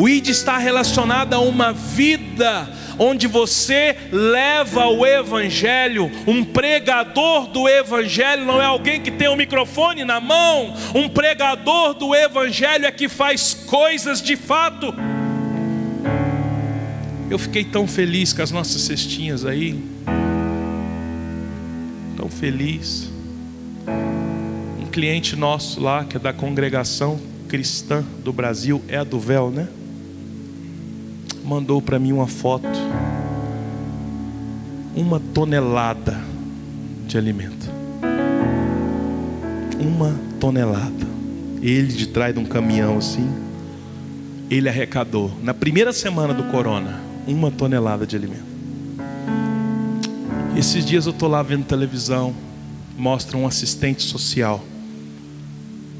O 0.01 0.09
ID 0.09 0.29
está 0.29 0.57
relacionado 0.57 1.35
a 1.35 1.39
uma 1.39 1.71
vida 1.71 2.67
onde 2.97 3.27
você 3.27 3.95
leva 4.11 4.87
o 4.87 5.05
Evangelho. 5.05 6.11
Um 6.25 6.43
pregador 6.43 7.45
do 7.45 7.69
Evangelho 7.69 8.43
não 8.43 8.59
é 8.59 8.65
alguém 8.65 8.99
que 8.99 9.11
tem 9.11 9.29
um 9.29 9.35
microfone 9.35 10.03
na 10.03 10.19
mão. 10.19 10.73
Um 10.95 11.07
pregador 11.07 11.93
do 11.93 12.15
Evangelho 12.15 12.87
é 12.87 12.91
que 12.91 13.07
faz 13.07 13.53
coisas 13.53 14.23
de 14.23 14.35
fato. 14.35 14.91
Eu 17.29 17.37
fiquei 17.37 17.63
tão 17.63 17.87
feliz 17.87 18.33
com 18.33 18.41
as 18.41 18.49
nossas 18.49 18.81
cestinhas 18.81 19.45
aí. 19.45 19.79
Tão 22.17 22.27
feliz. 22.27 23.07
Um 24.79 24.87
cliente 24.87 25.35
nosso 25.35 25.79
lá, 25.79 26.03
que 26.05 26.17
é 26.17 26.19
da 26.19 26.33
congregação 26.33 27.21
cristã 27.47 28.03
do 28.23 28.33
Brasil, 28.33 28.81
é 28.87 28.97
a 28.97 29.03
do 29.03 29.19
véu, 29.19 29.51
né? 29.51 29.67
Mandou 31.43 31.81
para 31.81 31.99
mim 31.99 32.11
uma 32.11 32.27
foto. 32.27 32.67
Uma 34.95 35.19
tonelada 35.19 36.19
de 37.07 37.17
alimento. 37.17 37.69
Uma 39.79 40.15
tonelada. 40.39 41.07
Ele 41.61 41.87
de 41.87 42.07
trás 42.07 42.33
de 42.33 42.39
um 42.39 42.45
caminhão 42.45 42.97
assim. 42.97 43.29
Ele 44.49 44.67
arrecadou, 44.67 45.31
na 45.41 45.53
primeira 45.53 45.93
semana 45.93 46.33
do 46.33 46.43
corona, 46.45 47.01
uma 47.25 47.49
tonelada 47.49 48.05
de 48.05 48.15
alimento. 48.15 48.51
Esses 50.57 50.85
dias 50.85 51.05
eu 51.05 51.13
estou 51.13 51.29
lá 51.29 51.41
vendo 51.41 51.63
televisão, 51.63 52.35
mostra 52.97 53.37
um 53.37 53.47
assistente 53.47 54.03
social 54.03 54.61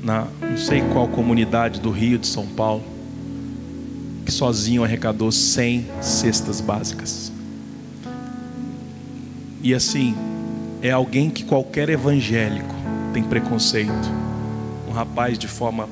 na 0.04 0.28
não 0.42 0.58
sei 0.58 0.82
qual 0.82 1.08
comunidade 1.08 1.80
do 1.80 1.92
Rio 1.92 2.18
de 2.18 2.28
São 2.28 2.46
Paulo 2.46 2.84
que 4.26 4.32
sozinho 4.32 4.84
arrecadou 4.84 5.32
100 5.32 5.88
cestas 6.02 6.62
básicas. 6.62 7.32
E 9.64 9.74
assim, 9.74 10.16
é 10.82 10.92
alguém 10.92 11.30
que 11.30 11.44
qualquer 11.44 11.90
evangélico 11.90 12.74
tem 13.14 13.24
preconceito. 13.24 14.10
Um 14.88 14.92
rapaz 14.92 15.38
de 15.38 15.48
forma 15.48 15.88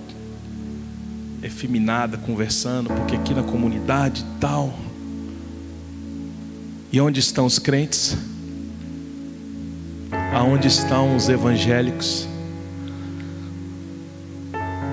efeminada 1.43 2.17
conversando, 2.17 2.89
porque 2.89 3.15
aqui 3.15 3.33
na 3.33 3.43
comunidade 3.43 4.25
tal. 4.39 4.73
E 6.91 6.99
onde 6.99 7.19
estão 7.19 7.45
os 7.45 7.59
crentes? 7.59 8.17
Aonde 10.33 10.67
estão 10.67 11.15
os 11.15 11.29
evangélicos? 11.29 12.27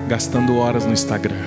Gastando 0.07 0.55
horas 0.55 0.85
no 0.85 0.93
Instagram 0.93 1.46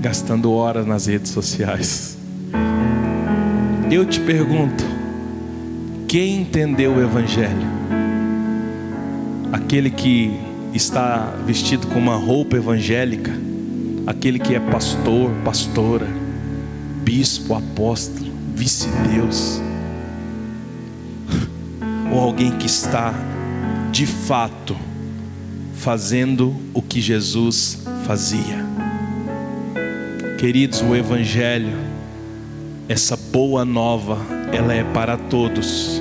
gastando 0.00 0.52
horas 0.52 0.86
nas 0.86 1.06
redes 1.06 1.30
sociais. 1.32 2.16
Eu 3.90 4.04
te 4.04 4.20
pergunto: 4.20 4.84
quem 6.06 6.42
entendeu 6.42 6.94
o 6.94 7.02
Evangelho? 7.02 7.78
Aquele 9.52 9.90
que 9.90 10.38
está 10.74 11.34
vestido 11.46 11.86
com 11.86 11.98
uma 11.98 12.16
roupa 12.16 12.56
evangélica, 12.56 13.32
aquele 14.06 14.38
que 14.38 14.54
é 14.54 14.60
pastor, 14.60 15.30
pastora, 15.44 16.06
bispo, 17.02 17.54
apóstolo, 17.54 18.30
vice-deus, 18.54 19.60
ou 22.12 22.20
alguém 22.20 22.52
que 22.58 22.66
está 22.66 23.14
de 23.90 24.06
fato 24.06 24.76
fazendo 25.74 26.54
o 26.74 26.82
que 26.82 27.00
Jesus 27.00 27.82
fazia. 28.04 28.57
Queridos, 30.38 30.80
o 30.82 30.94
Evangelho, 30.94 31.76
essa 32.88 33.16
boa 33.16 33.64
nova, 33.64 34.24
ela 34.52 34.72
é 34.72 34.84
para 34.84 35.16
todos, 35.16 36.00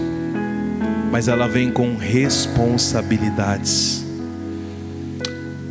mas 1.11 1.27
ela 1.27 1.47
vem 1.47 1.71
com 1.71 1.95
responsabilidades. 1.95 4.05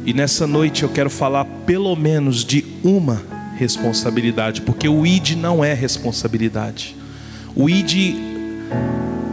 E 0.05 0.12
nessa 0.12 0.49
noite 0.49 0.83
eu 0.83 0.89
quero 0.89 1.09
falar 1.09 1.45
pelo 1.45 1.95
menos 1.95 2.45
de 2.45 2.64
uma 2.83 3.23
responsabilidade, 3.57 4.62
porque 4.62 4.89
o 4.89 5.07
ID 5.07 5.37
não 5.37 5.64
é 5.64 5.73
responsabilidade. 5.73 6.97
O 7.55 7.71
ID, 7.71 8.17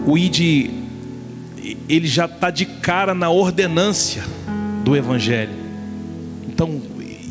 o 0.06 0.16
ID, 0.16 0.70
ele 1.90 2.06
já 2.06 2.26
está 2.26 2.52
de 2.52 2.68
cara 2.68 3.16
na 3.16 3.32
ordenância 3.32 4.22
do 4.84 4.96
Evangelho. 4.96 5.56
Então, 6.48 6.80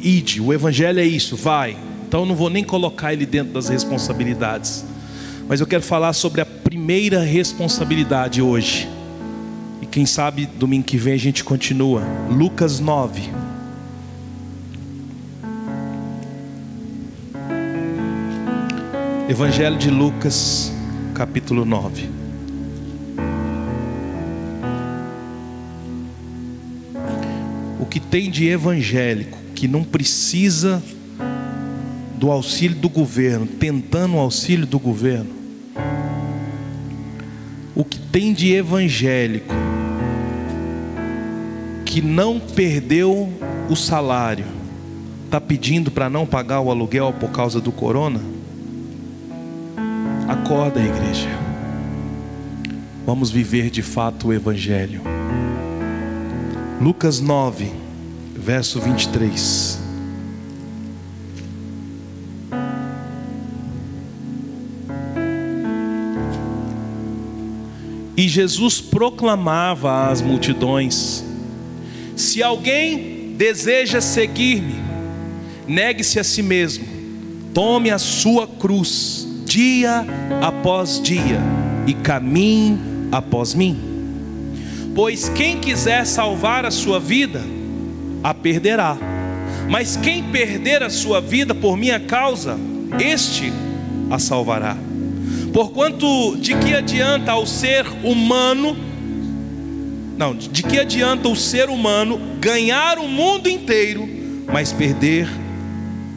ID, 0.02 0.40
o 0.40 0.52
Evangelho 0.52 0.98
é 0.98 1.04
isso, 1.04 1.36
vai, 1.36 1.76
então 2.12 2.20
eu 2.20 2.26
não 2.26 2.36
vou 2.36 2.50
nem 2.50 2.62
colocar 2.62 3.14
ele 3.14 3.24
dentro 3.24 3.54
das 3.54 3.70
responsabilidades. 3.70 4.84
Mas 5.48 5.60
eu 5.60 5.66
quero 5.66 5.82
falar 5.82 6.12
sobre 6.12 6.42
a 6.42 6.44
primeira 6.44 7.22
responsabilidade 7.22 8.42
hoje. 8.42 8.86
E 9.80 9.86
quem 9.86 10.04
sabe 10.04 10.44
domingo 10.44 10.84
que 10.84 10.98
vem 10.98 11.14
a 11.14 11.18
gente 11.18 11.42
continua. 11.42 12.02
Lucas 12.28 12.80
9. 12.80 13.22
Evangelho 19.26 19.78
de 19.78 19.90
Lucas, 19.90 20.70
capítulo 21.14 21.64
9. 21.64 22.10
O 27.80 27.86
que 27.86 27.98
tem 27.98 28.30
de 28.30 28.48
evangélico 28.48 29.38
que 29.54 29.66
não 29.66 29.82
precisa 29.82 30.82
do 32.22 32.30
auxílio 32.30 32.76
do 32.76 32.88
governo, 32.88 33.48
tentando 33.48 34.14
o 34.14 34.20
auxílio 34.20 34.64
do 34.64 34.78
governo. 34.78 35.30
O 37.74 37.84
que 37.84 37.98
tem 37.98 38.32
de 38.32 38.52
evangélico 38.54 39.52
que 41.84 42.00
não 42.00 42.38
perdeu 42.38 43.28
o 43.68 43.74
salário, 43.74 44.44
está 45.24 45.40
pedindo 45.40 45.90
para 45.90 46.08
não 46.08 46.24
pagar 46.24 46.60
o 46.60 46.70
aluguel 46.70 47.12
por 47.12 47.30
causa 47.32 47.60
do 47.60 47.72
corona? 47.72 48.20
Acorda, 50.28 50.78
igreja. 50.78 51.28
Vamos 53.04 53.32
viver 53.32 53.68
de 53.68 53.82
fato 53.82 54.28
o 54.28 54.32
Evangelho. 54.32 55.02
Lucas 56.80 57.18
9, 57.18 57.68
verso 58.36 58.80
23. 58.80 59.81
E 68.16 68.28
Jesus 68.28 68.80
proclamava 68.80 70.08
às 70.08 70.20
multidões: 70.20 71.24
Se 72.14 72.42
alguém 72.42 73.34
deseja 73.36 74.00
seguir-me, 74.00 74.74
negue-se 75.66 76.18
a 76.18 76.24
si 76.24 76.42
mesmo, 76.42 76.84
tome 77.54 77.90
a 77.90 77.98
sua 77.98 78.46
cruz, 78.46 79.26
dia 79.46 80.04
após 80.42 81.00
dia, 81.00 81.40
e 81.86 81.94
caminhe 81.94 82.78
após 83.10 83.54
mim. 83.54 83.78
Pois 84.94 85.28
quem 85.30 85.58
quiser 85.58 86.06
salvar 86.06 86.66
a 86.66 86.70
sua 86.70 87.00
vida, 87.00 87.42
a 88.22 88.34
perderá. 88.34 88.96
Mas 89.68 89.96
quem 89.96 90.24
perder 90.24 90.82
a 90.82 90.90
sua 90.90 91.20
vida 91.20 91.54
por 91.54 91.76
minha 91.76 91.98
causa, 91.98 92.58
este 93.00 93.52
a 94.10 94.18
salvará. 94.18 94.76
Porquanto 95.52 96.36
de 96.38 96.56
que 96.56 96.74
adianta 96.74 97.32
ao 97.32 97.46
ser 97.46 97.86
humano, 98.02 98.74
não, 100.16 100.34
de 100.34 100.62
que 100.62 100.78
adianta 100.78 101.28
o 101.28 101.36
ser 101.36 101.68
humano 101.68 102.18
ganhar 102.40 102.98
o 102.98 103.06
mundo 103.06 103.50
inteiro, 103.50 104.08
mas 104.50 104.72
perder, 104.72 105.28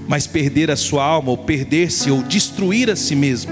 mas 0.07 0.25
perder 0.25 0.71
a 0.71 0.77
sua 0.77 1.03
alma, 1.03 1.31
ou 1.31 1.37
perder-se, 1.37 2.09
ou 2.09 2.23
destruir 2.23 2.89
a 2.89 2.95
si 2.95 3.13
mesmo? 3.13 3.51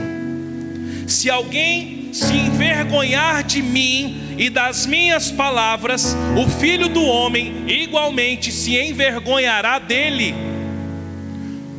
Se 1.06 1.30
alguém 1.30 2.10
se 2.14 2.34
envergonhar 2.34 3.44
de 3.44 3.62
mim 3.62 4.36
e 4.38 4.50
das 4.50 4.86
minhas 4.86 5.32
palavras, 5.32 6.16
o 6.42 6.50
filho 6.50 6.88
do 6.88 7.04
homem 7.04 7.66
igualmente 7.68 8.54
se 8.54 8.78
envergonhará 8.78 9.80
dele, 9.80 10.34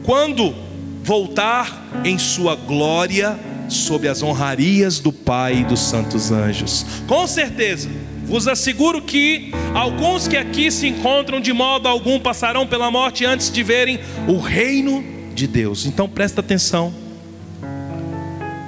quando 0.02 0.54
voltar 1.02 2.02
em 2.04 2.18
sua 2.18 2.54
glória 2.54 3.38
sob 3.68 4.08
as 4.08 4.22
honrarias 4.22 4.98
do 5.00 5.12
Pai 5.12 5.60
e 5.60 5.64
dos 5.64 5.80
santos 5.80 6.30
anjos. 6.30 6.84
Com 7.06 7.26
certeza, 7.26 7.88
vos 8.24 8.48
asseguro 8.48 9.02
que 9.02 9.52
alguns 9.74 10.26
que 10.26 10.36
aqui 10.36 10.70
se 10.70 10.88
encontram 10.88 11.40
de 11.40 11.52
modo 11.52 11.88
algum 11.88 12.18
passarão 12.18 12.66
pela 12.66 12.90
morte 12.90 13.24
antes 13.24 13.50
de 13.50 13.62
verem 13.62 14.00
o 14.26 14.38
reino 14.38 15.04
de 15.34 15.46
Deus. 15.46 15.86
Então 15.86 16.08
presta 16.08 16.40
atenção. 16.40 16.92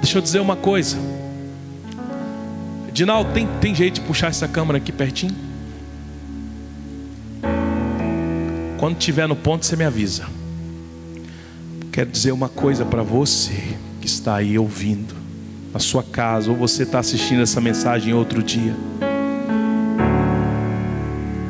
Deixa 0.01 0.17
eu 0.17 0.21
dizer 0.21 0.39
uma 0.39 0.55
coisa. 0.55 0.97
Dinaldo, 2.91 3.31
tem, 3.33 3.47
tem 3.61 3.75
jeito 3.75 3.95
de 3.95 4.01
puxar 4.01 4.27
essa 4.27 4.47
câmera 4.47 4.77
aqui 4.77 4.91
pertinho? 4.91 5.35
Quando 8.79 8.97
tiver 8.97 9.27
no 9.27 9.35
ponto, 9.35 9.65
você 9.65 9.75
me 9.75 9.83
avisa. 9.83 10.27
Quero 11.91 12.09
dizer 12.09 12.31
uma 12.31 12.47
coisa 12.47 12.85
para 12.85 13.01
você 13.01 13.75
que 14.07 14.11
está 14.11 14.37
aí 14.37 14.57
ouvindo, 14.57 15.13
na 15.73 15.79
sua 15.79 16.01
casa, 16.01 16.49
ou 16.49 16.55
você 16.55 16.83
está 16.83 16.99
assistindo 16.99 17.41
essa 17.41 17.59
mensagem 17.59 18.13
outro 18.13 18.41
dia. 18.41 18.73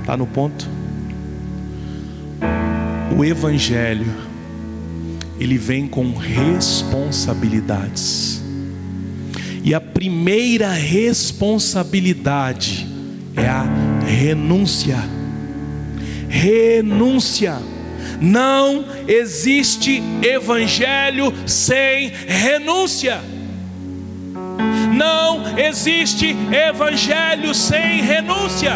Está 0.01 0.17
no 0.17 0.25
ponto? 0.25 0.67
O 3.15 3.23
Evangelho, 3.23 4.11
ele 5.39 5.55
vem 5.55 5.87
com 5.87 6.15
responsabilidades. 6.15 8.41
E 9.63 9.75
a 9.75 9.79
primeira 9.79 10.71
responsabilidade 10.71 12.87
é 13.35 13.47
a 13.47 13.67
renúncia. 14.03 14.97
Renúncia. 16.27 17.59
Não 18.19 18.85
existe 19.07 20.01
evangelho 20.23 21.33
sem 21.45 22.09
renúncia. 22.09 23.21
Não 24.93 25.57
existe 25.57 26.35
evangelho 26.51 27.53
sem 27.53 28.01
renúncia. 28.01 28.73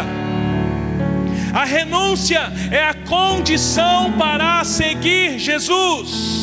A 1.52 1.64
renúncia 1.64 2.50
é 2.70 2.82
a 2.84 2.94
condição 2.94 4.12
para 4.12 4.64
seguir 4.64 5.38
Jesus. 5.38 6.42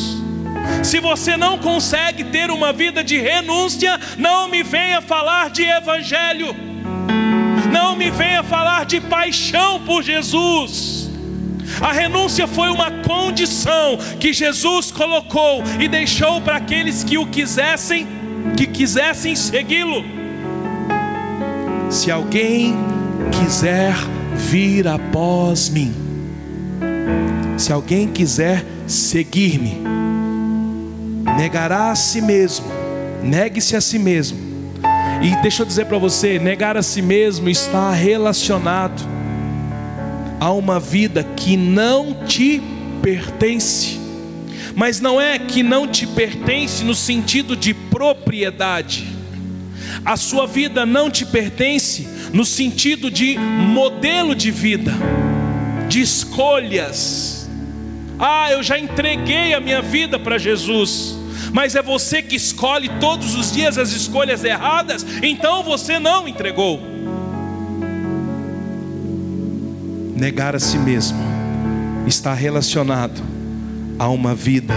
Se 0.84 1.00
você 1.00 1.36
não 1.36 1.58
consegue 1.58 2.24
ter 2.24 2.50
uma 2.50 2.72
vida 2.72 3.02
de 3.02 3.18
renúncia, 3.18 3.98
não 4.16 4.48
me 4.48 4.62
venha 4.62 5.00
falar 5.00 5.50
de 5.50 5.62
evangelho, 5.64 6.54
não 7.72 7.96
me 7.96 8.10
venha 8.10 8.42
falar 8.42 8.86
de 8.86 9.00
paixão 9.00 9.80
por 9.80 10.02
Jesus. 10.02 10.99
A 11.80 11.92
renúncia 11.92 12.46
foi 12.46 12.68
uma 12.68 12.90
condição 12.90 13.96
que 14.18 14.32
Jesus 14.32 14.90
colocou 14.90 15.62
e 15.80 15.88
deixou 15.88 16.40
para 16.40 16.56
aqueles 16.56 17.02
que 17.02 17.16
o 17.16 17.26
quisessem, 17.26 18.06
que 18.56 18.66
quisessem 18.66 19.34
segui-lo. 19.34 20.04
Se 21.88 22.10
alguém 22.10 22.76
quiser 23.32 23.94
vir 24.34 24.86
após 24.86 25.68
mim. 25.68 25.94
Se 27.56 27.72
alguém 27.72 28.08
quiser 28.08 28.64
seguir-me, 28.86 29.76
negará 31.36 31.90
a 31.90 31.94
si 31.94 32.20
mesmo, 32.20 32.66
negue-se 33.22 33.76
a 33.76 33.80
si 33.80 33.98
mesmo. 33.98 34.38
E 35.22 35.36
deixa 35.42 35.62
eu 35.62 35.66
dizer 35.66 35.86
para 35.86 35.98
você: 35.98 36.38
negar 36.38 36.76
a 36.76 36.82
si 36.82 37.02
mesmo 37.02 37.48
está 37.48 37.90
relacionado 37.92 39.19
a 40.40 40.50
uma 40.50 40.80
vida 40.80 41.22
que 41.22 41.56
não 41.56 42.24
te 42.24 42.62
pertence. 43.02 44.00
Mas 44.74 44.98
não 44.98 45.20
é 45.20 45.38
que 45.38 45.62
não 45.62 45.86
te 45.86 46.06
pertence 46.06 46.82
no 46.82 46.94
sentido 46.94 47.54
de 47.54 47.74
propriedade. 47.74 49.06
A 50.04 50.16
sua 50.16 50.46
vida 50.46 50.86
não 50.86 51.10
te 51.10 51.26
pertence 51.26 52.08
no 52.32 52.44
sentido 52.44 53.10
de 53.10 53.36
modelo 53.36 54.34
de 54.34 54.50
vida, 54.50 54.92
de 55.88 56.00
escolhas. 56.00 57.48
Ah, 58.18 58.50
eu 58.50 58.62
já 58.62 58.78
entreguei 58.78 59.52
a 59.52 59.60
minha 59.60 59.82
vida 59.82 60.18
para 60.18 60.38
Jesus, 60.38 61.16
mas 61.52 61.74
é 61.74 61.82
você 61.82 62.22
que 62.22 62.36
escolhe 62.36 62.88
todos 63.00 63.34
os 63.34 63.52
dias 63.52 63.76
as 63.76 63.90
escolhas 63.90 64.44
erradas, 64.44 65.04
então 65.22 65.62
você 65.62 65.98
não 65.98 66.28
entregou. 66.28 66.89
Negar 70.20 70.54
a 70.54 70.58
si 70.58 70.76
mesmo 70.76 71.18
está 72.06 72.34
relacionado 72.34 73.22
a 73.98 74.06
uma 74.10 74.34
vida 74.34 74.74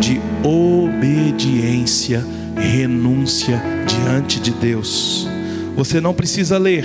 de 0.00 0.20
obediência, 0.42 2.26
renúncia 2.56 3.62
diante 3.86 4.40
de 4.40 4.50
Deus. 4.50 5.28
Você 5.76 6.00
não 6.00 6.12
precisa 6.12 6.58
ler. 6.58 6.84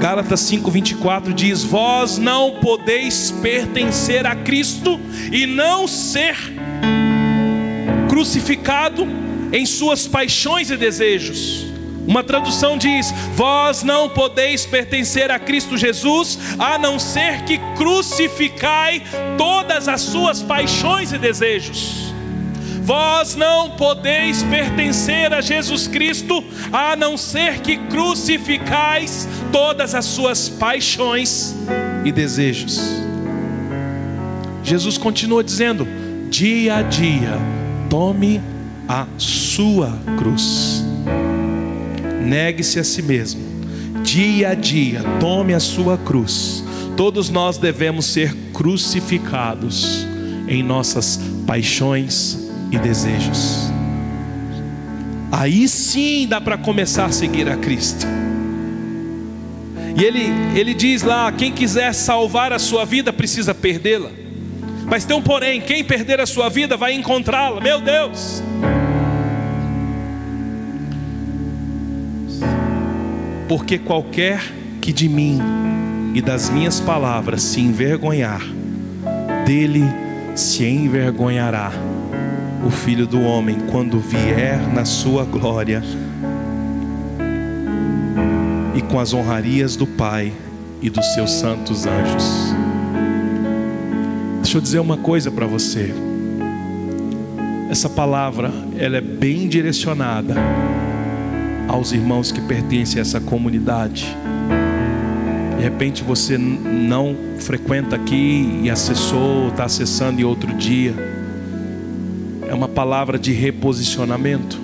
Gálatas 0.00 0.40
5:24 0.50 1.32
diz: 1.32 1.62
Vós 1.62 2.18
não 2.18 2.58
podeis 2.60 3.30
pertencer 3.40 4.26
a 4.26 4.34
Cristo 4.34 4.98
e 5.30 5.46
não 5.46 5.86
ser 5.86 6.34
crucificado 8.08 9.06
em 9.52 9.64
suas 9.64 10.08
paixões 10.08 10.70
e 10.70 10.76
desejos. 10.76 11.75
Uma 12.06 12.22
tradução 12.22 12.78
diz: 12.78 13.12
Vós 13.34 13.82
não 13.82 14.08
podeis 14.08 14.64
pertencer 14.64 15.30
a 15.30 15.38
Cristo 15.38 15.76
Jesus, 15.76 16.38
a 16.58 16.78
não 16.78 16.98
ser 16.98 17.42
que 17.42 17.58
crucificai 17.76 19.02
todas 19.36 19.88
as 19.88 20.02
suas 20.02 20.42
paixões 20.42 21.12
e 21.12 21.18
desejos. 21.18 22.14
Vós 22.86 23.34
não 23.34 23.70
podeis 23.70 24.44
pertencer 24.44 25.34
a 25.34 25.40
Jesus 25.40 25.88
Cristo, 25.88 26.44
a 26.72 26.94
não 26.94 27.16
ser 27.16 27.58
que 27.58 27.76
crucificais 27.76 29.28
todas 29.50 29.92
as 29.92 30.04
suas 30.04 30.48
paixões 30.48 31.56
e 32.04 32.12
desejos. 32.12 32.80
Jesus 34.62 34.96
continua 34.96 35.42
dizendo: 35.42 35.84
dia 36.30 36.76
a 36.76 36.82
dia, 36.82 37.36
tome 37.90 38.40
a 38.88 39.04
sua 39.18 39.98
cruz, 40.16 40.84
negue-se 42.26 42.78
a 42.78 42.84
si 42.84 43.02
mesmo, 43.02 43.40
dia 44.02 44.50
a 44.50 44.54
dia, 44.54 45.02
tome 45.20 45.54
a 45.54 45.60
sua 45.60 45.96
cruz. 45.96 46.64
Todos 46.96 47.30
nós 47.30 47.58
devemos 47.58 48.06
ser 48.06 48.34
crucificados 48.52 50.06
em 50.48 50.62
nossas 50.62 51.20
paixões 51.46 52.38
e 52.70 52.78
desejos. 52.78 53.70
Aí 55.30 55.68
sim 55.68 56.26
dá 56.26 56.40
para 56.40 56.56
começar 56.56 57.06
a 57.06 57.12
seguir 57.12 57.48
a 57.48 57.56
Cristo. 57.56 58.06
E 59.96 60.04
ele, 60.04 60.30
ele 60.54 60.74
diz 60.74 61.02
lá: 61.02 61.30
quem 61.32 61.52
quiser 61.52 61.92
salvar 61.94 62.52
a 62.52 62.58
sua 62.58 62.84
vida 62.84 63.12
precisa 63.12 63.54
perdê-la. 63.54 64.10
Mas 64.86 65.04
tem 65.04 65.16
um 65.16 65.22
porém: 65.22 65.60
quem 65.60 65.84
perder 65.84 66.20
a 66.20 66.26
sua 66.26 66.48
vida 66.48 66.76
vai 66.76 66.92
encontrá-la. 66.94 67.60
Meu 67.60 67.80
Deus! 67.80 68.42
Porque 73.48 73.78
qualquer 73.78 74.40
que 74.80 74.92
de 74.92 75.08
mim 75.08 75.40
e 76.14 76.20
das 76.20 76.50
minhas 76.50 76.80
palavras 76.80 77.42
se 77.42 77.60
envergonhar, 77.60 78.40
dele 79.44 79.84
se 80.34 80.64
envergonhará 80.64 81.72
o 82.66 82.70
Filho 82.70 83.06
do 83.06 83.20
Homem 83.20 83.56
quando 83.70 84.00
vier 84.00 84.58
na 84.72 84.84
sua 84.84 85.24
glória 85.24 85.82
e 88.74 88.82
com 88.82 88.98
as 88.98 89.14
honrarias 89.14 89.76
do 89.76 89.86
Pai 89.86 90.32
e 90.82 90.90
dos 90.90 91.06
seus 91.14 91.30
santos 91.32 91.86
anjos. 91.86 92.54
Deixa 94.42 94.58
eu 94.58 94.60
dizer 94.60 94.78
uma 94.80 94.96
coisa 94.96 95.30
para 95.30 95.46
você. 95.46 95.94
Essa 97.70 97.88
palavra, 97.88 98.52
ela 98.78 98.96
é 98.96 99.00
bem 99.00 99.48
direcionada 99.48 100.34
aos 101.68 101.92
irmãos 101.92 102.32
que 102.32 102.40
pertencem 102.40 102.98
a 102.98 103.02
essa 103.02 103.20
comunidade. 103.20 104.06
De 105.56 105.62
repente 105.62 106.02
você 106.02 106.36
não 106.38 107.16
frequenta 107.38 107.96
aqui 107.96 108.60
e 108.62 108.70
acessou, 108.70 109.48
está 109.48 109.64
acessando 109.64 110.20
em 110.20 110.24
outro 110.24 110.52
dia 110.54 110.94
é 112.48 112.54
uma 112.54 112.68
palavra 112.68 113.18
de 113.18 113.32
reposicionamento, 113.32 114.58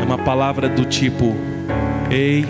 é 0.00 0.04
uma 0.04 0.18
palavra 0.18 0.68
do 0.68 0.84
tipo: 0.84 1.34
ei, 2.10 2.46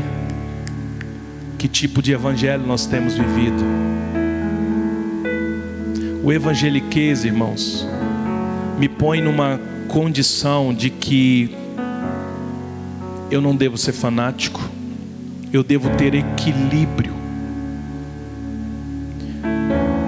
que 1.56 1.68
tipo 1.68 2.02
de 2.02 2.12
evangelho 2.12 2.66
nós 2.66 2.84
temos 2.86 3.14
vivido? 3.14 3.62
O 6.24 6.32
evangeliquez, 6.32 7.24
irmãos, 7.24 7.86
me 8.78 8.88
põe 8.88 9.20
numa 9.20 9.60
condição 9.88 10.72
de 10.74 10.90
que 10.90 11.54
eu 13.32 13.40
não 13.40 13.56
devo 13.56 13.78
ser 13.78 13.92
fanático, 13.92 14.60
eu 15.50 15.64
devo 15.64 15.88
ter 15.96 16.14
equilíbrio. 16.14 17.14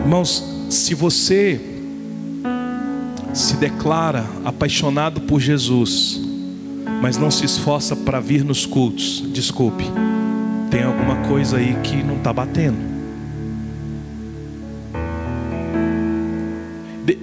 Irmãos, 0.03 0.45
se 0.69 0.95
você 0.95 1.59
se 3.33 3.57
declara 3.57 4.27
apaixonado 4.45 5.23
por 5.23 5.41
Jesus, 5.41 6.21
mas 7.01 7.17
não 7.17 7.31
se 7.31 7.47
esforça 7.47 7.97
para 7.97 8.21
vir 8.21 8.45
nos 8.45 8.67
cultos, 8.67 9.25
desculpe, 9.33 9.85
tem 10.71 10.83
alguma 10.83 11.17
coisa 11.27 11.57
aí 11.57 11.75
que 11.83 12.03
não 12.03 12.19
está 12.19 12.31
batendo. 12.31 12.77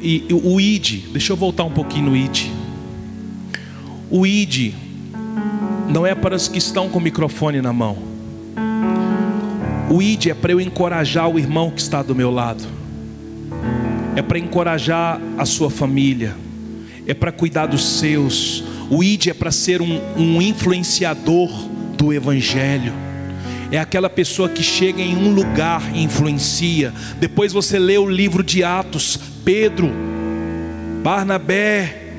E, 0.02 0.26
o 0.32 0.60
ID, 0.60 1.12
deixa 1.12 1.32
eu 1.32 1.38
voltar 1.38 1.64
um 1.64 1.72
pouquinho 1.72 2.10
no 2.10 2.18
ID. 2.18 2.48
O 4.10 4.26
ID 4.26 4.74
não 5.92 6.08
é 6.08 6.16
para 6.16 6.36
os 6.36 6.48
que 6.48 6.58
estão 6.58 6.90
com 6.90 7.00
o 7.00 7.02
microfone 7.02 7.62
na 7.62 7.74
mão. 7.74 7.98
O 9.90 10.02
ID 10.02 10.28
é 10.28 10.34
para 10.34 10.54
eu 10.54 10.62
encorajar 10.62 11.30
o 11.30 11.38
irmão 11.38 11.70
que 11.70 11.82
está 11.82 12.02
do 12.02 12.16
meu 12.16 12.32
lado, 12.32 12.64
é 14.16 14.22
para 14.22 14.40
encorajar 14.40 15.20
a 15.38 15.46
sua 15.46 15.70
família, 15.70 16.36
é 17.06 17.14
para 17.14 17.32
cuidar 17.32 17.66
dos 17.66 18.00
seus. 18.00 18.64
O 18.90 19.04
ID 19.04 19.28
é 19.28 19.34
para 19.34 19.52
ser 19.52 19.82
um, 19.82 20.00
um 20.16 20.42
influenciador 20.42 21.50
do 21.98 22.14
Evangelho 22.14 22.94
é 23.72 23.80
aquela 23.80 24.10
pessoa 24.10 24.50
que 24.50 24.62
chega 24.62 25.02
em 25.02 25.16
um 25.16 25.34
lugar 25.34 25.82
e 25.96 26.04
influencia. 26.04 26.94
Depois 27.22 27.54
você 27.54 27.80
lê 27.80 27.98
o 27.98 28.06
livro 28.06 28.44
de 28.44 28.66
Atos, 28.66 29.18
Pedro, 29.46 29.90
Barnabé, 31.02 32.12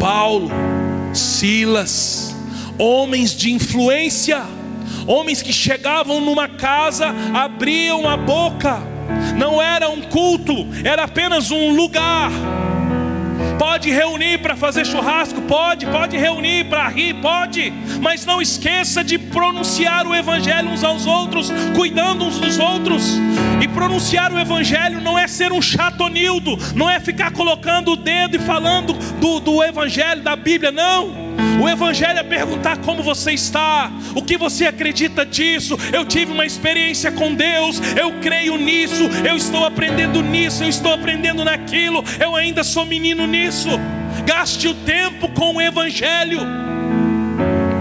Paulo, 0.00 0.50
Silas, 1.12 2.29
homens 2.80 3.36
de 3.36 3.52
influência, 3.52 4.42
homens 5.06 5.42
que 5.42 5.52
chegavam 5.52 6.20
numa 6.20 6.48
casa, 6.48 7.14
abriam 7.34 8.08
a 8.08 8.16
boca, 8.16 8.80
não 9.36 9.60
era 9.60 9.88
um 9.88 10.00
culto, 10.02 10.66
era 10.84 11.04
apenas 11.04 11.50
um 11.50 11.74
lugar 11.74 12.30
Pode 13.60 13.90
reunir 13.90 14.38
para 14.38 14.56
fazer 14.56 14.86
churrasco, 14.86 15.42
pode, 15.42 15.84
pode 15.84 16.16
reunir 16.16 16.64
para 16.64 16.88
rir, 16.88 17.14
pode, 17.20 17.70
mas 18.00 18.24
não 18.24 18.40
esqueça 18.40 19.04
de 19.04 19.18
pronunciar 19.18 20.06
o 20.06 20.14
Evangelho 20.14 20.70
uns 20.70 20.82
aos 20.82 21.06
outros, 21.06 21.52
cuidando 21.76 22.24
uns 22.24 22.38
dos 22.38 22.58
outros. 22.58 23.18
E 23.62 23.68
pronunciar 23.68 24.32
o 24.32 24.38
Evangelho 24.38 25.02
não 25.02 25.18
é 25.18 25.28
ser 25.28 25.52
um 25.52 25.60
chatonildo, 25.60 26.58
não 26.74 26.88
é 26.88 26.98
ficar 27.00 27.32
colocando 27.32 27.92
o 27.92 27.96
dedo 27.96 28.36
e 28.36 28.38
falando 28.38 28.94
do, 29.20 29.40
do 29.40 29.62
Evangelho, 29.62 30.22
da 30.22 30.34
Bíblia, 30.34 30.72
não. 30.72 31.30
O 31.60 31.68
Evangelho 31.68 32.18
é 32.18 32.22
perguntar 32.22 32.78
como 32.78 33.02
você 33.02 33.32
está, 33.32 33.92
o 34.14 34.22
que 34.22 34.38
você 34.38 34.64
acredita 34.66 35.26
disso. 35.26 35.76
Eu 35.92 36.06
tive 36.06 36.32
uma 36.32 36.46
experiência 36.46 37.12
com 37.12 37.34
Deus, 37.34 37.80
eu 37.94 38.12
creio 38.20 38.56
nisso, 38.56 39.04
eu 39.28 39.36
estou 39.36 39.66
aprendendo 39.66 40.22
nisso, 40.22 40.64
eu 40.64 40.68
estou 40.70 40.94
aprendendo 40.94 41.44
naquilo, 41.44 42.02
eu 42.18 42.34
ainda 42.34 42.64
sou 42.64 42.86
menino 42.86 43.26
nisso. 43.26 43.68
Gaste 44.24 44.68
o 44.68 44.74
tempo 44.74 45.28
com 45.28 45.56
o 45.56 45.60
Evangelho. 45.60 46.40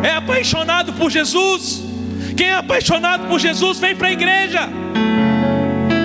É 0.03 0.11
apaixonado 0.11 0.91
por 0.93 1.09
Jesus? 1.09 1.81
Quem 2.35 2.47
é 2.47 2.55
apaixonado 2.55 3.29
por 3.29 3.39
Jesus, 3.39 3.79
vem 3.79 3.95
para 3.95 4.09
a 4.09 4.11
igreja. 4.11 4.69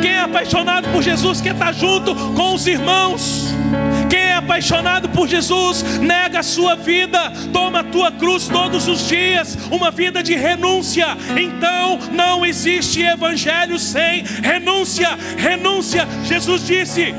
Quem 0.00 0.12
é 0.12 0.20
apaixonado 0.20 0.88
por 0.90 1.02
Jesus, 1.02 1.40
quer 1.40 1.54
estar 1.54 1.72
junto 1.72 2.14
com 2.34 2.54
os 2.54 2.68
irmãos. 2.68 3.52
Quem 4.14 4.22
é 4.22 4.34
apaixonado 4.34 5.08
por 5.08 5.26
Jesus, 5.26 5.82
nega 5.98 6.38
a 6.38 6.42
sua 6.44 6.76
vida, 6.76 7.32
toma 7.52 7.80
a 7.80 7.82
tua 7.82 8.12
cruz 8.12 8.46
todos 8.46 8.86
os 8.86 9.08
dias, 9.08 9.58
uma 9.72 9.90
vida 9.90 10.22
de 10.22 10.36
renúncia. 10.36 11.18
Então 11.36 11.98
não 12.12 12.46
existe 12.46 13.02
evangelho 13.02 13.76
sem 13.76 14.22
renúncia. 14.40 15.18
Renúncia. 15.36 16.06
Jesus 16.22 16.64
disse: 16.64 17.12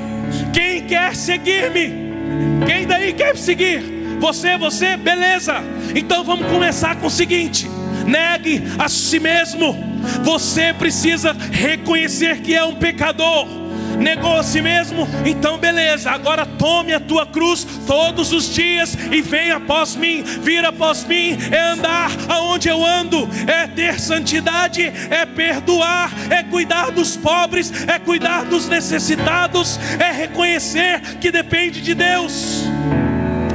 Quem 0.53 0.87
quer 0.87 1.13
seguir-me? 1.17 2.65
Quem 2.65 2.87
daí 2.87 3.11
quer 3.11 3.35
seguir? 3.35 3.83
Você, 4.21 4.57
você, 4.57 4.95
beleza. 4.95 5.55
Então 5.93 6.23
vamos 6.23 6.47
começar 6.47 6.95
com 6.95 7.07
o 7.07 7.11
seguinte: 7.11 7.69
negue 8.07 8.63
a 8.79 8.87
si 8.87 9.19
mesmo 9.19 9.75
você 10.23 10.73
precisa 10.73 11.35
reconhecer 11.51 12.39
que 12.39 12.55
é 12.55 12.63
um 12.63 12.75
pecador. 12.75 13.64
Negou 13.97 14.37
a 14.37 14.43
si 14.43 14.61
mesmo? 14.61 15.07
Então 15.25 15.57
beleza, 15.57 16.11
agora 16.11 16.45
tome 16.45 16.93
a 16.93 16.99
tua 16.99 17.25
cruz 17.25 17.65
todos 17.87 18.31
os 18.31 18.53
dias 18.53 18.95
e 19.11 19.21
venha 19.21 19.57
após 19.57 19.95
mim. 19.95 20.23
Vir 20.23 20.65
após 20.65 21.03
mim 21.03 21.37
é 21.51 21.71
andar 21.71 22.11
aonde 22.27 22.69
eu 22.69 22.85
ando, 22.85 23.27
é 23.47 23.67
ter 23.67 23.99
santidade, 23.99 24.81
é 25.09 25.25
perdoar, 25.25 26.11
é 26.29 26.43
cuidar 26.43 26.91
dos 26.91 27.15
pobres, 27.15 27.71
é 27.87 27.99
cuidar 27.99 28.45
dos 28.45 28.67
necessitados, 28.67 29.79
é 29.99 30.11
reconhecer 30.11 31.01
que 31.19 31.31
depende 31.31 31.81
de 31.81 31.93
Deus. 31.93 32.63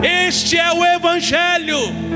Este 0.03 0.57
é 0.57 0.73
o 0.73 0.85
Evangelho. 0.85 2.11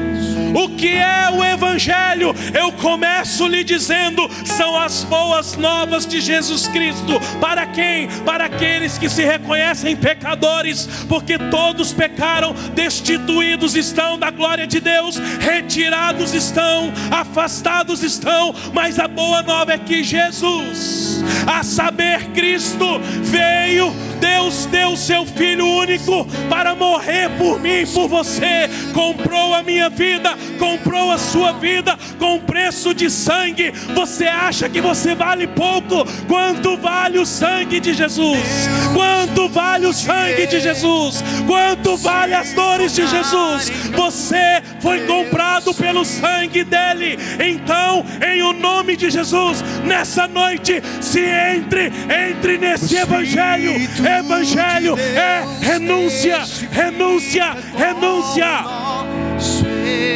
O 0.54 0.68
que 0.68 0.88
é 0.88 1.28
o 1.32 1.44
Evangelho? 1.44 2.34
Eu 2.54 2.70
começo 2.72 3.46
lhe 3.48 3.64
dizendo: 3.64 4.30
são 4.44 4.78
as 4.78 5.02
boas 5.02 5.56
novas 5.56 6.06
de 6.06 6.20
Jesus 6.20 6.68
Cristo. 6.68 7.20
Para 7.40 7.66
quem? 7.66 8.08
Para 8.24 8.44
aqueles 8.44 8.96
que 8.96 9.08
se 9.08 9.24
reconhecem 9.24 9.96
pecadores, 9.96 10.86
porque 11.08 11.36
todos 11.36 11.92
pecaram, 11.92 12.54
destituídos 12.74 13.74
estão 13.74 14.16
da 14.16 14.30
glória 14.30 14.66
de 14.66 14.78
Deus, 14.78 15.16
retirados 15.40 16.32
estão, 16.32 16.92
afastados 17.10 18.04
estão. 18.04 18.54
Mas 18.72 19.00
a 19.00 19.08
boa 19.08 19.42
nova 19.42 19.72
é 19.72 19.78
que 19.78 20.04
Jesus, 20.04 21.24
a 21.46 21.64
saber, 21.64 22.30
Cristo, 22.30 23.00
veio 23.22 23.92
Deus 24.24 24.64
deu 24.64 24.96
seu 24.96 25.26
Filho 25.26 25.66
único 25.66 26.24
para 26.48 26.74
morrer 26.74 27.28
por 27.36 27.60
mim 27.60 27.82
e 27.82 27.86
por 27.86 28.08
você, 28.08 28.70
comprou 28.94 29.52
a 29.52 29.62
minha 29.62 29.90
vida, 29.90 30.30
comprou 30.58 31.10
a 31.10 31.18
sua 31.18 31.52
vida 31.52 31.98
com 32.18 32.38
preço 32.38 32.94
de 32.94 33.10
sangue. 33.10 33.70
Você 33.94 34.26
acha 34.26 34.66
que 34.66 34.80
você 34.80 35.14
vale 35.14 35.46
pouco? 35.46 36.06
Quanto 36.26 36.76
vale 36.78 37.18
o 37.18 37.26
sangue 37.26 37.80
de 37.80 37.92
Jesus? 37.92 38.68
Quanto 38.94 39.48
vale 39.48 39.86
o 39.86 39.92
sangue 39.92 40.46
de 40.46 40.58
Jesus? 40.58 41.22
Quanto 41.46 41.96
vale 41.96 42.34
as 42.34 42.52
dores 42.54 42.94
de 42.94 43.06
Jesus? 43.06 43.68
Você 43.94 44.62
foi 44.80 45.06
comprado 45.06 45.74
pelo 45.74 46.04
sangue 46.04 46.64
dele. 46.64 47.18
Então, 47.38 48.04
em 48.26 48.42
o 48.42 48.52
nome 48.54 48.96
de 48.96 49.10
Jesus, 49.10 49.62
nessa 49.84 50.26
noite, 50.26 50.82
se 51.00 51.20
entre, 51.20 51.92
entre 52.30 52.56
nesse 52.56 52.96
evangelho 52.96 53.72
Evangelho 54.18 54.96
é 54.98 55.44
renúncia, 55.60 56.42
renúncia, 56.70 57.56
renúncia. 57.76 58.64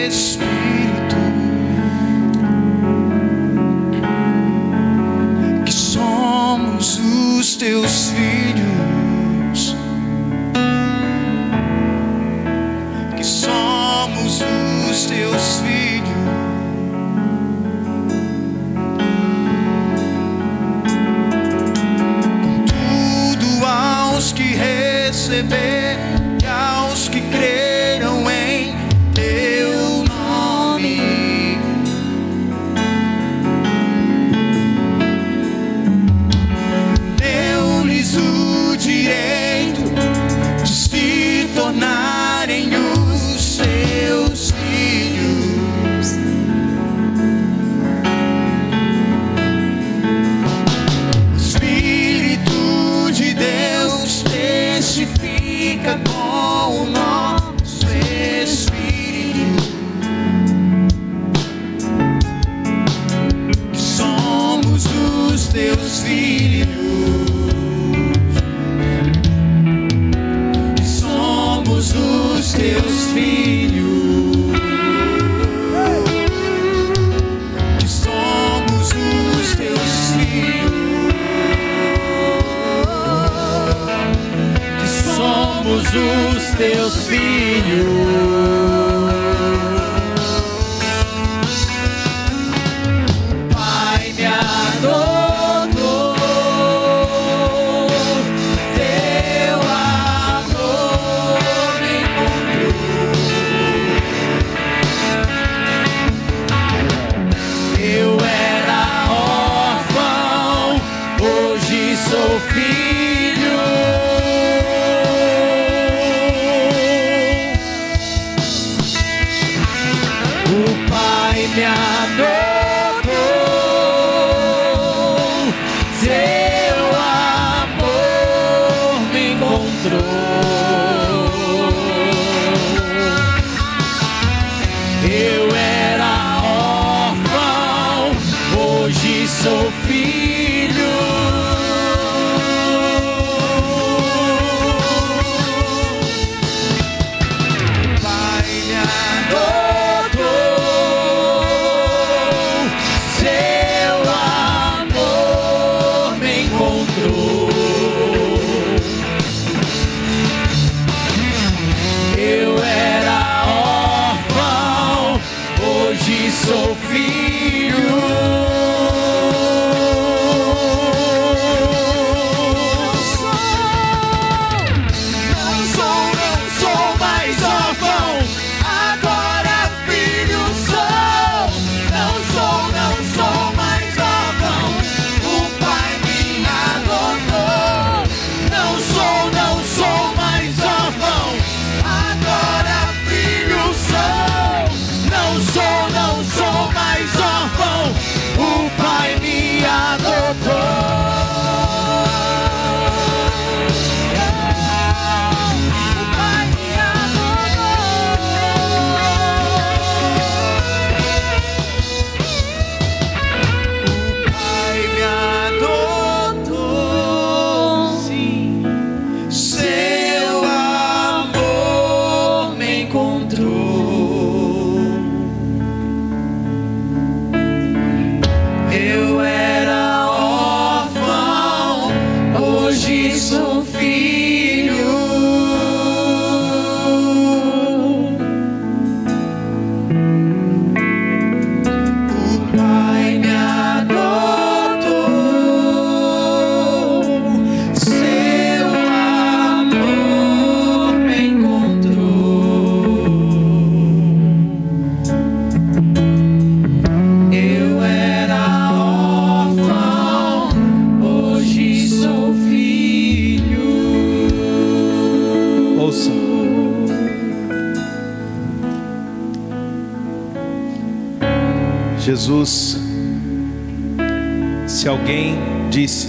Espírito, 0.09 1.17
que 5.65 5.73
somos 5.73 6.99
os 6.99 7.57
teus 7.57 8.11
filhos, 8.11 9.77
que 13.17 13.25
somos 13.25 14.43
os 14.91 15.07
teus 15.07 15.61
filhos. 15.61 15.98
Receber 24.57 25.97
e 26.43 26.47
aos 26.47 27.09
que 27.09 27.21
creram 27.21 27.78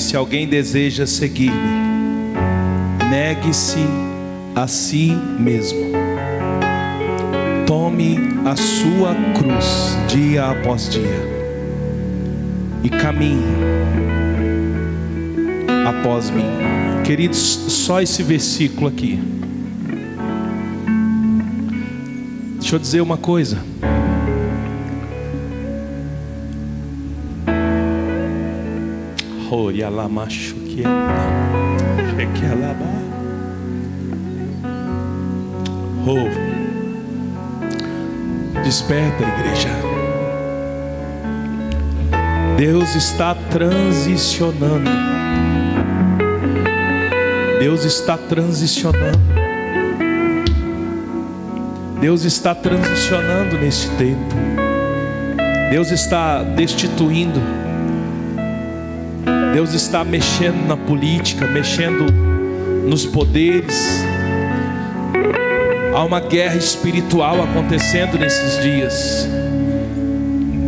se 0.10 0.18
alguém 0.18 0.48
deseja 0.48 1.06
seguir-me, 1.06 2.34
negue-se 3.12 3.86
a 4.56 4.66
si 4.66 5.16
mesmo. 5.38 5.78
Tome 7.68 8.18
a 8.44 8.56
sua 8.56 9.14
cruz 9.38 9.96
dia 10.08 10.50
após 10.50 10.90
dia 10.90 11.04
e 12.84 12.90
caminhe 12.90 13.54
após 15.88 16.32
mim. 16.32 16.50
Queridos, 17.06 17.38
só 17.38 18.02
esse 18.02 18.24
versículo 18.24 18.88
aqui. 18.88 19.20
Deixa 22.60 22.78
eu 22.78 22.80
dizer 22.80 23.02
uma 23.02 23.18
coisa. 23.18 23.69
Oh. 36.06 36.30
Desperta, 38.64 39.24
igreja. 39.24 39.70
Deus 42.58 42.96
está 42.96 43.36
transicionando. 43.36 44.90
Deus 47.60 47.86
está 47.86 48.18
transicionando. 48.18 49.20
Deus 52.02 52.24
está 52.26 52.56
transicionando 52.56 53.58
neste 53.60 53.90
tempo. 53.98 54.36
Deus 55.70 55.92
está 55.92 56.44
destituindo. 56.44 57.59
Deus 59.54 59.74
está 59.74 60.04
mexendo 60.04 60.68
na 60.68 60.78
política, 60.78 61.48
mexendo 61.48 62.06
nos 62.88 63.06
poderes. 63.06 64.04
Há 65.94 66.04
uma 66.04 66.20
guerra 66.20 66.56
espiritual 66.56 67.42
acontecendo 67.42 68.18
nesses 68.18 68.62
dias. 68.62 69.28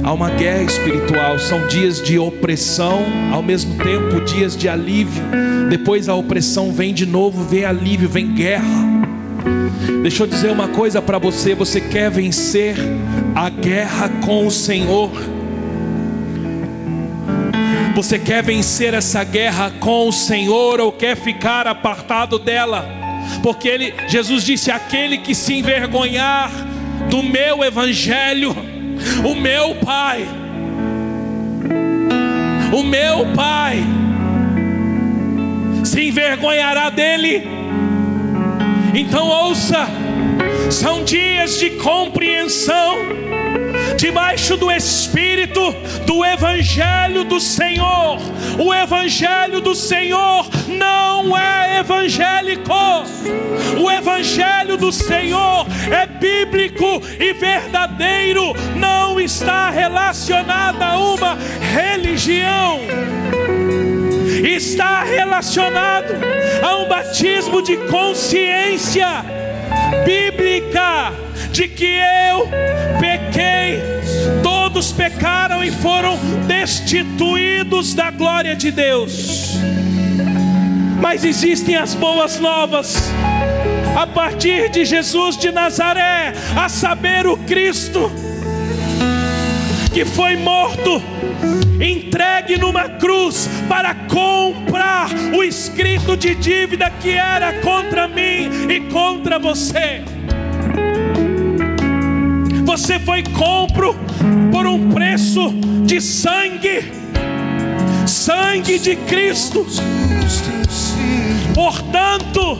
Há 0.03 0.11
uma 0.11 0.32
guerra 0.32 0.63
espiritual, 0.63 1.38
são 1.38 1.67
dias 1.67 2.01
de 2.01 2.17
opressão, 2.17 3.05
ao 3.32 3.43
mesmo 3.43 3.75
tempo 3.84 4.19
dias 4.21 4.57
de 4.57 4.67
alívio. 4.67 5.23
Depois 5.69 6.09
a 6.09 6.15
opressão 6.15 6.71
vem 6.73 6.93
de 6.93 7.05
novo, 7.05 7.43
vem 7.43 7.63
alívio, 7.63 8.09
vem 8.09 8.34
guerra. 8.34 8.91
Deixa 10.01 10.23
eu 10.23 10.27
dizer 10.27 10.51
uma 10.51 10.67
coisa 10.67 11.01
para 11.01 11.19
você: 11.19 11.53
você 11.53 11.79
quer 11.79 12.09
vencer 12.09 12.75
a 13.36 13.47
guerra 13.49 14.09
com 14.25 14.47
o 14.47 14.51
Senhor? 14.51 15.11
Você 17.93 18.17
quer 18.17 18.41
vencer 18.41 18.93
essa 18.93 19.23
guerra 19.23 19.71
com 19.79 20.07
o 20.07 20.13
Senhor 20.13 20.79
ou 20.79 20.91
quer 20.91 21.15
ficar 21.15 21.67
apartado 21.67 22.39
dela? 22.39 22.87
Porque 23.43 23.67
ele, 23.67 23.93
Jesus 24.07 24.43
disse: 24.43 24.71
aquele 24.71 25.17
que 25.17 25.35
se 25.35 25.53
envergonhar 25.53 26.49
do 27.09 27.21
meu 27.21 27.63
evangelho, 27.63 28.55
o 29.25 29.35
meu 29.35 29.75
Pai, 29.75 30.25
o 32.71 32.83
meu 32.83 33.33
Pai, 33.35 33.83
se 35.83 36.07
envergonhará 36.07 36.89
dele. 36.89 37.43
Então 38.93 39.27
ouça, 39.27 39.87
são 40.69 41.03
dias 41.03 41.59
de 41.59 41.71
compreensão, 41.71 42.95
debaixo 44.01 44.57
do 44.57 44.71
Espírito 44.71 45.75
do 46.07 46.25
Evangelho 46.25 47.23
do 47.23 47.39
Senhor. 47.39 48.17
O 48.57 48.73
Evangelho 48.73 49.61
do 49.61 49.75
Senhor 49.75 50.49
não 50.67 51.37
é 51.37 51.77
evangélico, 51.77 52.73
o 53.79 53.91
Evangelho 53.91 54.75
do 54.75 54.91
Senhor 54.91 55.67
é 55.91 56.07
bíblico 56.07 56.99
e 57.19 57.31
verdadeiro, 57.33 58.55
não 58.75 59.19
está 59.19 59.69
relacionado 59.69 60.81
a 60.81 60.97
uma 60.97 61.37
religião. 61.71 62.79
Está 64.43 65.03
relacionado 65.03 66.15
a 66.63 66.75
um 66.77 66.87
batismo 66.87 67.61
de 67.61 67.77
consciência 67.77 69.23
bíblica 70.03 71.30
de 71.51 71.67
que 71.67 71.99
eu 72.29 72.47
pequei, 72.99 73.81
todos 74.41 74.91
pecaram 74.91 75.63
e 75.63 75.71
foram 75.71 76.17
destituídos 76.47 77.93
da 77.93 78.09
glória 78.09 78.55
de 78.55 78.71
Deus. 78.71 79.57
Mas 81.01 81.23
existem 81.23 81.75
as 81.75 81.93
boas 81.95 82.39
novas. 82.39 83.11
A 83.95 84.07
partir 84.07 84.69
de 84.69 84.85
Jesus 84.85 85.35
de 85.37 85.51
Nazaré, 85.51 86.33
a 86.55 86.69
saber, 86.69 87.27
o 87.27 87.35
Cristo 87.35 88.09
que 89.93 90.05
foi 90.05 90.37
morto, 90.37 91.01
entregue 91.81 92.57
numa 92.57 92.87
cruz 92.87 93.49
para 93.67 93.93
comprar 93.93 95.09
o 95.35 95.43
escrito 95.43 96.15
de 96.15 96.33
dívida 96.35 96.89
que 97.01 97.09
era 97.09 97.59
contra 97.61 98.07
mim 98.07 98.69
e 98.69 98.79
contra 98.91 99.37
você. 99.37 100.01
Você 102.72 102.97
foi 102.97 103.22
compro 103.22 103.93
por 104.49 104.65
um 104.65 104.91
preço 104.91 105.49
de 105.86 105.99
sangue, 105.99 106.89
sangue 108.07 108.80
de 108.80 108.95
Cristo. 108.95 109.67
Portanto, 111.53 112.57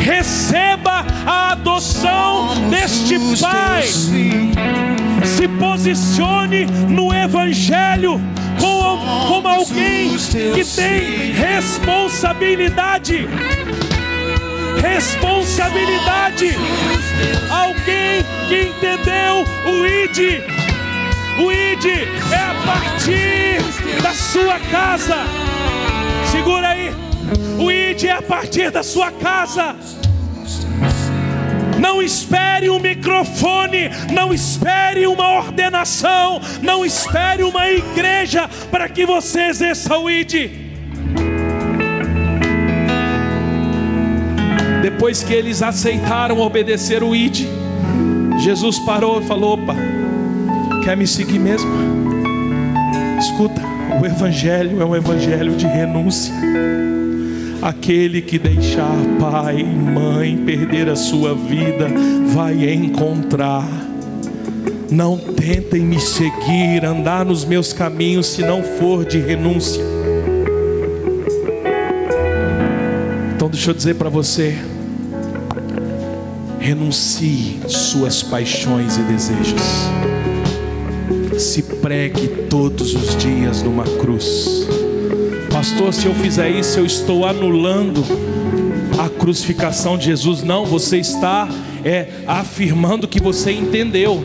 receba 0.00 1.04
a 1.26 1.50
adoção 1.50 2.50
deste 2.70 3.18
Pai 3.40 3.82
se 3.82 5.48
posicione 5.58 6.66
no 6.88 7.12
Evangelho 7.12 8.20
como, 8.60 9.26
como 9.26 9.48
alguém 9.48 10.16
que 10.54 10.64
tem 10.64 11.32
responsabilidade. 11.32 13.26
Responsabilidade. 14.82 16.56
Alguém 17.50 18.24
que 18.48 18.68
entendeu 18.68 19.44
o 19.66 19.86
ID. 19.86 20.42
O 21.38 21.52
ID 21.52 21.86
é 22.32 22.36
a 22.36 22.54
partir 22.66 24.02
da 24.02 24.12
sua 24.12 24.58
casa. 24.70 25.16
Segura 26.30 26.68
aí. 26.68 26.90
O 27.58 27.70
ID 27.70 28.04
é 28.04 28.12
a 28.12 28.22
partir 28.22 28.70
da 28.70 28.82
sua 28.82 29.10
casa. 29.10 29.76
Não 31.78 32.02
espere 32.02 32.68
um 32.68 32.80
microfone, 32.80 33.88
não 34.12 34.34
espere 34.34 35.06
uma 35.06 35.38
ordenação, 35.38 36.40
não 36.60 36.84
espere 36.84 37.44
uma 37.44 37.70
igreja 37.70 38.50
para 38.70 38.88
que 38.88 39.06
você 39.06 39.42
exerça 39.42 39.96
o 39.96 40.10
ID. 40.10 40.67
Depois 44.98 45.22
que 45.22 45.32
eles 45.32 45.62
aceitaram 45.62 46.40
obedecer 46.40 47.04
o 47.04 47.14
ID, 47.14 47.46
Jesus 48.40 48.80
parou 48.80 49.20
e 49.20 49.24
falou: 49.24 49.52
opa, 49.52 49.76
quer 50.82 50.96
me 50.96 51.06
seguir 51.06 51.38
mesmo? 51.38 51.70
Escuta, 53.16 53.62
o 54.02 54.04
Evangelho 54.04 54.82
é 54.82 54.84
um 54.84 54.96
Evangelho 54.96 55.54
de 55.54 55.68
renúncia. 55.68 56.34
Aquele 57.62 58.20
que 58.20 58.40
deixar 58.40 58.96
pai 59.20 59.62
mãe 59.62 60.36
perder 60.36 60.88
a 60.88 60.96
sua 60.96 61.32
vida 61.32 61.86
vai 62.34 62.68
encontrar. 62.68 63.68
Não 64.90 65.16
tentem 65.16 65.82
me 65.82 66.00
seguir, 66.00 66.84
andar 66.84 67.24
nos 67.24 67.44
meus 67.44 67.72
caminhos 67.72 68.26
se 68.26 68.42
não 68.42 68.64
for 68.64 69.04
de 69.04 69.20
renúncia. 69.20 69.80
Então 73.36 73.48
deixa 73.48 73.70
eu 73.70 73.74
dizer 73.74 73.94
para 73.94 74.10
você, 74.10 74.58
renuncie 76.60 77.60
suas 77.68 78.22
paixões 78.22 78.96
e 78.96 79.02
desejos. 79.02 79.62
Se 81.38 81.62
pregue 81.62 82.28
todos 82.48 82.94
os 82.94 83.16
dias 83.16 83.62
numa 83.62 83.84
cruz. 83.84 84.66
Pastor, 85.52 85.92
se 85.94 86.06
eu 86.06 86.14
fizer 86.14 86.50
isso, 86.50 86.78
eu 86.78 86.86
estou 86.86 87.24
anulando 87.24 88.04
a 88.98 89.08
crucificação 89.08 89.96
de 89.96 90.06
Jesus. 90.06 90.42
Não, 90.42 90.64
você 90.64 90.98
está 90.98 91.48
é, 91.84 92.08
afirmando 92.26 93.06
que 93.06 93.20
você 93.20 93.52
entendeu. 93.52 94.22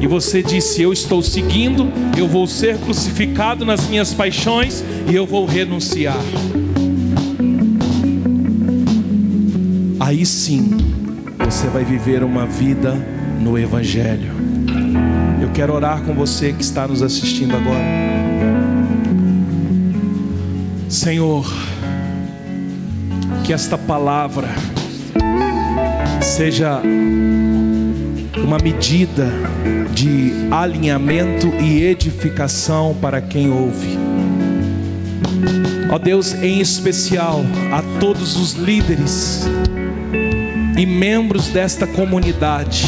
E 0.00 0.06
você 0.06 0.42
disse: 0.42 0.82
Eu 0.82 0.92
estou 0.92 1.22
seguindo, 1.22 1.90
eu 2.16 2.28
vou 2.28 2.46
ser 2.46 2.76
crucificado 2.78 3.64
nas 3.64 3.86
minhas 3.88 4.12
paixões 4.12 4.84
e 5.10 5.14
eu 5.14 5.26
vou 5.26 5.46
renunciar. 5.46 6.18
Aí 10.00 10.26
sim, 10.26 10.81
você 11.44 11.66
vai 11.68 11.84
viver 11.84 12.22
uma 12.22 12.46
vida 12.46 12.94
no 13.40 13.58
Evangelho. 13.58 14.32
Eu 15.40 15.50
quero 15.50 15.74
orar 15.74 16.02
com 16.02 16.14
você 16.14 16.52
que 16.52 16.62
está 16.62 16.86
nos 16.86 17.02
assistindo 17.02 17.56
agora. 17.56 17.84
Senhor, 20.88 21.46
que 23.44 23.52
esta 23.52 23.76
palavra 23.76 24.48
seja 26.20 26.80
uma 28.36 28.58
medida 28.58 29.28
de 29.92 30.32
alinhamento 30.50 31.48
e 31.60 31.82
edificação 31.82 32.96
para 33.00 33.20
quem 33.20 33.50
ouve. 33.50 33.98
Ó 35.90 35.98
Deus, 35.98 36.34
em 36.34 36.60
especial 36.60 37.42
a 37.72 37.82
todos 37.98 38.36
os 38.36 38.54
líderes 38.54 39.46
e 40.82 40.86
membros 40.86 41.46
desta 41.46 41.86
comunidade, 41.86 42.84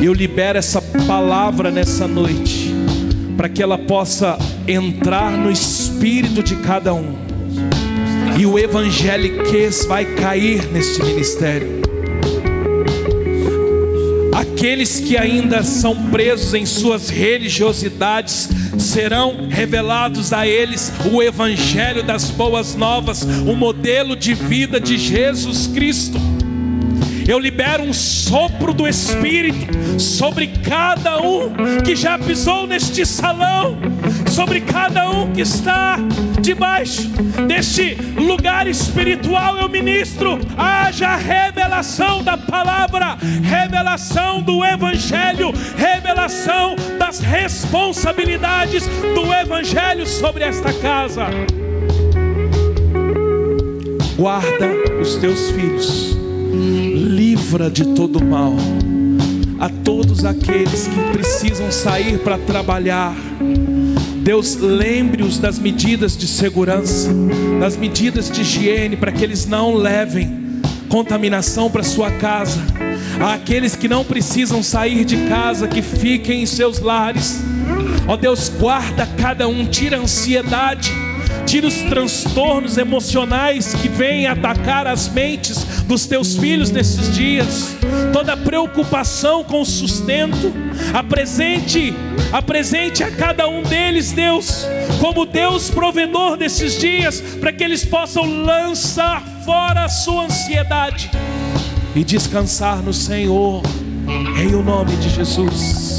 eu 0.00 0.14
libero 0.14 0.58
essa 0.58 0.80
palavra 1.06 1.70
nessa 1.70 2.08
noite, 2.08 2.74
para 3.36 3.46
que 3.46 3.62
ela 3.62 3.76
possa 3.76 4.38
entrar 4.66 5.32
no 5.32 5.50
espírito 5.50 6.42
de 6.42 6.56
cada 6.56 6.94
um, 6.94 7.14
e 8.38 8.46
o 8.46 8.58
evangeliquez 8.58 9.84
vai 9.84 10.06
cair 10.14 10.64
neste 10.72 11.04
ministério. 11.04 11.82
Aqueles 14.32 14.98
que 14.98 15.18
ainda 15.18 15.62
são 15.62 16.06
presos 16.06 16.54
em 16.54 16.64
suas 16.64 17.10
religiosidades 17.10 18.48
serão 18.78 19.46
revelados 19.50 20.32
a 20.32 20.46
eles 20.46 20.90
o 21.12 21.22
evangelho 21.22 22.02
das 22.02 22.30
boas 22.30 22.74
novas, 22.74 23.24
o 23.46 23.54
modelo 23.54 24.16
de 24.16 24.32
vida 24.32 24.80
de 24.80 24.96
Jesus 24.96 25.66
Cristo. 25.66 26.18
Eu 27.26 27.38
libero 27.38 27.82
um 27.82 27.92
sopro 27.92 28.74
do 28.74 28.86
Espírito 28.86 29.98
sobre 29.98 30.48
cada 30.48 31.22
um 31.22 31.54
que 31.82 31.96
já 31.96 32.18
pisou 32.18 32.66
neste 32.66 33.06
salão, 33.06 33.78
sobre 34.30 34.60
cada 34.60 35.08
um 35.10 35.32
que 35.32 35.40
está 35.40 35.96
debaixo 36.40 37.08
deste 37.48 37.94
lugar 38.18 38.66
espiritual. 38.66 39.56
Eu 39.56 39.70
ministro, 39.70 40.38
haja 40.58 41.16
revelação 41.16 42.22
da 42.22 42.36
palavra, 42.36 43.16
revelação 43.42 44.42
do 44.42 44.62
Evangelho, 44.62 45.50
revelação 45.78 46.76
das 46.98 47.20
responsabilidades 47.20 48.86
do 49.14 49.32
Evangelho 49.32 50.06
sobre 50.06 50.44
esta 50.44 50.74
casa. 50.74 51.28
Guarda 54.14 54.70
os 55.00 55.16
teus 55.16 55.50
filhos 55.50 56.23
livra 57.44 57.70
de 57.70 57.84
todo 57.88 58.24
mal 58.24 58.54
a 59.60 59.68
todos 59.68 60.24
aqueles 60.24 60.88
que 60.88 61.12
precisam 61.12 61.70
sair 61.70 62.18
para 62.20 62.38
trabalhar. 62.38 63.14
Deus 64.22 64.56
lembre-os 64.56 65.38
das 65.38 65.58
medidas 65.58 66.16
de 66.16 66.26
segurança, 66.26 67.10
das 67.60 67.76
medidas 67.76 68.30
de 68.30 68.40
higiene, 68.40 68.96
para 68.96 69.12
que 69.12 69.22
eles 69.22 69.44
não 69.44 69.74
levem 69.74 70.62
contaminação 70.88 71.70
para 71.70 71.82
sua 71.82 72.10
casa. 72.12 72.60
Aqueles 73.34 73.76
que 73.76 73.88
não 73.88 74.04
precisam 74.04 74.62
sair 74.62 75.04
de 75.04 75.28
casa, 75.28 75.68
que 75.68 75.82
fiquem 75.82 76.44
em 76.44 76.46
seus 76.46 76.80
lares. 76.80 77.42
Ó 78.08 78.16
Deus, 78.16 78.50
guarda 78.58 79.06
cada 79.18 79.46
um, 79.46 79.66
tira 79.66 79.98
a 79.98 80.00
ansiedade 80.00 80.90
tira 81.54 81.68
os 81.68 81.82
transtornos 81.82 82.76
emocionais 82.78 83.74
que 83.74 83.88
vêm 83.88 84.26
atacar 84.26 84.88
as 84.88 85.08
mentes 85.08 85.84
dos 85.84 86.04
teus 86.04 86.34
filhos 86.36 86.72
nesses 86.72 87.14
dias, 87.14 87.76
toda 88.12 88.36
preocupação 88.36 89.44
com 89.44 89.60
o 89.60 89.64
sustento, 89.64 90.52
apresente, 90.92 91.94
apresente 92.32 93.04
a 93.04 93.10
cada 93.12 93.46
um 93.46 93.62
deles, 93.62 94.10
Deus, 94.10 94.66
como 95.00 95.24
Deus 95.24 95.70
provedor 95.70 96.36
desses 96.36 96.76
dias, 96.76 97.20
para 97.38 97.52
que 97.52 97.62
eles 97.62 97.84
possam 97.84 98.24
lançar 98.24 99.22
fora 99.44 99.84
a 99.84 99.88
sua 99.88 100.24
ansiedade 100.24 101.08
e 101.94 102.02
descansar 102.02 102.82
no 102.82 102.92
Senhor, 102.92 103.62
em 104.42 104.56
o 104.56 104.62
nome 104.64 104.96
de 104.96 105.08
Jesus. 105.08 105.93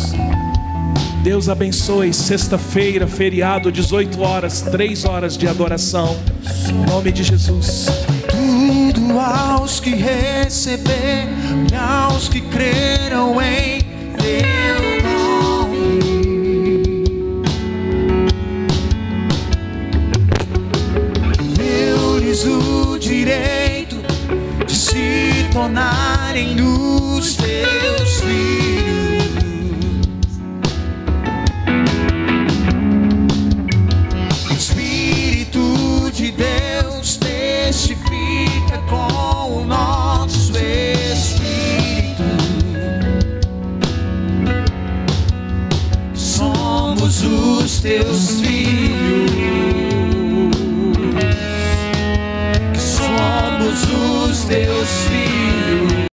Deus 1.25 1.49
abençoe. 1.49 2.13
Sexta-feira, 2.13 3.07
feriado, 3.07 3.71
18 3.71 4.21
horas, 4.21 4.61
3 4.61 5.05
horas 5.05 5.35
de 5.35 5.47
adoração. 5.47 6.15
Em 6.69 6.85
nome 6.85 7.11
de 7.11 7.23
Jesus. 7.23 7.87
Tudo 8.29 9.19
aos 9.19 9.79
que 9.79 9.89
receber 9.89 11.27
e 11.71 11.75
aos 11.75 12.29
que 12.29 12.41
creram 12.41 13.41
em. 13.41 13.79
Deu-lhes 21.57 22.45
o 22.45 22.99
direito 22.99 23.95
de 24.67 24.75
se 24.75 25.49
tornarem 25.51 26.55
os 26.61 27.35
teus 27.35 28.21
filhos. 28.21 29.04
Teus. 47.85 48.44